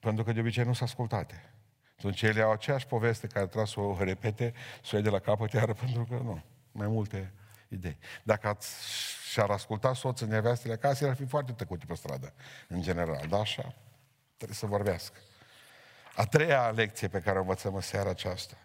Pentru 0.00 0.24
că 0.24 0.32
de 0.32 0.40
obicei 0.40 0.64
nu 0.64 0.72
sunt 0.72 0.88
ascultate. 0.88 1.54
Atunci 1.98 2.22
ele 2.22 2.40
au 2.40 2.52
aceeași 2.52 2.86
poveste 2.86 3.26
care 3.26 3.44
trebuie 3.44 3.66
să 3.66 3.80
o 3.80 3.96
repete, 3.98 4.54
să 4.82 4.96
o 4.96 5.00
de 5.00 5.08
la 5.08 5.18
capăt 5.18 5.52
iară, 5.52 5.72
pentru 5.84 6.04
că 6.04 6.14
nu, 6.14 6.42
mai 6.72 6.86
multe 6.86 7.32
idei. 7.74 7.98
Dacă 8.22 8.48
ați 8.48 8.68
și-ar 9.30 9.50
asculta 9.50 9.94
soții 9.94 10.26
nevestele 10.26 10.72
acasă, 10.72 11.08
ar 11.08 11.16
fi 11.16 11.26
foarte 11.26 11.52
tăcute 11.52 11.84
pe 11.86 11.94
stradă, 11.94 12.34
în 12.68 12.82
general. 12.82 13.26
Da, 13.28 13.38
așa? 13.38 13.74
Trebuie 14.36 14.56
să 14.56 14.66
vorbească. 14.66 15.18
A 16.14 16.26
treia 16.26 16.70
lecție 16.70 17.08
pe 17.08 17.20
care 17.20 17.38
o 17.38 17.40
învățăm 17.40 17.74
în 17.74 17.80
seara 17.80 18.10
aceasta. 18.10 18.56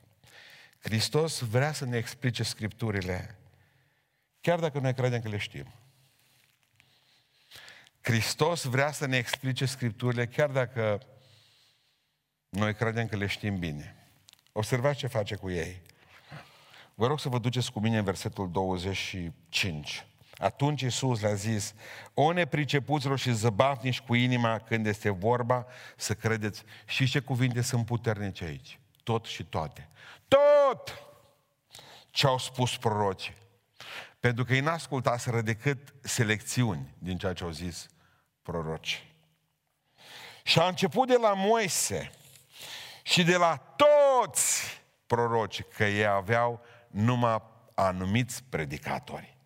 Hristos 0.80 1.40
vrea 1.40 1.74
să 1.74 1.86
ne 1.86 1.98
explice 1.98 2.44
Scripturile, 2.44 3.38
chiar 4.42 4.60
dacă 4.60 4.80
noi 4.80 4.94
credem 4.94 5.22
că 5.22 5.30
le 5.30 5.38
știm. 5.38 5.74
Hristos 8.02 8.64
vrea 8.64 8.92
să 8.92 9.06
ne 9.06 9.18
explice 9.18 9.66
Scripturile, 9.66 10.28
chiar 10.28 10.50
dacă 10.50 11.00
noi 12.50 12.74
credem 12.74 13.08
că 13.08 13.16
le 13.16 13.26
știm 13.26 13.60
bine. 13.60 13.96
Observați 14.52 14.98
ce 14.98 15.08
face 15.08 15.36
cu 15.36 15.50
ei. 15.50 15.82
Vă 17.00 17.08
rog 17.08 17.20
să 17.20 17.30
vă 17.30 17.40
duceți 17.40 17.72
cu 17.72 17.80
mine 17.80 17.98
în 17.98 18.04
versetul 18.04 18.52
25. 18.52 20.06
Atunci 20.38 20.82
Iisus 20.82 21.22
le-a 21.22 21.34
zis, 21.34 21.74
o 22.14 22.32
nepricepuților 22.32 23.20
și 23.20 23.34
zăbavnici 23.34 24.00
cu 24.00 24.16
inima 24.16 24.60
când 24.60 24.86
este 24.86 25.10
vorba 25.10 25.66
să 25.98 26.14
credeți. 26.14 26.64
Și 26.86 27.10
ce 27.10 27.20
cuvinte 27.20 27.62
sunt 27.62 27.86
puternice 27.86 28.44
aici? 28.44 28.80
Tot 29.04 29.26
și 29.26 29.44
toate. 29.44 29.90
Tot 30.28 31.02
ce 32.10 32.28
au 32.28 32.38
spus 32.38 32.78
prorocii. 32.78 33.36
Pentru 34.20 34.44
că 34.44 34.54
ei 34.54 34.62
n-ascultaseră 34.62 35.42
decât 35.42 35.94
selecțiuni 36.02 36.96
din 36.98 37.18
ceea 37.18 37.34
ce 37.34 37.44
au 37.44 37.52
zis 37.52 37.88
proroci. 38.42 39.08
Și 40.44 40.60
a 40.60 40.68
început 40.68 41.08
de 41.08 41.18
la 41.22 41.34
Moise 41.34 42.12
și 43.04 43.24
de 43.24 43.36
la 43.36 43.56
toți 43.56 44.82
proroci, 45.08 45.64
că 45.64 45.86
ei 45.86 46.06
aveau 46.06 46.62
numai 46.90 47.42
anumiți 47.74 48.44
predicatori 48.50 49.38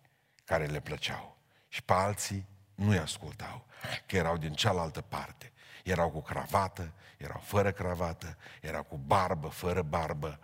care 0.45 0.65
le 0.65 0.79
plăceau. 0.79 1.37
Și 1.67 1.83
pe 1.83 1.93
alții 1.93 2.45
nu-i 2.75 2.97
ascultau, 2.97 3.65
că 4.05 4.15
erau 4.15 4.37
din 4.37 4.53
cealaltă 4.53 5.01
parte. 5.01 5.51
Erau 5.83 6.09
cu 6.09 6.21
cravată, 6.21 6.91
erau 7.17 7.41
fără 7.43 7.71
cravată, 7.71 8.37
erau 8.61 8.83
cu 8.83 8.97
barbă, 8.97 9.47
fără 9.47 9.81
barbă, 9.81 10.39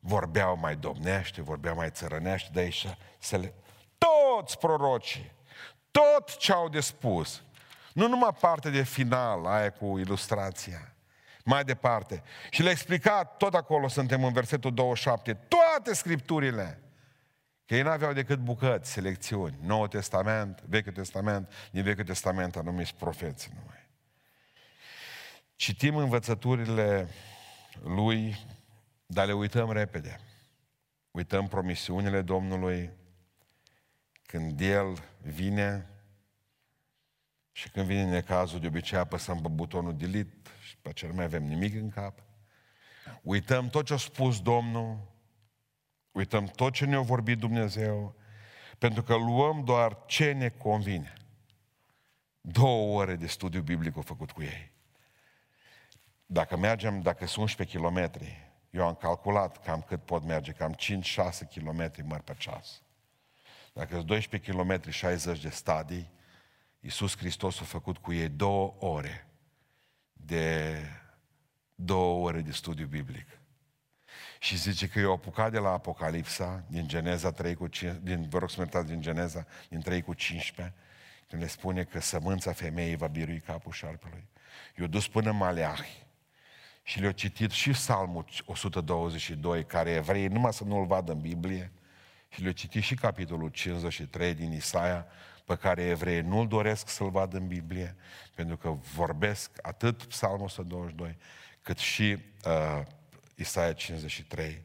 vorbeau 0.00 0.56
mai 0.56 0.76
domnește, 0.76 1.42
vorbeau 1.42 1.74
mai 1.74 1.90
țărănește, 1.90 2.50
de 2.52 2.60
aici 2.60 2.86
să 3.18 3.36
le... 3.36 3.54
Toți 3.98 4.58
prorocii, 4.58 5.32
tot 5.90 6.36
ce 6.36 6.52
au 6.52 6.68
de 6.68 6.80
spus, 6.80 7.42
nu 7.92 8.08
numai 8.08 8.36
partea 8.40 8.70
de 8.70 8.82
final, 8.82 9.46
aia 9.46 9.70
cu 9.70 9.98
ilustrația, 9.98 10.92
mai 11.48 11.64
departe. 11.64 12.22
Și 12.50 12.62
le-a 12.62 12.70
explicat, 12.70 13.36
tot 13.36 13.54
acolo 13.54 13.88
suntem 13.88 14.24
în 14.24 14.32
versetul 14.32 14.74
27, 14.74 15.34
toate 15.34 15.94
scripturile. 15.94 16.82
Că 17.66 17.74
ei 17.74 17.82
n-aveau 17.82 18.12
decât 18.12 18.38
bucăți, 18.38 18.92
selecțiuni. 18.92 19.58
Noul 19.60 19.88
Testament, 19.88 20.62
Vechiul 20.66 20.92
Testament, 20.92 21.52
din 21.70 21.82
Vechiul 21.82 22.04
Testament 22.04 22.56
anumiți 22.56 22.94
profeți 22.94 23.50
numai. 23.54 23.88
Citim 25.56 25.96
învățăturile 25.96 27.08
lui, 27.82 28.36
dar 29.06 29.26
le 29.26 29.32
uităm 29.32 29.72
repede. 29.72 30.20
Uităm 31.10 31.48
promisiunile 31.48 32.22
Domnului 32.22 32.90
când 34.22 34.60
El 34.60 34.98
vine 35.22 35.90
și 37.52 37.70
când 37.70 37.86
vine 37.86 38.04
necazul, 38.04 38.60
de 38.60 38.66
obicei 38.66 38.98
apăsăm 38.98 39.40
pe 39.40 39.48
butonul 39.48 39.96
delete 39.96 40.37
și 40.78 40.84
pe 40.84 40.92
ce 40.92 41.06
nu 41.06 41.14
mai 41.14 41.24
avem 41.24 41.44
nimic 41.44 41.74
în 41.74 41.90
cap. 41.90 42.22
Uităm 43.22 43.68
tot 43.68 43.86
ce 43.86 43.92
a 43.92 43.96
spus 43.96 44.40
Domnul, 44.40 44.98
uităm 46.10 46.44
tot 46.44 46.72
ce 46.72 46.84
ne-a 46.84 47.00
vorbit 47.00 47.38
Dumnezeu, 47.38 48.14
pentru 48.78 49.02
că 49.02 49.14
luăm 49.14 49.64
doar 49.64 49.98
ce 50.06 50.32
ne 50.32 50.48
convine. 50.48 51.12
Două 52.40 53.00
ore 53.00 53.16
de 53.16 53.26
studiu 53.26 53.60
biblic 53.60 53.96
au 53.96 54.02
făcut 54.02 54.30
cu 54.30 54.42
ei. 54.42 54.72
Dacă 56.26 56.56
mergem, 56.56 57.00
dacă 57.00 57.26
sunt 57.26 57.38
11 57.38 57.78
km, 57.78 58.10
eu 58.70 58.86
am 58.86 58.94
calculat 58.94 59.62
cam 59.62 59.82
cât 59.82 60.02
pot 60.02 60.24
merge, 60.24 60.52
cam 60.52 60.74
5-6 60.74 60.76
km 61.54 61.92
măr 62.04 62.20
pe 62.20 62.34
ceas. 62.38 62.82
Dacă 63.72 63.94
sunt 63.94 64.06
12 64.06 64.50
km, 64.50 64.90
60 64.90 65.40
de 65.40 65.48
stadii, 65.48 66.10
Iisus 66.80 67.16
Hristos 67.16 67.60
a 67.60 67.64
făcut 67.64 67.98
cu 67.98 68.12
ei 68.12 68.28
două 68.28 68.74
ore 68.78 69.27
de 70.28 70.76
două 71.74 72.26
ore 72.26 72.40
de 72.40 72.52
studiu 72.52 72.86
biblic. 72.86 73.26
Și 74.38 74.56
zice 74.56 74.88
că 74.88 74.98
eu 74.98 75.12
apucat 75.12 75.50
de 75.50 75.58
la 75.58 75.70
Apocalipsa, 75.70 76.64
din 76.66 76.88
Geneza 76.88 77.32
3 77.32 77.54
cu 77.54 77.66
5, 77.66 77.96
din, 78.02 78.28
vă 78.28 78.38
rog 78.38 78.50
să 78.50 78.68
mă 78.72 78.82
din 78.82 79.00
Geneza, 79.00 79.46
din 79.68 79.80
3 79.80 80.02
cu 80.02 80.14
15, 80.14 80.74
când 81.28 81.42
le 81.42 81.48
spune 81.48 81.84
că 81.84 82.00
sămânța 82.00 82.52
femeii 82.52 82.96
va 82.96 83.06
birui 83.06 83.40
capul 83.40 83.72
șarpelui. 83.72 84.28
Eu 84.76 84.86
dus 84.86 85.08
până 85.08 85.32
Maleahi 85.32 86.06
și 86.82 87.00
le-au 87.00 87.12
citit 87.12 87.50
și 87.50 87.70
Psalmul 87.70 88.24
122, 88.44 89.64
care 89.64 89.90
evreii 89.90 90.28
numai 90.28 90.52
să 90.52 90.64
nu-l 90.64 90.86
vadă 90.86 91.12
în 91.12 91.20
Biblie, 91.20 91.72
și 92.28 92.40
le-au 92.40 92.52
citit 92.52 92.82
și 92.82 92.94
capitolul 92.94 93.48
53 93.48 94.34
din 94.34 94.52
Isaia, 94.52 95.06
pe 95.48 95.56
care 95.56 95.82
evreii 95.82 96.20
nu-l 96.20 96.48
doresc 96.48 96.88
să-l 96.88 97.10
vadă 97.10 97.36
în 97.36 97.46
Biblie, 97.46 97.96
pentru 98.34 98.56
că 98.56 98.70
vorbesc 98.94 99.50
atât 99.62 100.04
Psalmul 100.04 100.44
122, 100.44 101.16
cât 101.62 101.78
și 101.78 102.18
uh, 102.44 102.82
Isaia 103.34 103.72
53. 103.72 104.64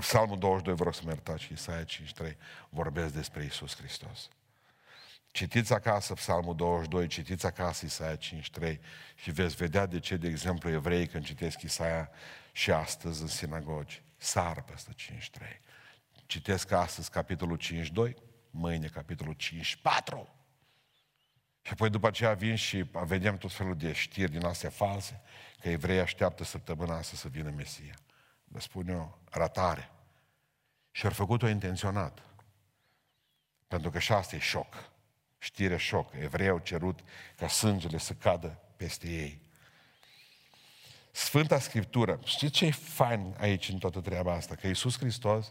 Psalmul 0.00 0.38
22, 0.38 0.74
vă 0.74 0.84
rog 0.84 0.94
să 0.94 1.00
mă 1.04 1.10
iertați, 1.10 1.42
și 1.42 1.52
Isaia 1.52 1.84
53 1.84 2.36
vorbesc 2.68 3.14
despre 3.14 3.44
Isus 3.44 3.76
Hristos. 3.76 4.28
Citiți 5.30 5.72
acasă 5.72 6.14
Psalmul 6.14 6.56
22, 6.56 7.06
citiți 7.06 7.46
acasă 7.46 7.84
Isaia 7.84 8.16
53 8.16 8.80
și 9.14 9.30
veți 9.30 9.56
vedea 9.56 9.86
de 9.86 9.98
ce, 10.00 10.16
de 10.16 10.28
exemplu, 10.28 10.70
evrei 10.70 11.06
când 11.06 11.24
citesc 11.24 11.62
Isaia 11.62 12.10
și 12.52 12.70
astăzi 12.70 13.22
în 13.22 13.28
sinagogi, 13.28 14.02
sar 14.16 14.62
peste 14.62 14.92
53. 14.96 15.60
Citesc 16.26 16.70
astăzi 16.70 17.10
capitolul 17.10 17.56
52, 17.56 18.16
mâine 18.54 18.86
capitolul 18.86 19.34
54. 19.34 20.28
Și 21.62 21.72
apoi 21.72 21.90
după 21.90 22.06
aceea 22.06 22.34
vin 22.34 22.54
și 22.54 22.86
vedem 22.92 23.38
tot 23.38 23.52
felul 23.52 23.76
de 23.76 23.92
știri 23.92 24.30
din 24.30 24.44
astea 24.44 24.70
false, 24.70 25.22
că 25.60 25.68
evrei 25.68 26.00
așteaptă 26.00 26.44
săptămâna 26.44 26.96
asta 26.96 27.16
să 27.16 27.28
vină 27.28 27.50
Mesia. 27.50 27.94
Vă 28.44 28.60
spun 28.60 28.88
eu, 28.88 29.18
ratare. 29.30 29.90
Și 30.90 31.04
au 31.06 31.12
făcut-o 31.12 31.48
intenționat. 31.48 32.22
Pentru 33.68 33.90
că 33.90 33.98
și 33.98 34.12
asta 34.12 34.36
e 34.36 34.38
șoc. 34.38 34.90
Știre 35.38 35.76
șoc. 35.76 36.12
Evrei 36.12 36.48
au 36.48 36.58
cerut 36.58 37.00
ca 37.36 37.48
sângele 37.48 37.98
să 37.98 38.12
cadă 38.12 38.58
peste 38.76 39.08
ei. 39.08 39.42
Sfânta 41.10 41.58
Scriptură. 41.58 42.20
Știți 42.24 42.52
ce 42.52 42.66
e 42.66 42.70
fain 42.70 43.34
aici 43.38 43.68
în 43.68 43.78
toată 43.78 44.00
treaba 44.00 44.32
asta? 44.32 44.54
Că 44.54 44.66
Iisus 44.66 44.98
Hristos 44.98 45.50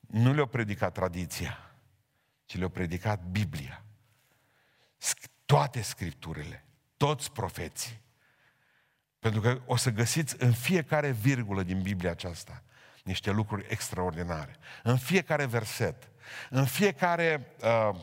nu 0.00 0.32
le-a 0.32 0.46
predicat 0.46 0.92
tradiția, 0.92 1.73
ci 2.44 2.56
le-a 2.56 2.68
predicat 2.68 3.22
Biblia. 3.22 3.84
Toate 5.46 5.82
Scripturile, 5.82 6.64
toți 6.96 7.32
profeții. 7.32 8.00
Pentru 9.18 9.40
că 9.40 9.62
o 9.66 9.76
să 9.76 9.90
găsiți 9.90 10.34
în 10.38 10.52
fiecare 10.52 11.10
virgulă 11.10 11.62
din 11.62 11.82
Biblia 11.82 12.10
aceasta 12.10 12.62
niște 13.04 13.30
lucruri 13.30 13.66
extraordinare. 13.68 14.56
În 14.82 14.96
fiecare 14.96 15.46
verset, 15.46 16.10
în 16.50 16.64
fiecare, 16.64 17.54
uh, 17.62 18.00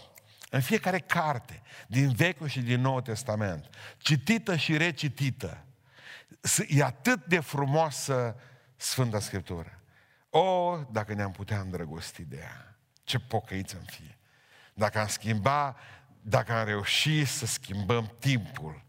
în 0.49 0.61
fiecare 0.61 0.99
carte 0.99 1.61
din 1.87 2.11
Vechiul 2.13 2.47
și 2.47 2.61
din 2.61 2.81
Noul 2.81 3.01
Testament, 3.01 3.69
citită 3.97 4.55
și 4.55 4.77
recitită, 4.77 5.65
e 6.67 6.83
atât 6.83 7.25
de 7.25 7.39
frumoasă 7.39 8.35
Sfânta 8.75 9.19
Scriptură. 9.19 9.81
O, 10.29 10.77
dacă 10.91 11.13
ne-am 11.13 11.31
putea 11.31 11.59
îndrăgosti 11.59 12.23
de 12.23 12.37
ea, 12.37 12.75
ce 13.03 13.19
pocăiți 13.19 13.75
am 13.75 13.83
fie. 13.85 14.17
Dacă 14.81 14.99
am 14.99 15.07
schimba, 15.07 15.75
dacă 16.21 16.53
am 16.53 16.65
reușit 16.65 17.27
să 17.27 17.45
schimbăm 17.45 18.15
timpul 18.19 18.83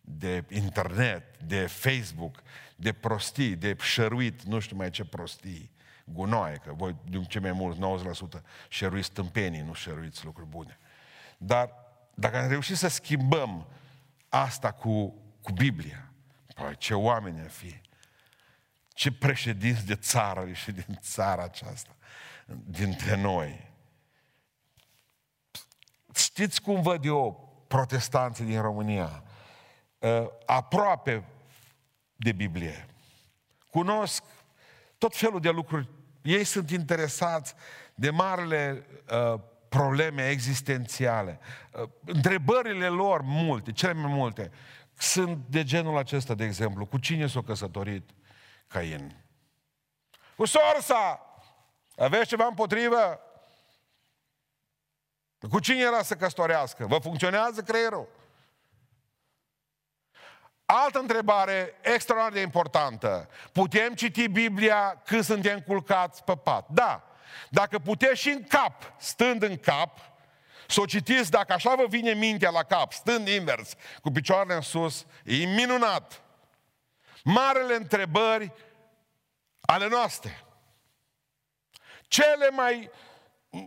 de 0.00 0.44
internet, 0.48 1.38
de 1.38 1.66
Facebook, 1.66 2.42
de 2.76 2.92
prostii, 2.92 3.56
de 3.56 3.76
șăruit, 3.80 4.42
nu 4.42 4.58
știu 4.58 4.76
mai 4.76 4.90
ce 4.90 5.04
prostii, 5.04 5.70
gunoaie, 6.04 6.56
că 6.56 6.72
voi, 6.72 6.96
din 7.04 7.24
ce 7.24 7.38
mai 7.38 7.52
mult, 7.52 8.04
90% 8.38 8.42
șăruiți 8.68 9.10
tâmpenii, 9.10 9.60
nu 9.60 9.72
șăruiți 9.72 10.24
lucruri 10.24 10.48
bune. 10.48 10.78
Dar 11.38 11.70
dacă 12.14 12.38
am 12.38 12.48
reușit 12.48 12.76
să 12.76 12.88
schimbăm 12.88 13.66
asta 14.28 14.72
cu, 14.72 15.14
cu 15.42 15.52
Biblia, 15.52 16.12
păi 16.54 16.76
ce 16.76 16.94
oameni 16.94 17.40
ar 17.40 17.50
fi, 17.50 17.80
ce 18.88 19.12
președinți 19.12 19.86
de 19.86 19.94
țară 19.94 20.52
și 20.52 20.72
din 20.72 20.98
țara 21.00 21.42
aceasta, 21.42 21.96
dintre 22.64 23.16
noi. 23.16 23.65
Știți 26.16 26.62
cum 26.62 26.82
văd 26.82 27.04
eu 27.04 27.52
protestanții 27.66 28.44
din 28.44 28.60
România? 28.60 29.22
Uh, 29.98 30.26
aproape 30.46 31.24
de 32.16 32.32
Biblie. 32.32 32.86
Cunosc 33.70 34.22
tot 34.98 35.16
felul 35.16 35.40
de 35.40 35.50
lucruri. 35.50 35.88
Ei 36.22 36.44
sunt 36.44 36.70
interesați 36.70 37.54
de 37.94 38.10
marile 38.10 38.86
uh, 39.10 39.40
probleme 39.68 40.28
existențiale. 40.28 41.38
Uh, 41.72 41.88
întrebările 42.04 42.88
lor, 42.88 43.20
multe, 43.22 43.72
cele 43.72 43.92
mai 43.92 44.12
multe, 44.12 44.50
sunt 44.98 45.44
de 45.48 45.64
genul 45.64 45.96
acesta, 45.96 46.34
de 46.34 46.44
exemplu. 46.44 46.86
Cu 46.86 46.98
cine 46.98 47.26
s-a 47.26 47.42
căsătorit 47.42 48.10
Cain? 48.66 49.24
Cu 50.36 50.44
sorsa! 50.44 51.20
Aveți 51.96 52.28
ceva 52.28 52.46
împotrivă? 52.46 53.20
Cu 55.50 55.60
cine 55.60 55.80
era 55.80 56.02
să 56.02 56.14
căsătorească? 56.14 56.86
Vă 56.86 56.98
funcționează 56.98 57.60
creierul? 57.60 58.08
Altă 60.66 60.98
întrebare 60.98 61.74
extraordinar 61.80 62.32
de 62.32 62.40
importantă. 62.40 63.28
Putem 63.52 63.94
citi 63.94 64.28
Biblia 64.28 65.02
când 65.04 65.24
suntem 65.24 65.60
culcați 65.60 66.24
pe 66.24 66.36
pat? 66.36 66.68
Da. 66.68 67.02
Dacă 67.50 67.78
puteți 67.78 68.20
și 68.20 68.28
în 68.28 68.44
cap, 68.44 68.92
stând 68.98 69.42
în 69.42 69.56
cap, 69.56 69.98
să 70.68 70.80
o 70.80 70.84
citiți, 70.84 71.30
dacă 71.30 71.52
așa 71.52 71.74
vă 71.74 71.86
vine 71.88 72.12
mintea 72.12 72.50
la 72.50 72.62
cap, 72.62 72.92
stând 72.92 73.28
invers, 73.28 73.74
cu 74.02 74.10
picioarele 74.10 74.54
în 74.54 74.60
sus, 74.60 75.06
e 75.24 75.44
minunat. 75.44 76.22
Marele 77.24 77.74
întrebări 77.74 78.52
ale 79.60 79.88
noastre. 79.88 80.44
Cele 82.08 82.50
mai 82.50 82.90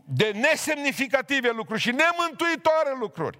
de 0.05 0.31
nesemnificative 0.31 1.49
lucruri 1.49 1.79
și 1.79 1.91
nemântuitoare 1.91 2.95
lucruri. 2.99 3.39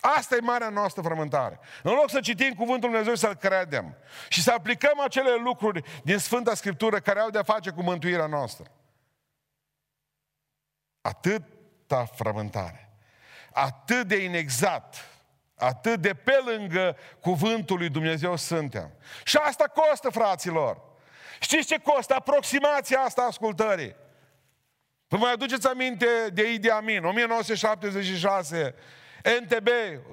Asta 0.00 0.36
e 0.36 0.40
marea 0.40 0.68
noastră 0.68 1.02
frământare. 1.02 1.60
În 1.82 1.92
loc 1.92 2.10
să 2.10 2.20
citim 2.20 2.54
Cuvântul 2.54 2.90
Lui 2.90 2.98
Dumnezeu 2.98 3.14
să-L 3.14 3.34
credem 3.34 3.96
și 4.28 4.42
să 4.42 4.52
aplicăm 4.52 5.00
acele 5.00 5.34
lucruri 5.34 5.82
din 6.02 6.18
Sfânta 6.18 6.54
Scriptură 6.54 6.98
care 6.98 7.20
au 7.20 7.30
de-a 7.30 7.42
face 7.42 7.70
cu 7.70 7.82
mântuirea 7.82 8.26
noastră. 8.26 8.70
Atâta 11.00 12.04
frământare, 12.04 12.96
atât 13.52 14.06
de 14.06 14.16
inexact, 14.16 14.94
atât 15.56 16.00
de 16.00 16.14
pe 16.14 16.42
lângă 16.44 16.96
Cuvântul 17.20 17.78
lui 17.78 17.88
Dumnezeu 17.88 18.36
suntem. 18.36 18.90
Și 19.24 19.36
asta 19.36 19.64
costă, 19.64 20.10
fraților. 20.10 20.82
Știți 21.40 21.66
ce 21.66 21.78
costă 21.78 22.14
aproximația 22.14 23.00
asta 23.00 23.22
ascultării? 23.22 23.96
Vă 25.14 25.20
mai 25.20 25.32
aduceți 25.32 25.66
aminte 25.66 26.06
de 26.32 26.52
Idi 26.52 26.70
Amin, 26.70 27.04
1976, 27.04 28.74
NTB, 29.42 29.68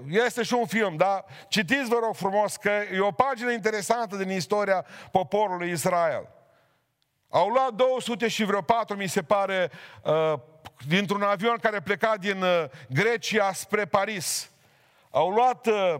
este 0.09 0.43
și 0.43 0.53
un 0.53 0.65
film, 0.65 0.95
da? 0.95 1.25
Citiți, 1.47 1.89
vă 1.89 1.99
rog 2.01 2.15
frumos, 2.15 2.55
că 2.55 2.71
e 2.93 2.99
o 2.99 3.11
pagină 3.11 3.51
interesantă 3.51 4.15
din 4.15 4.29
istoria 4.29 4.85
poporului 5.11 5.71
Israel. 5.71 6.29
Au 7.29 7.47
luat 7.47 7.73
200 7.73 8.27
și 8.27 8.43
vreo 8.43 8.61
4, 8.61 8.95
mi 8.95 9.07
se 9.07 9.21
pare, 9.21 9.71
uh, 10.03 10.33
dintr-un 10.87 11.21
avion 11.21 11.57
care 11.61 11.79
pleca 11.79 12.13
din 12.19 12.41
uh, 12.41 12.63
Grecia 12.89 13.53
spre 13.53 13.85
Paris. 13.85 14.51
Au 15.09 15.29
luat 15.29 15.67
uh, 15.67 15.95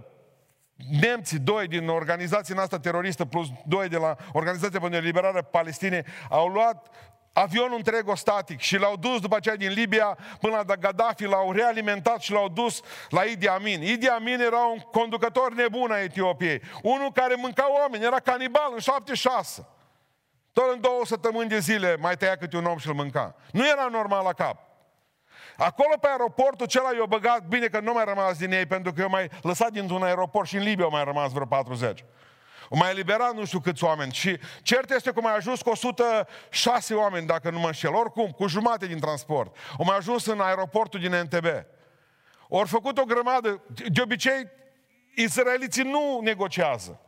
nemții, 1.02 1.39
doi 1.39 1.68
din 1.68 1.88
organizația 1.88 2.56
noastră 2.56 2.78
teroristă, 2.78 3.26
plus 3.26 3.47
doi 3.66 3.88
de 3.88 3.97
la 3.97 4.16
Organizația 4.34 4.80
pentru 4.80 4.99
Eliberarea 4.99 5.41
Palestinei, 5.41 6.06
au 6.30 6.47
luat 6.47 6.88
avionul 7.34 7.78
întreg 7.78 8.12
static 8.16 8.60
și 8.60 8.78
l-au 8.78 8.96
dus 8.96 9.20
după 9.20 9.36
aceea 9.36 9.56
din 9.56 9.72
Libia 9.72 10.18
până 10.40 10.64
la 10.68 10.76
Gaddafi, 10.76 11.26
l-au 11.26 11.52
realimentat 11.52 12.22
și 12.22 12.32
l-au 12.32 12.50
dus 12.50 12.82
la 13.10 13.24
Idi 13.24 13.48
Amin. 13.48 13.82
Idi 13.82 14.08
Amin 14.08 14.40
era 14.40 14.66
un 14.66 14.80
conducător 14.80 15.54
nebun 15.54 15.92
a 15.92 16.00
Etiopiei, 16.00 16.62
unul 16.82 17.12
care 17.12 17.36
mânca 17.38 17.72
oameni, 17.80 18.04
era 18.04 18.20
canibal 18.20 18.72
în 18.74 18.80
76. 18.80 19.68
Tot 20.54 20.74
în 20.74 20.82
două 20.82 21.06
săptămâni 21.06 21.50
de 21.50 21.60
zile 21.60 21.98
mai 22.00 22.18
tăia 22.18 22.36
câte 22.36 22.58
un 22.58 22.66
om 22.66 22.78
și 22.78 22.88
îl 22.88 22.94
mânca. 22.94 23.36
Nu 23.52 23.68
era 23.68 23.88
normal 23.92 24.24
la 24.24 24.34
cap. 24.34 24.70
Acolo 25.58 25.96
pe 26.02 26.08
aeroportul 26.08 26.66
acela 26.66 26.90
i-au 26.96 27.06
băgat, 27.06 27.48
bine 27.48 27.68
că 27.68 27.80
nu 27.80 27.94
mai 27.94 28.04
rămas 28.06 28.38
din 28.38 28.52
ei, 28.52 28.66
pentru 28.66 28.94
că 28.94 29.02
eu 29.02 29.10
mai 29.10 29.30
lăsat 29.42 29.72
dintr-un 29.72 30.04
aeroport 30.04 30.48
și 30.48 30.56
în 30.56 30.64
Libia 30.64 30.86
au 30.86 30.92
mai 30.92 31.04
rămas 31.04 31.32
vreo 31.32 31.46
40. 31.46 32.06
O 32.74 32.78
mai 32.78 32.89
eliberat 32.89 33.34
nu 33.34 33.45
știu 33.45 33.59
câți 33.59 33.84
oameni. 33.84 34.13
Și 34.13 34.39
cert 34.61 34.91
este 34.91 35.11
că 35.11 35.22
mai 35.22 35.36
ajuns 35.36 35.61
cu 35.61 35.69
106 35.69 36.93
oameni, 36.93 37.28
dacă 37.28 37.49
nu 37.49 37.59
mă 37.59 37.65
înșel. 37.65 37.93
Oricum, 37.93 38.30
cu 38.30 38.47
jumate 38.47 38.86
din 38.86 38.99
transport. 38.99 39.55
O 39.78 39.84
mai 39.84 39.97
ajuns 39.97 40.26
în 40.26 40.39
aeroportul 40.39 40.99
din 40.99 41.15
NTB. 41.15 41.45
Ori 42.47 42.69
făcut 42.69 42.97
o 42.97 43.03
grămadă. 43.03 43.63
De 43.88 44.01
obicei, 44.01 44.49
israeliții 45.15 45.84
nu 45.84 46.19
negociază. 46.24 47.01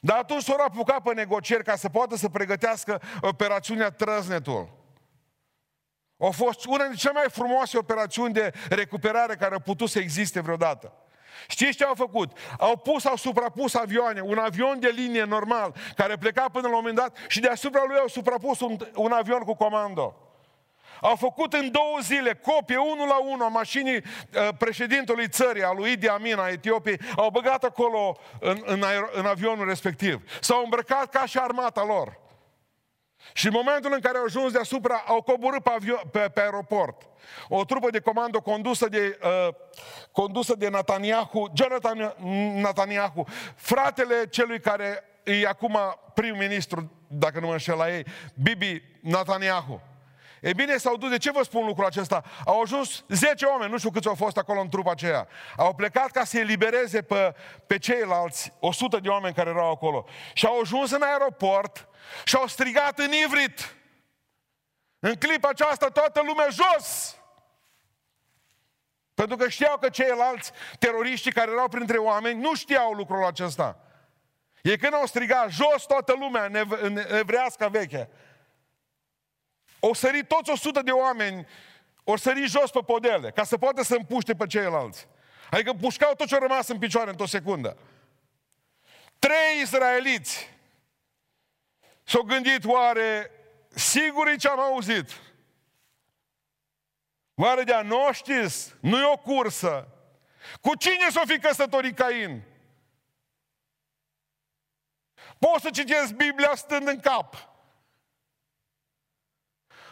Dar 0.00 0.16
atunci 0.18 0.42
s-au 0.42 0.64
apucat 0.66 1.02
pe 1.02 1.14
negocieri 1.14 1.64
ca 1.64 1.76
să 1.76 1.88
poată 1.88 2.16
să 2.16 2.28
pregătească 2.28 3.02
operațiunea 3.20 3.90
Trăznetul. 3.90 4.76
A 6.18 6.30
fost 6.30 6.64
una 6.64 6.82
dintre 6.82 6.96
cele 6.96 7.12
mai 7.12 7.26
frumoase 7.30 7.78
operațiuni 7.78 8.32
de 8.32 8.52
recuperare 8.68 9.34
care 9.34 9.54
au 9.54 9.60
putut 9.60 9.88
să 9.88 9.98
existe 9.98 10.40
vreodată. 10.40 10.92
Știți 11.46 11.76
ce 11.76 11.84
au 11.84 11.94
făcut? 11.94 12.38
Au 12.58 12.76
pus, 12.76 13.04
au 13.04 13.16
suprapus 13.16 13.74
avioane, 13.74 14.20
un 14.20 14.38
avion 14.38 14.80
de 14.80 14.92
linie 14.94 15.24
normal, 15.24 15.74
care 15.96 16.16
pleca 16.16 16.48
până 16.52 16.68
la 16.68 16.76
un 16.76 16.80
moment 16.80 16.96
dat 16.96 17.16
și 17.28 17.40
deasupra 17.40 17.82
lui 17.86 17.96
au 17.98 18.08
suprapus 18.08 18.60
un, 18.60 18.76
un 18.94 19.12
avion 19.12 19.40
cu 19.40 19.54
comando. 19.54 20.16
Au 21.00 21.16
făcut 21.16 21.52
în 21.52 21.70
două 21.70 21.98
zile 22.02 22.34
copie, 22.34 22.76
unul 22.76 23.06
la 23.06 23.18
unul, 23.18 23.44
a 23.44 23.48
mașinii 23.48 23.96
uh, 23.96 24.48
președintelui 24.58 25.28
țării, 25.28 25.62
a 25.62 25.72
lui 25.72 25.92
Idi 25.92 26.08
Amin, 26.08 26.38
a 26.38 26.48
Etiopiei, 26.48 27.00
au 27.16 27.30
băgat 27.30 27.64
acolo 27.64 28.16
în, 28.40 28.62
în, 28.64 28.82
aer, 28.82 29.08
în 29.12 29.26
avionul 29.26 29.66
respectiv. 29.66 30.22
S-au 30.40 30.62
îmbrăcat 30.62 31.10
ca 31.10 31.26
și 31.26 31.38
armata 31.38 31.84
lor. 31.84 32.18
Și 33.32 33.46
în 33.46 33.52
momentul 33.52 33.92
în 33.92 34.00
care 34.00 34.18
au 34.18 34.24
ajuns 34.24 34.52
deasupra, 34.52 35.04
au 35.06 35.22
coborât 35.22 35.62
pe, 35.62 35.70
avio- 35.70 36.10
pe, 36.10 36.18
pe 36.18 36.40
aeroport. 36.40 37.07
O 37.48 37.64
trupă 37.64 37.90
de 37.90 38.00
comando 38.00 38.40
condusă 38.40 38.88
de, 38.88 39.18
uh, 39.22 39.54
condusă 40.12 40.54
de 40.54 40.68
Netanyahu, 40.68 41.52
Jonathan 41.54 42.14
Netanyahu, 42.54 43.26
fratele 43.56 44.26
celui 44.30 44.60
care 44.60 45.04
e 45.22 45.46
acum 45.46 45.78
prim-ministru, 46.14 46.92
dacă 47.06 47.40
nu 47.40 47.46
mă 47.46 47.52
înșel 47.52 47.76
la 47.76 47.94
ei, 47.94 48.06
Bibi 48.34 48.82
Netanyahu. 49.00 49.80
E 50.40 50.52
bine, 50.52 50.76
s-au 50.76 50.96
dus, 50.96 51.10
de 51.10 51.18
ce 51.18 51.30
vă 51.30 51.42
spun 51.42 51.66
lucrul 51.66 51.86
acesta? 51.86 52.22
Au 52.44 52.60
ajuns 52.60 53.04
10 53.08 53.44
oameni, 53.44 53.70
nu 53.70 53.78
știu 53.78 53.90
câți 53.90 54.08
au 54.08 54.14
fost 54.14 54.36
acolo 54.36 54.60
în 54.60 54.68
trupa 54.68 54.90
aceea. 54.90 55.28
Au 55.56 55.74
plecat 55.74 56.10
ca 56.10 56.24
să 56.24 56.38
elibereze 56.38 57.02
pe, 57.02 57.34
pe 57.66 57.78
ceilalți 57.78 58.52
100 58.60 58.98
de 58.98 59.08
oameni 59.08 59.34
care 59.34 59.50
erau 59.50 59.70
acolo. 59.70 60.04
Și 60.32 60.46
au 60.46 60.60
ajuns 60.60 60.90
în 60.90 61.02
aeroport 61.02 61.88
și 62.24 62.36
au 62.36 62.46
strigat 62.46 62.98
în 62.98 63.10
ivrit. 63.12 63.76
În 64.98 65.14
clipa 65.14 65.48
aceasta 65.48 65.88
toată 65.88 66.20
lumea 66.26 66.48
jos! 66.48 67.16
Pentru 69.14 69.36
că 69.36 69.48
știau 69.48 69.78
că 69.78 69.88
ceilalți 69.88 70.52
teroriști 70.78 71.32
care 71.32 71.50
erau 71.50 71.68
printre 71.68 71.96
oameni 71.96 72.40
nu 72.40 72.54
știau 72.54 72.92
lucrul 72.92 73.24
acesta. 73.24 73.80
E 74.62 74.76
când 74.76 74.94
au 74.94 75.06
strigat 75.06 75.50
jos 75.50 75.86
toată 75.86 76.14
lumea 76.18 76.44
în 76.80 76.96
evrească 76.96 77.68
veche. 77.68 78.08
O 79.80 79.94
sări 79.94 80.24
toți 80.24 80.50
100 80.50 80.82
de 80.82 80.90
oameni, 80.90 81.46
o 82.04 82.16
sări 82.16 82.46
jos 82.46 82.70
pe 82.70 82.80
podele, 82.86 83.30
ca 83.30 83.44
să 83.44 83.58
poată 83.58 83.82
să 83.82 83.94
împuște 83.94 84.34
pe 84.34 84.46
ceilalți. 84.46 85.08
Adică 85.50 85.72
pușcau 85.72 86.14
tot 86.14 86.26
ce 86.26 86.34
a 86.34 86.38
rămas 86.38 86.68
în 86.68 86.78
picioare 86.78 87.10
într-o 87.10 87.26
secundă. 87.26 87.76
Trei 89.18 89.60
israeliți 89.62 90.54
s-au 92.02 92.22
gândit, 92.22 92.64
oare 92.64 93.30
sigur 93.78 94.36
ce 94.36 94.48
am 94.48 94.60
auzit? 94.60 95.10
Oare 97.34 97.62
de-a 97.62 97.82
noștri 97.82 98.46
nu 98.80 98.98
e 98.98 99.12
o 99.12 99.16
cursă? 99.16 99.88
Cu 100.60 100.74
cine 100.74 101.10
s-o 101.10 101.22
fi 101.26 101.38
căsătorit 101.38 101.96
Cain? 101.96 102.42
Poți 105.38 105.62
să 105.62 105.70
citesc 105.70 106.12
Biblia 106.12 106.54
stând 106.54 106.88
în 106.88 107.00
cap. 107.00 107.48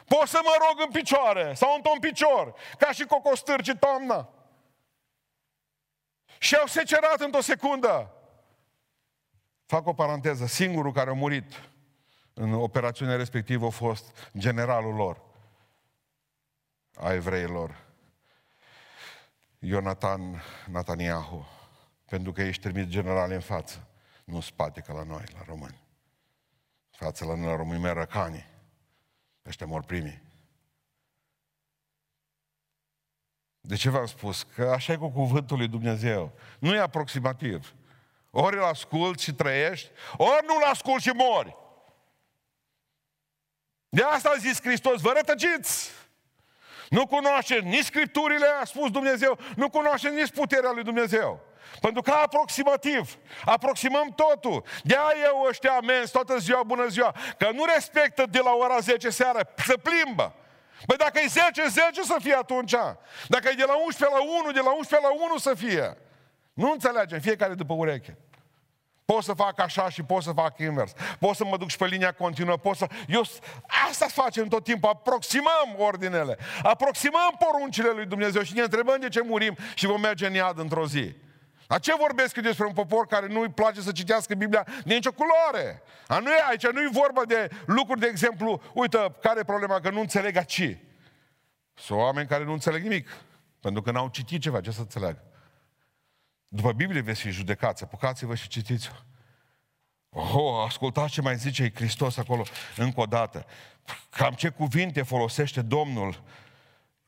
Pot 0.07 0.29
să 0.29 0.41
mă 0.43 0.57
rog 0.69 0.81
în 0.87 0.91
picioare 0.91 1.55
sau 1.55 1.75
într-un 1.75 1.99
picior, 1.99 2.55
ca 2.79 2.93
și 2.93 3.05
cocostârci 3.05 3.73
toamna. 3.79 4.29
Și 6.39 6.57
au 6.57 6.67
secerat 6.67 7.21
într-o 7.21 7.41
secundă. 7.41 8.11
Fac 9.67 9.87
o 9.87 9.95
paranteză. 9.95 10.47
Singurul 10.47 10.93
care 10.93 11.11
a 11.11 11.13
murit 11.13 11.71
în 12.39 12.53
operațiunea 12.53 13.17
respectivă 13.17 13.67
a 13.67 13.71
fost 13.71 14.31
generalul 14.39 14.95
lor, 14.95 15.23
a 16.95 17.13
evreilor, 17.13 17.85
Ionatan 19.59 20.43
Nataniahu, 20.67 21.47
pentru 22.05 22.33
că 22.33 22.43
ești 22.43 22.63
trimis 22.63 22.87
general 22.87 23.31
în 23.31 23.41
față, 23.41 23.89
nu 24.25 24.35
în 24.35 24.41
spate 24.41 24.81
ca 24.81 24.93
la 24.93 25.03
noi, 25.03 25.25
la 25.33 25.45
români. 25.47 25.83
Față 26.91 27.25
la 27.25 27.35
noi, 27.35 27.47
la 27.47 27.57
români, 27.57 27.81
merăcanii. 27.81 28.47
Ăștia 29.47 29.67
mor 29.67 29.83
primii. 29.83 30.23
De 33.61 33.75
ce 33.75 33.91
v-am 33.91 34.07
spus? 34.07 34.43
Că 34.43 34.71
așa 34.71 34.93
e 34.93 34.97
cu 34.97 35.11
cuvântul 35.11 35.57
lui 35.57 35.69
Dumnezeu. 35.69 36.33
Nu 36.59 36.75
e 36.75 36.79
aproximativ. 36.79 37.75
Ori 38.31 38.57
îl 38.57 38.65
asculți 38.65 39.25
și 39.25 39.35
trăiești, 39.35 39.91
ori 40.17 40.47
nu-l 40.47 40.63
asculți 40.63 41.05
și 41.05 41.13
mori. 41.15 41.65
De 43.97 44.03
asta 44.03 44.31
a 44.35 44.39
zis 44.39 44.61
Hristos, 44.61 45.01
vă 45.01 45.13
rătăciți! 45.15 45.91
Nu 46.89 47.07
cunoaște 47.07 47.55
nici 47.55 47.85
Scripturile, 47.85 48.47
a 48.61 48.65
spus 48.65 48.91
Dumnezeu, 48.91 49.39
nu 49.55 49.71
cunoaște 49.71 50.09
nici 50.09 50.31
puterea 50.31 50.71
lui 50.71 50.83
Dumnezeu. 50.83 51.41
Pentru 51.81 52.03
că 52.03 52.11
aproximativ, 52.11 53.19
aproximăm 53.45 54.15
totul. 54.15 54.65
De-aia 54.83 55.25
eu 55.25 55.47
ăștia 55.49 55.73
amenzi 55.73 56.13
toată 56.13 56.39
ziua, 56.39 56.63
bună 56.63 56.87
ziua, 56.87 57.15
că 57.39 57.51
nu 57.53 57.65
respectă 57.75 58.25
de 58.31 58.39
la 58.39 58.53
ora 58.53 58.79
10 58.79 59.11
seara, 59.11 59.41
să 59.57 59.77
plimbă. 59.77 60.35
Păi 60.87 60.97
dacă 60.97 61.21
e 61.23 61.27
10, 61.27 61.67
10 61.69 62.03
să 62.03 62.17
fie 62.21 62.35
atunci. 62.35 62.75
Dacă 63.29 63.49
e 63.49 63.53
de 63.53 63.65
la 63.67 63.77
11 63.85 64.19
la 64.19 64.25
1, 64.43 64.51
de 64.53 64.61
la 64.61 64.73
11 64.73 65.09
la 65.09 65.25
1 65.25 65.39
să 65.39 65.55
fie. 65.55 65.97
Nu 66.53 66.71
înțelegem, 66.71 67.21
fiecare 67.21 67.55
după 67.55 67.75
ureche. 67.75 68.19
Pot 69.07 69.23
să 69.23 69.33
fac 69.33 69.61
așa 69.61 69.89
și 69.89 70.03
pot 70.03 70.23
să 70.23 70.33
fac 70.33 70.59
invers. 70.59 70.93
Pot 71.19 71.37
să 71.37 71.45
mă 71.45 71.57
duc 71.57 71.69
și 71.69 71.77
pe 71.77 71.87
linia 71.87 72.13
continuă, 72.13 72.57
pot 72.57 72.77
să... 72.77 72.87
Eu... 73.09 73.23
Asta 73.89 74.07
facem 74.09 74.49
tot 74.49 74.65
timpul, 74.65 74.89
aproximăm 74.89 75.75
ordinele, 75.77 76.39
aproximăm 76.63 77.37
poruncile 77.39 77.91
lui 77.91 78.07
Dumnezeu 78.07 78.43
și 78.43 78.55
ne 78.55 78.63
întrebăm 78.63 79.01
de 79.01 79.09
ce 79.09 79.21
murim 79.25 79.57
și 79.75 79.87
vom 79.87 80.01
merge 80.01 80.27
în 80.27 80.33
iad 80.35 80.59
într-o 80.59 80.87
zi. 80.87 81.15
A 81.67 81.79
ce 81.79 81.95
vorbesc 81.99 82.37
eu 82.37 82.43
despre 82.43 82.67
un 82.67 82.73
popor 82.73 83.07
care 83.07 83.27
nu-i 83.27 83.49
place 83.49 83.81
să 83.81 83.93
citească 83.93 84.35
Biblia 84.35 84.67
de 84.85 84.95
nicio 84.95 85.13
culoare? 85.13 85.83
A 86.07 86.19
nu 86.19 86.31
e 86.31 86.45
aici, 86.49 86.67
nu 86.67 86.81
e 86.81 86.89
vorba 86.93 87.25
de 87.25 87.49
lucruri, 87.67 88.01
de 88.01 88.07
exemplu, 88.07 88.63
uite, 88.73 89.15
care 89.21 89.41
e 89.41 89.45
problema? 89.45 89.81
Că 89.81 89.91
nu 89.91 90.01
înțeleg 90.01 90.37
aici. 90.37 90.77
Sunt 91.75 91.99
oameni 91.99 92.29
care 92.29 92.45
nu 92.45 92.53
înțeleg 92.53 92.83
nimic, 92.83 93.09
pentru 93.61 93.83
că 93.83 93.91
n-au 93.91 94.09
citit 94.09 94.41
ceva, 94.41 94.61
ce 94.61 94.71
să 94.71 94.81
înțeleagă. 94.81 95.23
După 96.49 96.73
Biblie 96.73 97.01
veți 97.01 97.21
fi 97.21 97.31
judecați, 97.31 97.83
apucați-vă 97.83 98.35
și 98.35 98.49
citiți-o. 98.49 98.95
Oh, 100.19 100.65
ascultați 100.67 101.13
ce 101.13 101.21
mai 101.21 101.37
zice 101.37 101.73
Hristos 101.75 102.17
acolo 102.17 102.43
încă 102.77 103.01
o 103.01 103.07
dată. 103.07 103.47
Cam 104.11 104.35
ce 104.35 104.49
cuvinte 104.49 105.03
folosește 105.03 105.63
Domnul, 105.63 106.23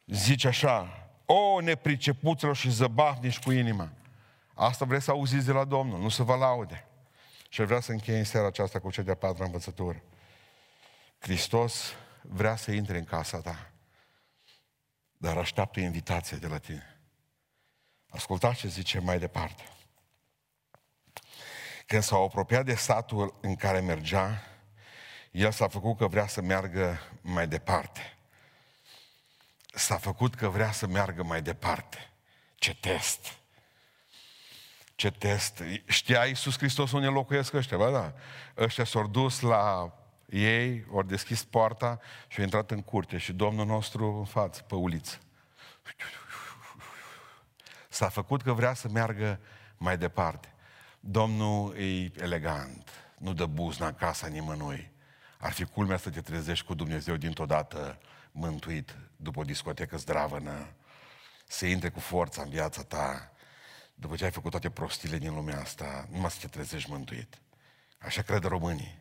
zice 0.07 0.49
așa, 0.49 1.09
o, 1.25 1.61
nepricepuților 1.61 2.57
și 2.57 2.71
zăbavnici 2.71 3.39
cu 3.39 3.51
inima. 3.51 3.93
Asta 4.55 4.85
vreți 4.85 5.05
să 5.05 5.11
auziți 5.11 5.47
de 5.47 5.53
la 5.53 5.65
Domnul, 5.65 6.01
nu 6.01 6.09
să 6.09 6.23
vă 6.23 6.35
laude. 6.35 6.87
Și 7.49 7.63
vreau 7.63 7.81
să 7.81 7.93
închei 7.93 8.19
în 8.19 8.25
seara 8.25 8.47
aceasta 8.47 8.79
cu 8.79 8.91
cea 8.91 9.03
de-a 9.03 9.15
patra 9.15 9.45
învățătură. 9.45 10.03
Hristos 11.19 11.95
vrea 12.23 12.57
să 12.57 12.71
intre 12.71 12.99
în 12.99 13.05
casa 13.05 13.41
ta, 13.41 13.71
dar 15.17 15.37
așteaptă 15.37 15.81
invitație 15.81 16.37
de 16.37 16.47
la 16.47 16.59
tine. 16.59 16.98
Ascultați 18.09 18.59
ce 18.59 18.69
zice 18.69 18.99
mai 18.99 19.19
departe. 19.19 19.63
Când 21.87 22.03
s-a 22.03 22.17
apropiat 22.17 22.65
de 22.65 22.75
satul 22.75 23.39
în 23.41 23.57
care 23.57 23.81
mergea, 23.81 24.43
el 25.31 25.53
s-a 25.53 25.69
făcut 25.69 25.97
că 25.97 26.07
vrea 26.07 26.27
să 26.27 26.43
meargă 26.43 27.01
mai 27.21 27.49
departe. 27.49 28.17
S-a 29.75 29.97
făcut 29.97 30.35
că 30.35 30.49
vrea 30.49 30.73
să 30.73 30.87
meargă 30.87 31.23
mai 31.23 31.43
departe. 31.43 32.11
Ce 32.55 32.75
test! 32.75 33.39
Ce 34.95 35.11
test! 35.11 35.63
Știa 35.87 36.25
Iisus 36.25 36.57
Hristos 36.57 36.93
unde 36.93 37.07
locuiesc 37.07 37.53
ăștia, 37.53 37.77
bă, 37.77 37.91
da? 37.91 38.15
Ăștia 38.65 38.85
s-au 38.85 39.07
dus 39.07 39.41
la 39.41 39.93
ei, 40.29 40.87
au 40.93 41.03
deschis 41.03 41.45
poarta 41.45 42.01
și 42.29 42.39
au 42.39 42.45
intrat 42.45 42.71
în 42.71 42.83
curte 42.83 43.19
și 43.19 43.33
Domnul 43.33 43.67
nostru 43.67 44.19
în 44.19 44.25
față, 44.25 44.63
pe 44.63 44.75
uliță. 44.75 45.19
S-a 47.99 48.09
făcut 48.09 48.43
că 48.43 48.53
vrea 48.53 48.75
să 48.75 48.89
meargă 48.89 49.41
mai 49.77 49.99
departe. 49.99 50.55
Domnul 51.01 51.77
e 51.77 52.11
elegant, 52.23 52.91
nu 53.19 53.33
dă 53.33 53.47
buzna 53.47 53.87
în 53.87 53.95
casa 53.95 54.27
nimănui. 54.27 54.93
Ar 55.39 55.53
fi 55.53 55.65
culmea 55.65 55.97
să 55.97 56.11
te 56.11 56.21
trezești 56.21 56.65
cu 56.67 56.75
Dumnezeu 56.75 57.17
dintr-o 57.17 57.47
dată 57.47 57.99
mântuit 58.33 58.97
după 59.17 59.41
o 59.41 59.43
discotecă 59.43 59.97
zdravănă, 59.97 60.67
să 61.47 61.67
intre 61.67 61.89
cu 61.89 62.01
forța 62.01 62.43
în 62.43 62.49
viața 62.49 62.83
ta, 62.83 63.33
după 63.95 64.17
ce 64.17 64.25
ai 64.25 64.31
făcut 64.31 64.51
toate 64.51 64.71
prostile 64.71 65.19
din 65.19 65.35
lumea 65.35 65.61
asta, 65.61 66.09
numai 66.11 66.31
să 66.31 66.39
te 66.41 66.47
trezești 66.47 66.91
mântuit. 66.91 67.39
Așa 67.99 68.23
cred 68.23 68.45
românii, 68.45 68.99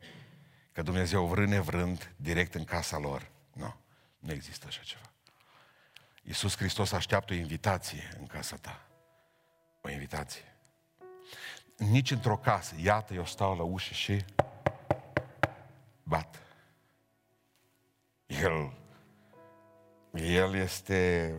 că 0.71 0.81
Dumnezeu 0.81 1.25
vrând 1.25 1.49
nevrând, 1.49 2.13
direct 2.15 2.55
în 2.55 2.63
casa 2.63 2.97
lor. 2.97 3.31
Nu, 3.53 3.75
nu 4.19 4.31
există 4.31 4.65
așa 4.67 4.81
ceva. 4.83 5.11
Iisus 6.23 6.57
Hristos 6.57 6.91
așteaptă 6.91 7.33
o 7.33 7.35
invitație 7.35 8.09
în 8.19 8.27
casa 8.27 8.55
ta. 8.55 8.86
O 9.87 9.89
invitație. 9.89 10.41
Nici 11.77 12.11
într-o 12.11 12.37
casă. 12.37 12.75
Iată, 12.81 13.13
eu 13.13 13.25
stau 13.25 13.57
la 13.57 13.63
ușă 13.63 13.93
și 13.93 14.25
bat. 16.03 16.41
El, 18.25 18.73
el 20.13 20.55
este... 20.55 21.33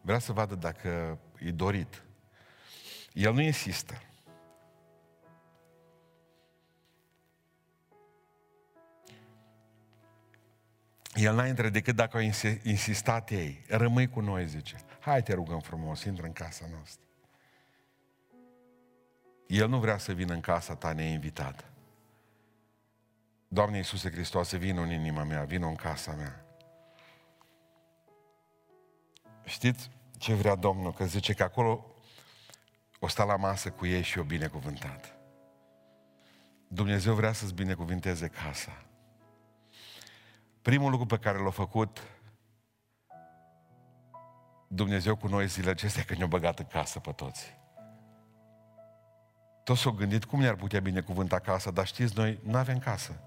Vrea 0.00 0.18
să 0.18 0.32
vadă 0.32 0.54
dacă 0.54 1.18
e 1.38 1.50
dorit. 1.50 2.02
El 3.12 3.32
nu 3.32 3.40
insistă. 3.40 4.02
El 11.14 11.34
n-a 11.34 11.46
intrat 11.46 11.72
decât 11.72 11.94
dacă 11.94 12.16
au 12.16 12.22
insistat 12.62 13.30
ei. 13.30 13.64
Rămâi 13.68 14.08
cu 14.08 14.20
noi, 14.20 14.46
zice. 14.46 14.76
Hai 15.04 15.22
te 15.22 15.34
rugăm 15.34 15.60
frumos, 15.60 16.04
intră 16.04 16.26
în 16.26 16.32
casa 16.32 16.66
noastră. 16.70 17.04
El 19.46 19.68
nu 19.68 19.78
vrea 19.78 19.98
să 19.98 20.12
vină 20.12 20.32
în 20.32 20.40
casa 20.40 20.76
ta 20.76 20.92
neinvitat. 20.92 21.72
Doamne 23.48 23.76
Iisuse 23.76 24.10
Hristoase, 24.10 24.56
vină 24.56 24.80
în 24.80 24.90
inima 24.90 25.24
mea, 25.24 25.44
vină 25.44 25.66
în 25.66 25.74
casa 25.74 26.12
mea. 26.12 26.44
Știți 29.44 29.90
ce 30.18 30.34
vrea 30.34 30.54
Domnul? 30.54 30.92
Că 30.92 31.04
zice 31.04 31.34
că 31.34 31.42
acolo 31.42 31.86
o 33.00 33.08
sta 33.08 33.24
la 33.24 33.36
masă 33.36 33.70
cu 33.70 33.86
ei 33.86 34.02
și 34.02 34.18
o 34.18 34.22
binecuvântat. 34.22 35.16
Dumnezeu 36.68 37.14
vrea 37.14 37.32
să-ți 37.32 37.54
binecuvinteze 37.54 38.28
casa. 38.28 38.84
Primul 40.62 40.90
lucru 40.90 41.06
pe 41.06 41.18
care 41.18 41.38
l-a 41.38 41.50
făcut 41.50 42.02
Dumnezeu 44.74 45.16
cu 45.16 45.28
noi 45.28 45.46
zilele 45.46 45.70
acestea 45.70 46.02
că 46.02 46.14
ne-a 46.14 46.26
băgat 46.26 46.58
în 46.58 46.66
casă 46.66 47.00
pe 47.00 47.12
toți. 47.12 47.56
Toți 49.64 49.80
s-au 49.80 49.92
gândit 49.92 50.24
cum 50.24 50.40
ne-ar 50.40 50.54
putea 50.54 50.80
binecuvânta 50.80 51.38
casa, 51.38 51.70
dar 51.70 51.86
știți, 51.86 52.16
noi 52.16 52.40
nu 52.42 52.56
avem 52.56 52.78
casă. 52.78 53.20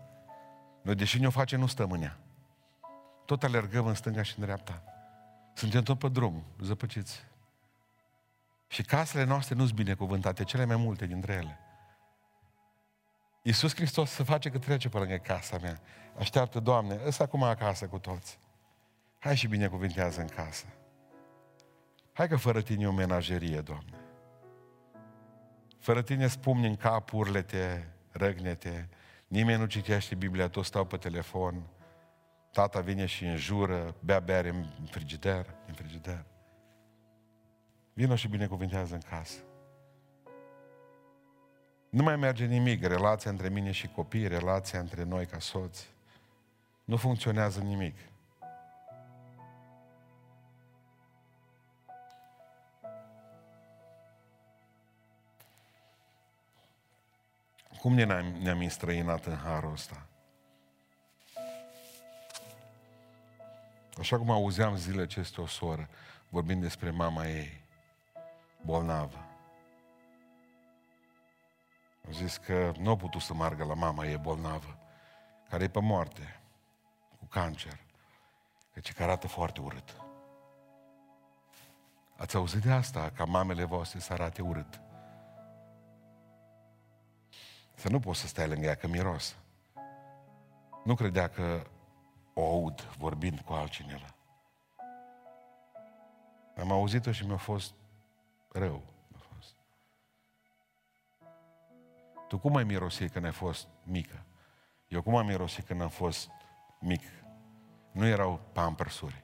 Noi, 0.82 0.96
deși 0.96 1.20
ne-o 1.20 1.30
face, 1.30 1.56
nu 1.56 1.68
stăm 1.68 1.92
în 1.92 2.02
ea. 2.02 2.18
Tot 3.26 3.44
alergăm 3.44 3.86
în 3.86 3.94
stânga 3.94 4.22
și 4.22 4.34
în 4.38 4.44
dreapta. 4.44 4.84
Suntem 5.54 5.84
tot 5.84 6.00
pe 6.00 6.10
drum, 6.10 6.44
zăpăciți. 6.62 7.24
Și 8.68 8.84
casele 8.84 9.24
noastre 9.24 9.56
nu 9.56 9.66
sunt 9.66 9.76
binecuvântate, 9.76 10.44
cele 10.44 10.66
mai 10.66 10.76
multe 10.76 11.06
dintre 11.06 11.34
ele. 11.34 11.60
Iisus 13.42 13.76
Hristos 13.76 14.10
se 14.10 14.24
face 14.24 14.50
că 14.50 14.58
trece 14.58 14.90
pe 14.90 14.98
lângă 14.98 15.16
casa 15.16 15.58
mea. 15.58 15.80
Așteaptă, 16.20 16.60
Doamne, 16.60 17.00
ăsta 17.06 17.24
acum 17.24 17.44
acasă 17.44 17.88
cu 17.88 18.00
toți. 18.00 18.40
Hai 19.20 19.36
și 19.36 19.48
binecuvintează 19.48 20.22
în 20.22 20.28
casă. 20.28 20.66
Hai 22.18 22.28
că 22.28 22.36
fără 22.36 22.62
tine 22.62 22.84
e 22.84 22.88
o 22.88 22.92
menagerie, 22.92 23.62
Doamne. 23.62 23.98
Fără 25.80 26.02
tine 26.02 26.28
spumni 26.28 26.68
în 26.68 26.76
cap, 26.76 27.14
urlete, 27.14 27.94
răgnete, 28.12 28.90
nimeni 29.28 29.60
nu 29.60 29.66
citește 29.66 30.16
Biblia, 30.16 30.50
toți 30.50 30.68
stau 30.68 30.86
pe 30.86 30.98
telefon, 30.98 31.64
tata 32.52 32.80
vine 32.80 33.06
și 33.06 33.26
înjură, 33.26 33.96
bea 34.00 34.20
bere 34.20 34.50
în 34.50 34.86
frigider, 34.90 35.56
în 35.68 35.74
frigider. 35.74 36.26
Vino 37.94 38.16
și 38.16 38.28
binecuvintează 38.28 38.94
în 38.94 39.02
casă. 39.10 39.40
Nu 41.90 42.04
mai 42.04 42.16
merge 42.16 42.46
nimic, 42.46 42.84
relația 42.84 43.32
între 43.32 43.50
mine 43.50 43.72
și 43.72 43.88
copii, 43.88 44.28
relația 44.28 44.80
între 44.80 45.04
noi 45.04 45.26
ca 45.26 45.40
soți. 45.40 45.90
Nu 46.84 46.98
funcționează 46.98 47.60
nimic. 47.60 47.96
Cum 57.80 57.94
ne 57.94 58.04
ne-am, 58.04 58.26
ne-am 58.26 58.60
înstrăinat 58.60 59.26
în 59.26 59.36
harul 59.36 59.72
ăsta? 59.72 60.06
Așa 64.00 64.18
cum 64.18 64.30
auzeam 64.30 64.76
zilele 64.76 65.02
acestea 65.02 65.44
o 65.44 65.48
soră 65.48 65.90
vorbind 66.30 66.62
despre 66.62 66.90
mama 66.90 67.28
ei, 67.28 67.62
bolnavă. 68.62 69.26
Au 72.06 72.12
zis 72.12 72.38
că 72.38 72.72
nu 72.80 72.90
a 72.90 72.96
putut 72.96 73.22
să 73.22 73.34
meargă 73.34 73.64
la 73.64 73.74
mama 73.74 74.06
ei 74.06 74.18
bolnavă, 74.18 74.78
care 75.50 75.64
e 75.64 75.68
pe 75.68 75.80
moarte, 75.80 76.40
cu 77.20 77.26
cancer, 77.26 77.80
căci 78.74 78.94
că 78.94 79.04
arată 79.04 79.28
foarte 79.28 79.62
urât. 79.62 79.96
Ați 82.16 82.36
auzit 82.36 82.62
de 82.62 82.72
asta, 82.72 83.12
ca 83.16 83.26
mamele 83.26 83.64
voastre 83.64 84.00
să 84.00 84.14
arate 84.14 84.42
urât? 84.42 84.87
Să 87.78 87.90
nu 87.90 88.00
poți 88.00 88.20
să 88.20 88.28
stai 88.28 88.48
lângă 88.48 88.66
ea, 88.66 88.76
că 88.76 88.88
miros. 88.88 89.36
Nu 90.84 90.96
credea 90.96 91.28
că 91.28 91.68
o 92.34 92.46
aud 92.46 92.82
vorbind 92.82 93.40
cu 93.40 93.54
altcineva. 93.54 94.16
Am 96.56 96.72
auzit-o 96.72 97.12
și 97.12 97.26
mi-a 97.26 97.38
fost 97.38 97.74
rău. 98.52 98.84
Mi-a 99.08 99.26
fost. 99.36 99.56
Tu 102.28 102.38
cum 102.38 102.56
ai 102.56 102.64
mirosit 102.64 103.12
când 103.12 103.26
ai 103.26 103.32
fost 103.32 103.68
mică? 103.84 104.24
Eu 104.88 105.02
cum 105.02 105.16
am 105.16 105.26
mirosit 105.26 105.66
când 105.66 105.82
am 105.82 105.90
fost 105.90 106.30
mic? 106.80 107.02
Nu 107.92 108.06
erau 108.06 108.40
pampersuri. 108.54 109.24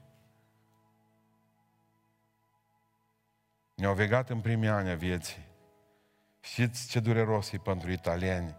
Ne-au 3.75 3.93
vegat 3.93 4.29
în 4.29 4.41
primii 4.41 4.69
ani 4.69 4.89
a 4.89 4.95
vieții 4.95 5.51
Știți 6.43 6.89
ce 6.89 6.99
dureros 6.99 7.51
e 7.51 7.57
pentru 7.57 7.91
italieni, 7.91 8.55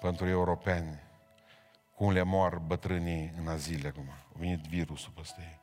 pentru 0.00 0.26
europeni, 0.26 1.00
cum 1.94 2.10
le 2.10 2.22
mor 2.22 2.58
bătrânii 2.58 3.32
în 3.40 3.48
azile 3.48 3.88
acum. 3.88 4.08
A 4.10 4.38
venit 4.38 4.60
virusul 4.60 5.12
peste 5.14 5.40
ei. 5.40 5.60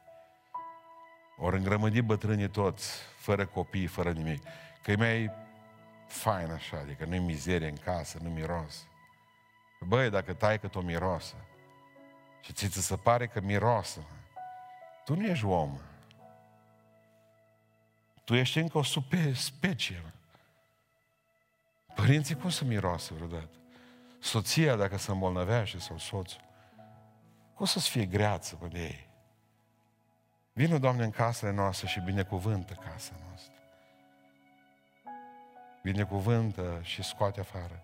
Ori 1.37 1.57
îngrămădit 1.57 2.03
bătrânii 2.03 2.49
toți, 2.49 2.89
fără 3.17 3.45
copii, 3.45 3.87
fără 3.87 4.11
nimic. 4.11 4.43
Că 4.81 4.91
e 4.91 4.95
mai 4.95 5.31
fain 6.07 6.51
așa, 6.51 6.77
adică 6.77 7.05
nu-i 7.05 7.19
mizerie 7.19 7.67
în 7.67 7.77
casă, 7.77 8.19
nu 8.21 8.29
miros. 8.29 8.87
Băi, 9.79 10.09
dacă 10.09 10.33
tai 10.33 10.59
că 10.59 10.69
o 10.73 10.81
mirosă 10.81 11.35
și 12.41 12.53
ți 12.53 12.85
se 12.85 12.95
pare 12.95 13.27
că 13.27 13.41
mirosă, 13.41 14.05
tu 15.05 15.15
nu 15.15 15.25
ești 15.25 15.45
om. 15.45 15.79
Tu 18.23 18.33
ești 18.33 18.59
încă 18.59 18.77
o 18.77 18.83
super 18.83 19.35
specie. 19.35 20.14
Părinții 21.95 22.35
cum 22.35 22.49
să 22.49 22.65
miroasă 22.65 23.13
vreodată? 23.13 23.49
Soția, 24.19 24.75
dacă 24.75 24.97
se 24.97 25.11
îmbolnăvește, 25.11 25.79
sau 25.79 25.97
soțul, 25.97 26.41
cum 27.53 27.65
să-ți 27.65 27.89
fie 27.89 28.05
greață 28.05 28.55
pe 28.55 28.67
de 28.67 28.79
ei? 28.79 29.09
Vine, 30.53 30.77
Doamne, 30.77 31.03
în 31.03 31.09
casele 31.09 31.51
noastre 31.51 31.87
și 31.87 31.99
binecuvântă 31.99 32.73
casa 32.73 33.13
noastră. 33.27 33.53
Binecuvântă 35.83 36.79
și 36.83 37.03
scoate 37.03 37.39
afară 37.39 37.83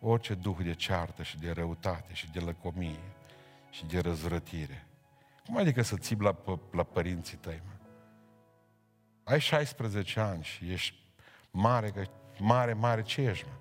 orice 0.00 0.34
duh 0.34 0.56
de 0.62 0.74
ceartă 0.74 1.22
și 1.22 1.38
de 1.38 1.50
răutate 1.50 2.12
și 2.12 2.30
de 2.30 2.38
lăcomie 2.38 3.12
și 3.70 3.86
de 3.86 3.98
răzvrătire. 3.98 4.86
Cum 5.44 5.56
adică 5.56 5.82
să 5.82 5.96
ții 5.96 6.16
la, 6.20 6.36
la 6.70 6.82
părinții 6.82 7.36
tăi, 7.36 7.62
mă? 7.64 7.72
Ai 9.24 9.40
16 9.40 10.20
ani 10.20 10.42
și 10.42 10.72
ești 10.72 10.96
mare, 11.50 11.90
că 11.90 12.04
mare, 12.42 12.72
mare, 12.72 13.02
ce 13.02 13.20
ești, 13.20 13.46
mă? 13.46 13.52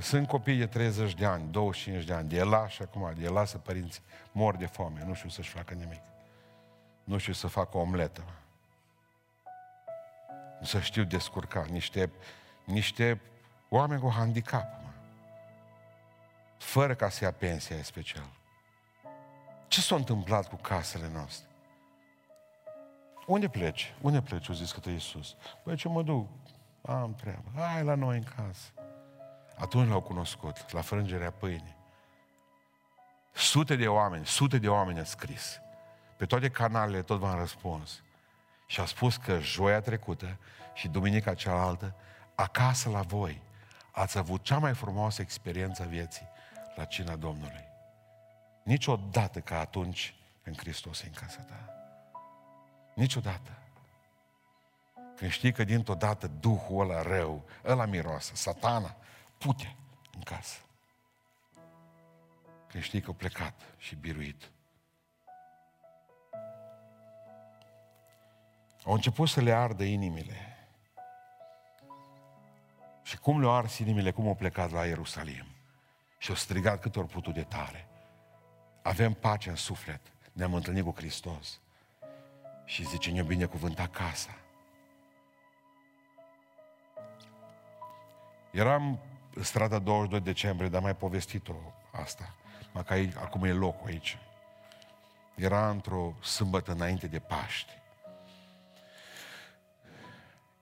Sunt 0.00 0.26
copii 0.26 0.56
de 0.56 0.66
30 0.66 1.14
de 1.14 1.24
ani, 1.24 1.50
25 1.50 2.04
de 2.04 2.12
ani, 2.12 2.28
de 2.28 2.36
el 2.36 2.68
și 2.68 2.82
acum, 2.82 3.12
de 3.16 3.24
el 3.24 3.32
lasă 3.32 3.58
părinții, 3.58 4.02
mor 4.32 4.56
de 4.56 4.66
foame, 4.66 5.04
nu 5.04 5.14
știu 5.14 5.28
să-și 5.28 5.50
facă 5.50 5.74
nimic. 5.74 6.00
Nu 7.04 7.18
știu 7.18 7.32
să 7.32 7.46
facă 7.46 7.76
o 7.76 7.80
omletă. 7.80 8.24
Nu 10.58 10.66
să 10.66 10.80
știu 10.80 11.04
descurca. 11.04 11.64
Niște, 11.70 12.10
niște 12.64 13.20
oameni 13.68 14.00
cu 14.00 14.10
handicap. 14.10 14.82
Mă. 14.82 14.90
Fără 16.58 16.94
ca 16.94 17.08
să 17.08 17.24
ia 17.24 17.32
pensia 17.32 17.76
e 17.76 17.82
special. 17.82 18.30
Ce 19.68 19.80
s-a 19.80 19.94
întâmplat 19.94 20.48
cu 20.48 20.56
casele 20.56 21.08
noastre? 21.12 21.47
Unde 23.28 23.48
pleci? 23.48 23.94
Unde 24.00 24.20
pleci? 24.20 24.48
O 24.48 24.52
zis 24.52 24.72
că 24.72 24.90
Iisus. 24.90 25.36
Băi, 25.64 25.76
ce 25.76 25.88
mă 25.88 26.02
duc? 26.02 26.28
Am 26.82 27.14
treabă. 27.14 27.50
Hai 27.54 27.84
la 27.84 27.94
noi 27.94 28.16
în 28.16 28.22
casă. 28.22 28.72
Atunci 29.58 29.88
l-au 29.88 30.00
cunoscut, 30.00 30.72
la 30.72 30.80
frângerea 30.80 31.30
pâinii. 31.30 31.76
Sute 33.32 33.76
de 33.76 33.88
oameni, 33.88 34.26
sute 34.26 34.58
de 34.58 34.68
oameni 34.68 34.98
a 34.98 35.04
scris. 35.04 35.60
Pe 36.16 36.26
toate 36.26 36.48
canalele 36.48 37.02
tot 37.02 37.18
v-am 37.18 37.38
răspuns. 37.38 38.02
Și 38.66 38.80
a 38.80 38.84
spus 38.84 39.16
că 39.16 39.38
joia 39.40 39.80
trecută 39.80 40.38
și 40.74 40.88
duminica 40.88 41.34
cealaltă, 41.34 41.94
acasă 42.34 42.90
la 42.90 43.00
voi, 43.00 43.42
ați 43.92 44.18
avut 44.18 44.42
cea 44.42 44.58
mai 44.58 44.74
frumoasă 44.74 45.22
experiență 45.22 45.82
a 45.82 45.86
vieții 45.86 46.28
la 46.76 46.84
cina 46.84 47.16
Domnului. 47.16 47.64
Niciodată 48.62 49.40
ca 49.40 49.60
atunci 49.60 50.14
în 50.42 50.54
Hristos 50.56 51.02
în 51.02 51.10
casa 51.10 51.40
ta. 51.40 51.77
Niciodată. 52.98 53.58
Când 55.16 55.30
știi 55.30 55.52
că 55.52 55.64
dintr-o 55.64 55.94
dată 55.94 56.26
Duhul 56.26 56.80
ăla 56.80 57.02
rău, 57.02 57.44
ăla 57.64 57.84
miroasă, 57.84 58.34
satana, 58.34 58.96
pute 59.38 59.76
în 60.14 60.20
casă. 60.20 60.58
Când 62.68 62.82
știi 62.82 63.00
că 63.00 63.10
a 63.10 63.14
plecat 63.14 63.60
și 63.76 63.94
biruit. 63.94 64.50
Au 68.84 68.92
început 68.92 69.28
să 69.28 69.40
le 69.40 69.52
ardă 69.52 69.84
inimile. 69.84 70.56
Și 73.02 73.18
cum 73.18 73.40
le-au 73.40 73.54
ars 73.54 73.78
inimile, 73.78 74.10
cum 74.10 74.26
au 74.26 74.34
plecat 74.34 74.70
la 74.70 74.86
Ierusalim. 74.86 75.46
Și 76.18 76.30
au 76.30 76.36
strigat 76.36 76.80
cât 76.80 76.96
ori 76.96 77.08
putut 77.08 77.34
de 77.34 77.42
tare. 77.42 77.88
Avem 78.82 79.12
pace 79.12 79.50
în 79.50 79.56
suflet. 79.56 80.00
Ne-am 80.32 80.54
întâlnit 80.54 80.84
cu 80.84 80.94
Hristos. 80.96 81.60
Și 82.68 82.86
zice, 82.86 83.10
ne-a 83.10 83.22
binecuvântat 83.22 83.90
casa. 83.90 84.38
Eram 88.50 88.98
strada 89.40 89.78
22 89.78 90.20
decembrie, 90.20 90.68
dar 90.68 90.82
mai 90.82 90.96
povestit-o 90.96 91.54
asta. 91.92 92.34
Măcar 92.72 92.98
acum 93.16 93.44
e 93.44 93.52
locul 93.52 93.86
aici. 93.86 94.18
Era 95.34 95.70
într-o 95.70 96.14
sâmbătă 96.22 96.72
înainte 96.72 97.06
de 97.06 97.18
Paști. 97.18 97.72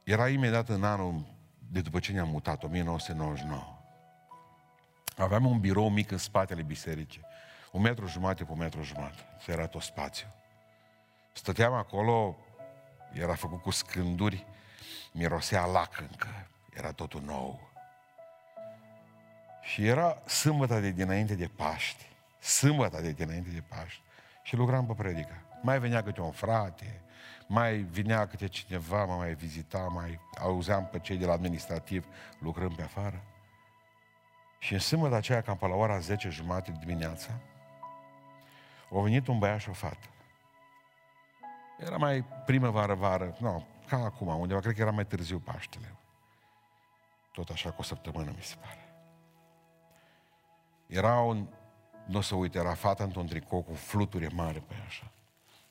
Era 0.04 0.28
imediat 0.28 0.68
în 0.68 0.84
anul 0.84 1.26
de 1.70 1.80
după 1.80 1.98
ce 1.98 2.12
ne-am 2.12 2.28
mutat, 2.28 2.62
1999. 2.62 3.62
Aveam 5.16 5.46
un 5.46 5.60
birou 5.60 5.88
mic 5.88 6.10
în 6.10 6.18
spatele 6.18 6.62
bisericii. 6.62 7.22
Un 7.72 7.80
metru 7.80 8.06
jumate 8.06 8.44
pe 8.44 8.52
un 8.52 8.58
metru 8.58 8.82
jumate. 8.82 9.22
Se 9.40 9.52
era 9.52 9.66
tot 9.66 9.82
spațiu. 9.82 10.26
Stăteam 11.36 11.72
acolo, 11.72 12.36
era 13.12 13.34
făcut 13.34 13.62
cu 13.62 13.70
scânduri, 13.70 14.46
mirosea 15.12 15.64
lac 15.64 16.00
încă. 16.00 16.48
Era 16.74 16.92
totul 16.92 17.22
nou. 17.24 17.60
Și 19.62 19.86
era 19.86 20.22
sâmbătă 20.26 20.80
de 20.80 20.90
dinainte 20.90 21.34
de 21.34 21.46
Paști. 21.56 22.06
Sâmbătă 22.38 23.00
de 23.00 23.12
dinainte 23.12 23.50
de 23.50 23.62
Paști. 23.68 24.00
Și 24.42 24.56
lucram 24.56 24.86
pe 24.86 24.92
predică. 24.92 25.42
Mai 25.62 25.78
venea 25.78 26.02
câte 26.02 26.20
un 26.20 26.30
frate, 26.30 27.00
mai 27.46 27.76
vinea 27.76 28.26
câte 28.26 28.46
cineva, 28.48 29.04
mă 29.04 29.14
mai 29.14 29.34
vizita, 29.34 29.78
mai 29.78 30.20
auzeam 30.38 30.86
pe 30.86 30.98
cei 30.98 31.16
de 31.16 31.26
la 31.26 31.32
administrativ 31.32 32.06
lucrând 32.38 32.76
pe 32.76 32.82
afară. 32.82 33.22
Și 34.58 34.72
în 34.72 34.78
sâmbătă 34.78 35.14
aceea, 35.14 35.42
cam 35.42 35.56
pe 35.56 35.66
la 35.66 35.74
ora 35.74 35.98
10 35.98 36.28
jumate 36.28 36.72
dimineața, 36.80 37.30
a 38.92 39.00
venit 39.00 39.26
un 39.26 39.38
băiat 39.38 39.60
și 39.60 39.68
o 39.68 39.72
fată. 39.72 40.06
Era 41.76 41.96
mai 41.96 42.24
primăvară-vară, 42.46 43.36
nu, 43.38 43.66
ca 43.86 43.96
acum, 43.96 44.28
undeva, 44.28 44.60
cred 44.60 44.74
că 44.74 44.80
era 44.80 44.90
mai 44.90 45.06
târziu 45.06 45.38
Paștele. 45.38 45.94
Tot 47.32 47.48
așa 47.48 47.70
cu 47.70 47.80
o 47.80 47.82
săptămână, 47.82 48.32
mi 48.36 48.42
se 48.42 48.56
pare. 48.60 48.88
Era 50.86 51.20
un, 51.20 51.46
nu 52.06 52.18
o 52.18 52.20
să 52.20 52.34
uite, 52.34 52.58
era 52.58 52.74
fata 52.74 53.04
într-un 53.04 53.26
tricou 53.26 53.62
cu 53.62 53.74
fluturi 53.74 54.34
mare 54.34 54.58
pe 54.58 54.74
așa. 54.86 55.10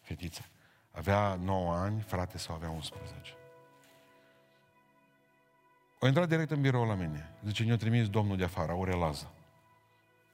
Fetița. 0.01 0.41
Avea 0.91 1.35
9 1.35 1.73
ani, 1.73 2.01
frate 2.01 2.37
sau 2.37 2.55
avea 2.55 2.69
11. 2.69 3.35
O 5.99 6.07
intrat 6.07 6.27
direct 6.27 6.51
în 6.51 6.61
birou 6.61 6.85
la 6.85 6.93
mine. 6.93 7.33
Zice, 7.43 7.63
ne-a 7.63 7.77
trimis 7.77 8.09
domnul 8.09 8.37
de 8.37 8.43
afară, 8.43 8.71
Aurelază. 8.71 9.31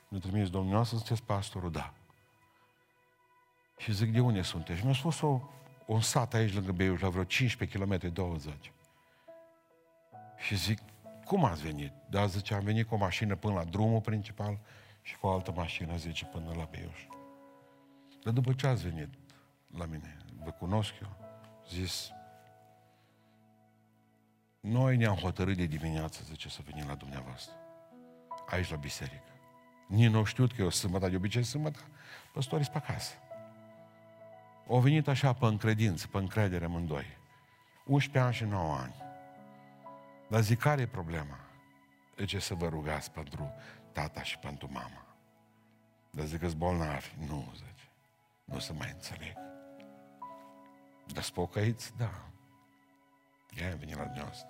Ne-a 0.08 0.20
trimis 0.20 0.50
domnul, 0.50 0.74
noastră 0.74 0.98
sunteți 0.98 1.24
pastorul? 1.24 1.72
Da. 1.72 1.94
Și 3.78 3.94
zic, 3.94 4.12
de 4.12 4.20
unde 4.20 4.42
sunteți? 4.42 4.80
Și 4.80 4.86
mi-a 4.86 4.94
spus 4.94 5.22
o, 5.22 5.42
un 5.92 6.02
sat 6.02 6.34
aici 6.34 6.54
lângă 6.54 6.72
Beiuș, 6.72 7.02
la 7.02 7.10
vreo 7.10 7.24
15 7.24 7.78
km 7.78 8.14
20. 8.14 8.72
Și 10.38 10.56
zic, 10.56 10.80
cum 11.26 11.44
ați 11.44 11.62
venit? 11.62 11.94
Da, 12.10 12.26
zice, 12.26 12.54
am 12.54 12.64
venit 12.64 12.88
cu 12.88 12.94
o 12.94 12.98
mașină 12.98 13.36
până 13.36 13.54
la 13.54 13.64
drumul 13.64 14.02
principal 14.02 14.60
și 15.02 15.18
cu 15.18 15.28
o 15.28 15.32
altă 15.32 15.52
mașină, 15.52 15.96
zice, 15.96 16.26
până 16.26 16.54
la 16.56 16.68
Beiuș. 16.72 17.06
Dar 18.24 18.34
după 18.34 18.54
ce 18.54 18.68
ați 18.68 18.88
venit 18.88 19.10
la 19.78 19.86
mine? 19.86 20.18
Vă 20.44 20.52
cunosc 20.52 20.94
eu. 21.02 21.16
Zis, 21.70 22.12
noi 24.60 24.98
ne-am 24.98 25.16
hotărât 25.16 25.58
de 25.58 25.66
dimineață, 25.66 26.22
zice, 26.24 26.50
să 26.50 26.60
venim 26.66 26.88
la 26.88 26.96
dumneavoastră. 26.96 27.54
Aici 28.48 28.70
la 28.70 28.76
biserică. 28.76 29.32
Nici 29.88 30.10
nu 30.10 30.24
știut 30.24 30.54
că 30.54 30.62
eu 30.62 30.70
sâmbătă, 30.70 31.10
de 31.10 31.16
obicei 31.16 31.44
sâmbătă, 31.44 31.80
păstorii 32.34 32.70
pe 32.72 32.78
acasă. 32.78 33.14
Au 34.72 34.80
venit 34.80 35.08
așa 35.08 35.34
pe 35.34 35.46
încredință, 35.46 36.08
pe 36.08 36.18
încredere 36.18 36.66
amândoi. 36.66 37.06
11 37.86 38.20
ani 38.20 38.34
și 38.34 38.44
9 38.44 38.76
ani. 38.76 38.96
Dar 40.30 40.42
zic, 40.42 40.60
care 40.60 40.82
e 40.82 40.88
problema? 40.88 41.40
ce 42.26 42.40
să 42.40 42.54
vă 42.54 42.68
rugați 42.68 43.12
pentru 43.12 43.54
tata 43.92 44.24
și 44.24 44.38
pentru 44.38 44.70
mama. 44.72 45.06
Dar 46.10 46.26
zic 46.26 46.40
că 46.40 46.50
bolnavi. 46.58 47.08
Nu, 47.28 47.52
zice. 47.54 47.90
Nu 48.46 48.60
să 48.60 48.74
mai 48.74 48.92
înțeleg. 48.94 49.34
Dar 51.14 51.24
spocăiți? 51.24 51.94
Da. 51.98 52.12
Ea 53.62 53.72
a 53.72 53.76
venit 53.76 53.96
la 53.96 54.04
dumneavoastră. 54.04 54.48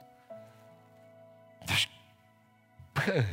Deci, 1.65 1.89
bă, 2.93 3.24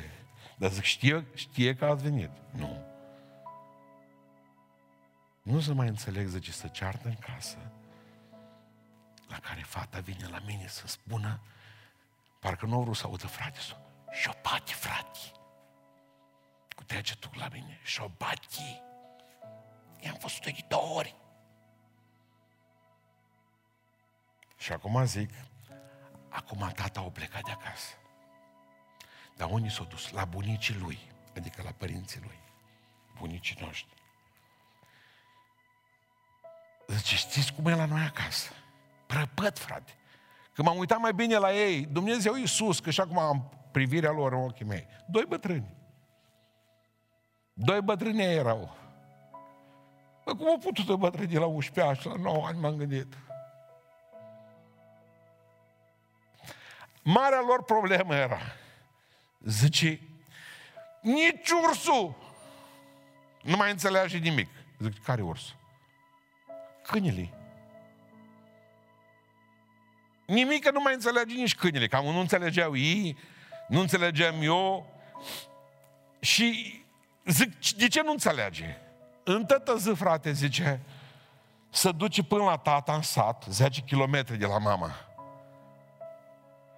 dar 0.59 0.71
zic, 0.71 0.83
știe, 0.83 1.25
știe 1.35 1.75
că 1.75 1.85
ați 1.85 2.03
venit. 2.03 2.31
Nu. 2.51 2.88
Nu 5.49 5.61
să 5.61 5.73
mai 5.73 5.89
înțeleg, 5.89 6.27
zice, 6.27 6.53
să 6.53 6.67
ceartă 6.67 7.09
în 7.09 7.15
casă, 7.15 7.73
La 9.29 9.39
care 9.39 9.61
fata 9.61 10.01
vine 10.01 10.27
la 10.27 10.39
mine 10.39 10.67
să 10.67 10.87
spună, 10.87 11.41
parcă 12.41 12.67
nu 12.67 12.79
vreau 12.79 12.93
să 12.95 13.07
audă 13.07 13.27
frate, 13.27 13.61
să 13.61 13.77
șopati, 14.11 14.73
frate. 14.73 15.19
Cu 16.77 16.85
degetul 16.85 17.31
la 17.35 17.49
mine, 17.53 17.81
șopati. 17.83 18.83
I-am 20.01 20.15
fost 20.15 20.41
de 20.41 20.57
două 20.69 20.97
ori. 20.97 21.17
Și 24.57 24.73
acum 24.73 25.05
zic, 25.05 25.31
acum 26.29 26.73
tata 26.75 27.01
a 27.01 27.11
plecat 27.11 27.43
de 27.43 27.51
acasă. 27.51 27.95
Dar 29.37 29.51
unii 29.51 29.71
s-au 29.71 29.85
dus? 29.85 30.11
La 30.11 30.25
bunicii 30.25 30.75
lui, 30.75 30.99
adică 31.37 31.63
la 31.63 31.71
părinții 31.71 32.21
lui, 32.21 32.39
bunicii 33.19 33.57
noștri. 33.61 33.98
Zice, 36.89 37.17
știți 37.17 37.53
cum 37.53 37.67
e 37.67 37.75
la 37.75 37.85
noi 37.85 38.03
acasă? 38.03 38.51
Prăpăt, 39.07 39.59
frate. 39.59 39.93
Când 40.53 40.69
m-am 40.69 40.79
uitat 40.79 40.99
mai 40.99 41.13
bine 41.13 41.37
la 41.37 41.55
ei, 41.55 41.87
Dumnezeu 41.87 42.35
Iisus, 42.35 42.81
că 42.81 42.91
și 42.91 43.01
acum 43.01 43.19
am 43.19 43.51
privirea 43.73 44.11
lor 44.11 44.33
în 44.33 44.39
ochii 44.39 44.65
mei. 44.65 44.87
Doi 45.07 45.25
bătrâni. 45.29 45.75
Doi 47.53 47.81
bătrâni 47.81 48.23
erau. 48.23 48.77
Bă, 50.25 50.35
cum 50.35 50.49
au 50.49 50.59
putut 50.59 50.99
bătrâni 50.99 51.35
la 51.35 51.47
11 51.47 51.91
ani 51.93 51.99
și 51.99 52.07
la 52.07 52.15
9 52.15 52.47
ani 52.47 52.59
m-am 52.59 52.77
gândit. 52.77 53.17
Marea 57.03 57.41
lor 57.47 57.65
problemă 57.65 58.15
era, 58.15 58.39
zice, 59.45 60.01
nici 61.01 61.51
ursul 61.51 62.15
nu 63.43 63.57
mai 63.57 63.71
înțelege 63.71 64.19
nimic. 64.19 64.49
Zic, 64.79 65.03
care 65.03 65.23
urs? 65.23 65.55
Câinele. 66.89 67.31
Nimic 70.27 70.71
nu 70.71 70.81
mai 70.81 70.95
înțelege 70.95 71.35
nici 71.35 71.55
câinele, 71.55 71.87
cam 71.87 72.05
nu 72.05 72.19
înțelegeau 72.19 72.77
ei, 72.77 73.17
nu 73.69 73.81
înțelegeam 73.81 74.35
eu. 74.43 74.87
Și 76.21 76.81
zic, 77.25 77.77
de 77.77 77.89
ce 77.89 78.03
nu 78.03 78.11
înțelege? 78.11 78.77
În 79.25 79.45
tătă 79.45 79.77
zi, 79.77 79.91
frate, 79.91 80.33
zice, 80.33 80.81
să 81.71 81.93
duce 81.93 82.23
până 82.23 82.43
la 82.43 82.57
tata 82.57 82.95
în 82.95 83.03
sat, 83.03 83.45
10 83.49 83.81
km 83.81 84.37
de 84.39 84.47
la 84.47 84.59
mama. 84.59 84.91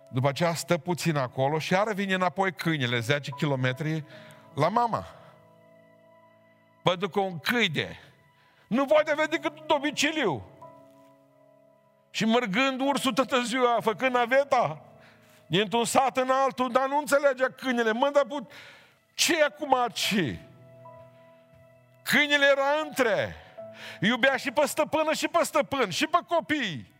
După 0.08 0.28
aceea 0.28 0.54
stă 0.54 0.78
puțin 0.78 1.16
acolo 1.16 1.58
și 1.58 1.72
iară 1.72 1.92
vine 1.92 2.14
înapoi 2.14 2.52
câinele, 2.52 3.00
10 3.00 3.30
km 3.30 3.76
la 4.54 4.68
mama. 4.68 5.06
Pentru 6.82 7.08
că 7.08 7.20
un 7.20 7.38
câine 7.38 7.98
nu 8.70 8.84
poate 8.84 9.14
vedea 9.14 9.38
decât 9.38 9.66
domiciliu. 9.66 10.42
Și 12.10 12.24
mergând 12.24 12.80
ursul 12.80 13.12
toată 13.12 13.42
ziua, 13.42 13.78
făcând 13.80 14.14
naveta, 14.14 14.82
dintr-un 15.46 15.84
sat 15.84 16.16
în 16.16 16.30
altul, 16.30 16.72
dar 16.72 16.88
nu 16.88 16.98
înțelegea 16.98 17.46
câinele. 17.56 17.92
Mă, 17.92 18.10
dar 18.12 18.24
put... 18.24 18.52
ce 19.14 19.38
e 19.38 19.44
acum 19.44 19.76
ce? 19.92 20.38
Câinele 22.02 22.46
era 22.46 22.80
între. 22.84 23.36
Iubea 24.00 24.36
și 24.36 24.50
pe 24.50 24.66
stăpână 24.66 25.12
și 25.12 25.28
pe 25.28 25.44
stăpân, 25.44 25.90
și 25.90 26.06
pe 26.06 26.18
copii. 26.26 26.92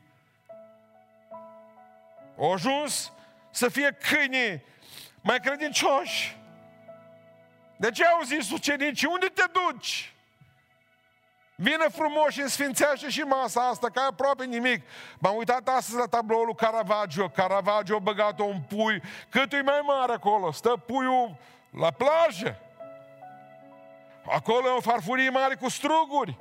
O 2.37 2.53
ajuns 2.53 3.13
să 3.51 3.69
fie 3.69 3.99
câinii 4.01 4.65
mai 5.21 5.41
credincioși. 5.41 6.37
De 7.77 7.91
ce 7.91 8.05
au 8.05 8.23
zis 8.23 8.51
ucenicii? 8.51 9.09
Unde 9.13 9.27
te 9.27 9.45
duci? 9.53 10.15
Vine 11.63 11.89
frumos 11.89 12.33
și 12.33 12.49
sfințește 12.49 13.09
și 13.09 13.21
masa 13.21 13.69
asta, 13.69 13.89
ca 13.91 14.07
aproape 14.11 14.45
nimic. 14.45 14.83
M-am 15.19 15.37
uitat 15.37 15.69
astăzi 15.69 15.99
la 15.99 16.07
tabloul 16.07 16.45
lui 16.45 16.55
Caravaggio. 16.55 17.29
Caravaggio 17.29 17.97
a 17.97 17.99
băgat 17.99 18.39
un 18.39 18.61
pui. 18.69 19.03
Cât 19.29 19.53
e 19.53 19.63
mai 19.63 19.81
mare 19.87 20.13
acolo? 20.13 20.53
Stă 20.53 20.77
puiul 20.87 21.37
la 21.71 21.91
plajă. 21.91 22.59
Acolo 24.27 24.67
e 24.67 24.77
o 24.77 24.81
farfurie 24.81 25.31
mare 25.31 25.55
cu 25.55 25.69
struguri, 25.69 26.39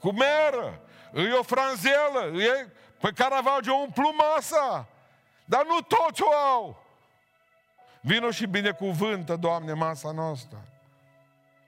cu 0.00 0.12
meră, 0.12 0.80
e 1.14 1.32
o 1.32 1.42
franzelă, 1.42 2.42
e... 2.42 2.68
Pe 3.00 3.10
Caravaggio 3.14 3.74
umplu 3.74 4.14
masa. 4.16 4.86
Dar 5.44 5.64
nu 5.66 5.80
toți 5.80 6.22
o 6.22 6.34
au. 6.52 6.82
Vino 8.00 8.30
și 8.30 8.46
binecuvântă, 8.46 9.36
Doamne, 9.36 9.72
masa 9.72 10.10
noastră. 10.10 10.58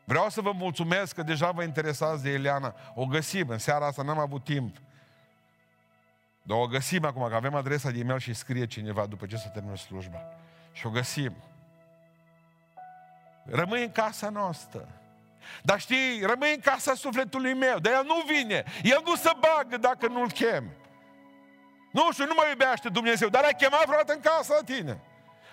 Vreau 0.09 0.29
să 0.29 0.41
vă 0.41 0.53
mulțumesc 0.53 1.15
că 1.15 1.23
deja 1.23 1.51
vă 1.51 1.63
interesați 1.63 2.23
de 2.23 2.31
Eliana. 2.31 2.75
O 2.95 3.07
găsim, 3.07 3.49
în 3.49 3.59
seara 3.59 3.87
asta 3.87 4.03
n-am 4.03 4.19
avut 4.19 4.45
timp. 4.45 4.77
Dar 6.43 6.59
o 6.59 6.67
găsim 6.67 7.05
acum, 7.05 7.29
că 7.29 7.35
avem 7.35 7.55
adresa 7.55 7.91
de 7.91 7.99
e-mail 7.99 8.19
și 8.19 8.35
scrie 8.35 8.67
cineva 8.67 9.07
după 9.07 9.27
ce 9.27 9.37
să 9.37 9.49
termină 9.49 9.77
slujba. 9.77 10.19
Și 10.73 10.87
o 10.87 10.91
găsim. 10.91 11.37
Rămâi 13.45 13.83
în 13.83 13.93
casa 13.93 14.29
noastră. 14.29 14.89
Dar 15.63 15.81
știi, 15.81 16.21
rămâi 16.21 16.55
în 16.55 16.61
casa 16.61 16.95
sufletului 16.95 17.55
meu, 17.55 17.79
dar 17.79 17.93
el 17.93 18.05
nu 18.05 18.23
vine. 18.27 18.65
El 18.83 19.01
nu 19.05 19.17
se 19.17 19.31
bagă 19.39 19.77
dacă 19.77 20.07
nu-l 20.07 20.31
chem. 20.31 20.71
Nu 21.93 22.13
știu, 22.13 22.27
nu 22.27 22.35
mă 22.37 22.45
iubește 22.49 22.89
Dumnezeu, 22.89 23.29
dar 23.29 23.43
ai 23.43 23.55
chemat 23.59 23.85
vreodată 23.85 24.13
în 24.13 24.21
casă 24.21 24.53
la 24.53 24.75
tine. 24.75 25.01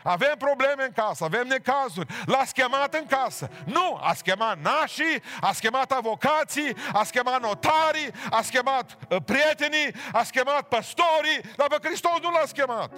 Avem 0.03 0.35
probleme 0.37 0.83
în 0.83 0.91
casă, 0.91 1.23
avem 1.23 1.47
necazuri. 1.47 2.13
L-a 2.25 2.43
chemat 2.53 2.93
în 2.93 3.05
casă. 3.05 3.49
Nu, 3.65 3.99
a 4.01 4.13
chemat 4.23 4.57
nașii, 4.59 5.21
a 5.41 5.51
chemat 5.59 5.91
avocații, 5.91 6.75
a 6.93 7.07
chemat 7.11 7.41
notarii, 7.41 8.11
a 8.29 8.39
chemat 8.49 8.97
uh, 9.09 9.17
prietenii, 9.25 9.95
a 10.11 10.25
chemat 10.31 10.67
păstorii, 10.67 11.41
dar 11.55 11.67
pe 11.67 11.87
Hristos 11.87 12.19
nu 12.21 12.31
l-a 12.31 12.43
chemat. 12.53 12.91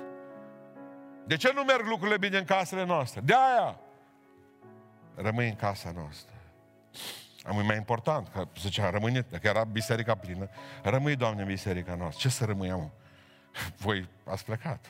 De 1.25 1.35
ce 1.35 1.51
nu 1.55 1.63
merg 1.63 1.87
lucrurile 1.87 2.17
bine 2.17 2.37
în 2.37 2.45
casele 2.45 2.85
noastre? 2.85 3.21
De 3.23 3.33
aia 3.33 3.79
rămâi 5.15 5.47
în 5.47 5.55
casa 5.55 5.91
noastră. 5.95 6.33
Am 7.43 7.59
e 7.59 7.61
mai 7.61 7.75
important, 7.75 8.27
că 8.27 8.47
zicea, 8.59 8.89
rămâne, 8.89 9.25
dacă 9.29 9.47
era 9.47 9.63
biserica 9.63 10.15
plină, 10.15 10.49
rămâi, 10.83 11.15
Doamne, 11.15 11.41
în 11.41 11.47
biserica 11.47 11.95
noastră. 11.95 12.27
Ce 12.27 12.35
să 12.35 12.45
rămâi, 12.45 12.91
Voi 13.77 14.09
ați 14.23 14.45
plecat. 14.45 14.85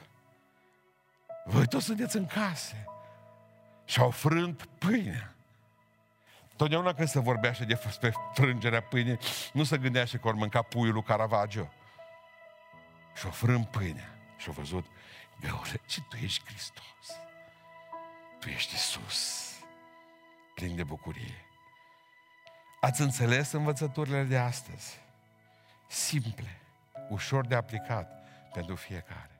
Voi 1.47 1.67
toți 1.67 1.85
sunteți 1.85 2.15
în 2.15 2.25
case. 2.25 2.85
Și 3.85 3.99
au 3.99 4.09
frânt 4.09 4.65
pâinea. 4.77 5.35
Totdeauna 6.55 6.93
când 6.93 7.07
se 7.07 7.19
vorbește 7.19 7.65
despre 7.65 8.13
frângerea 8.33 8.81
pâinii, 8.81 9.17
nu 9.53 9.63
se 9.63 9.77
gândește 9.77 10.17
că 10.17 10.27
ori 10.27 10.37
mânca 10.37 10.61
puiul 10.61 10.93
lui 10.93 11.03
Caravaggio. 11.03 11.71
Și-o 13.15 13.29
frânt 13.29 13.67
pâinea. 13.67 14.09
Și-o 14.37 14.51
văzut, 14.51 14.85
Găure, 15.41 15.81
ce 15.85 16.01
tu 16.01 16.15
ești 16.15 16.45
Hristos. 16.45 17.19
Tu 18.39 18.49
ești 18.49 18.73
Isus. 18.73 19.49
Plin 20.55 20.75
de 20.75 20.83
bucurie. 20.83 21.45
Ați 22.81 23.01
înțeles 23.01 23.51
învățăturile 23.51 24.23
de 24.23 24.37
astăzi? 24.37 24.99
Simple, 25.87 26.61
ușor 27.09 27.45
de 27.47 27.55
aplicat 27.55 28.09
pentru 28.53 28.75
fiecare. 28.75 29.34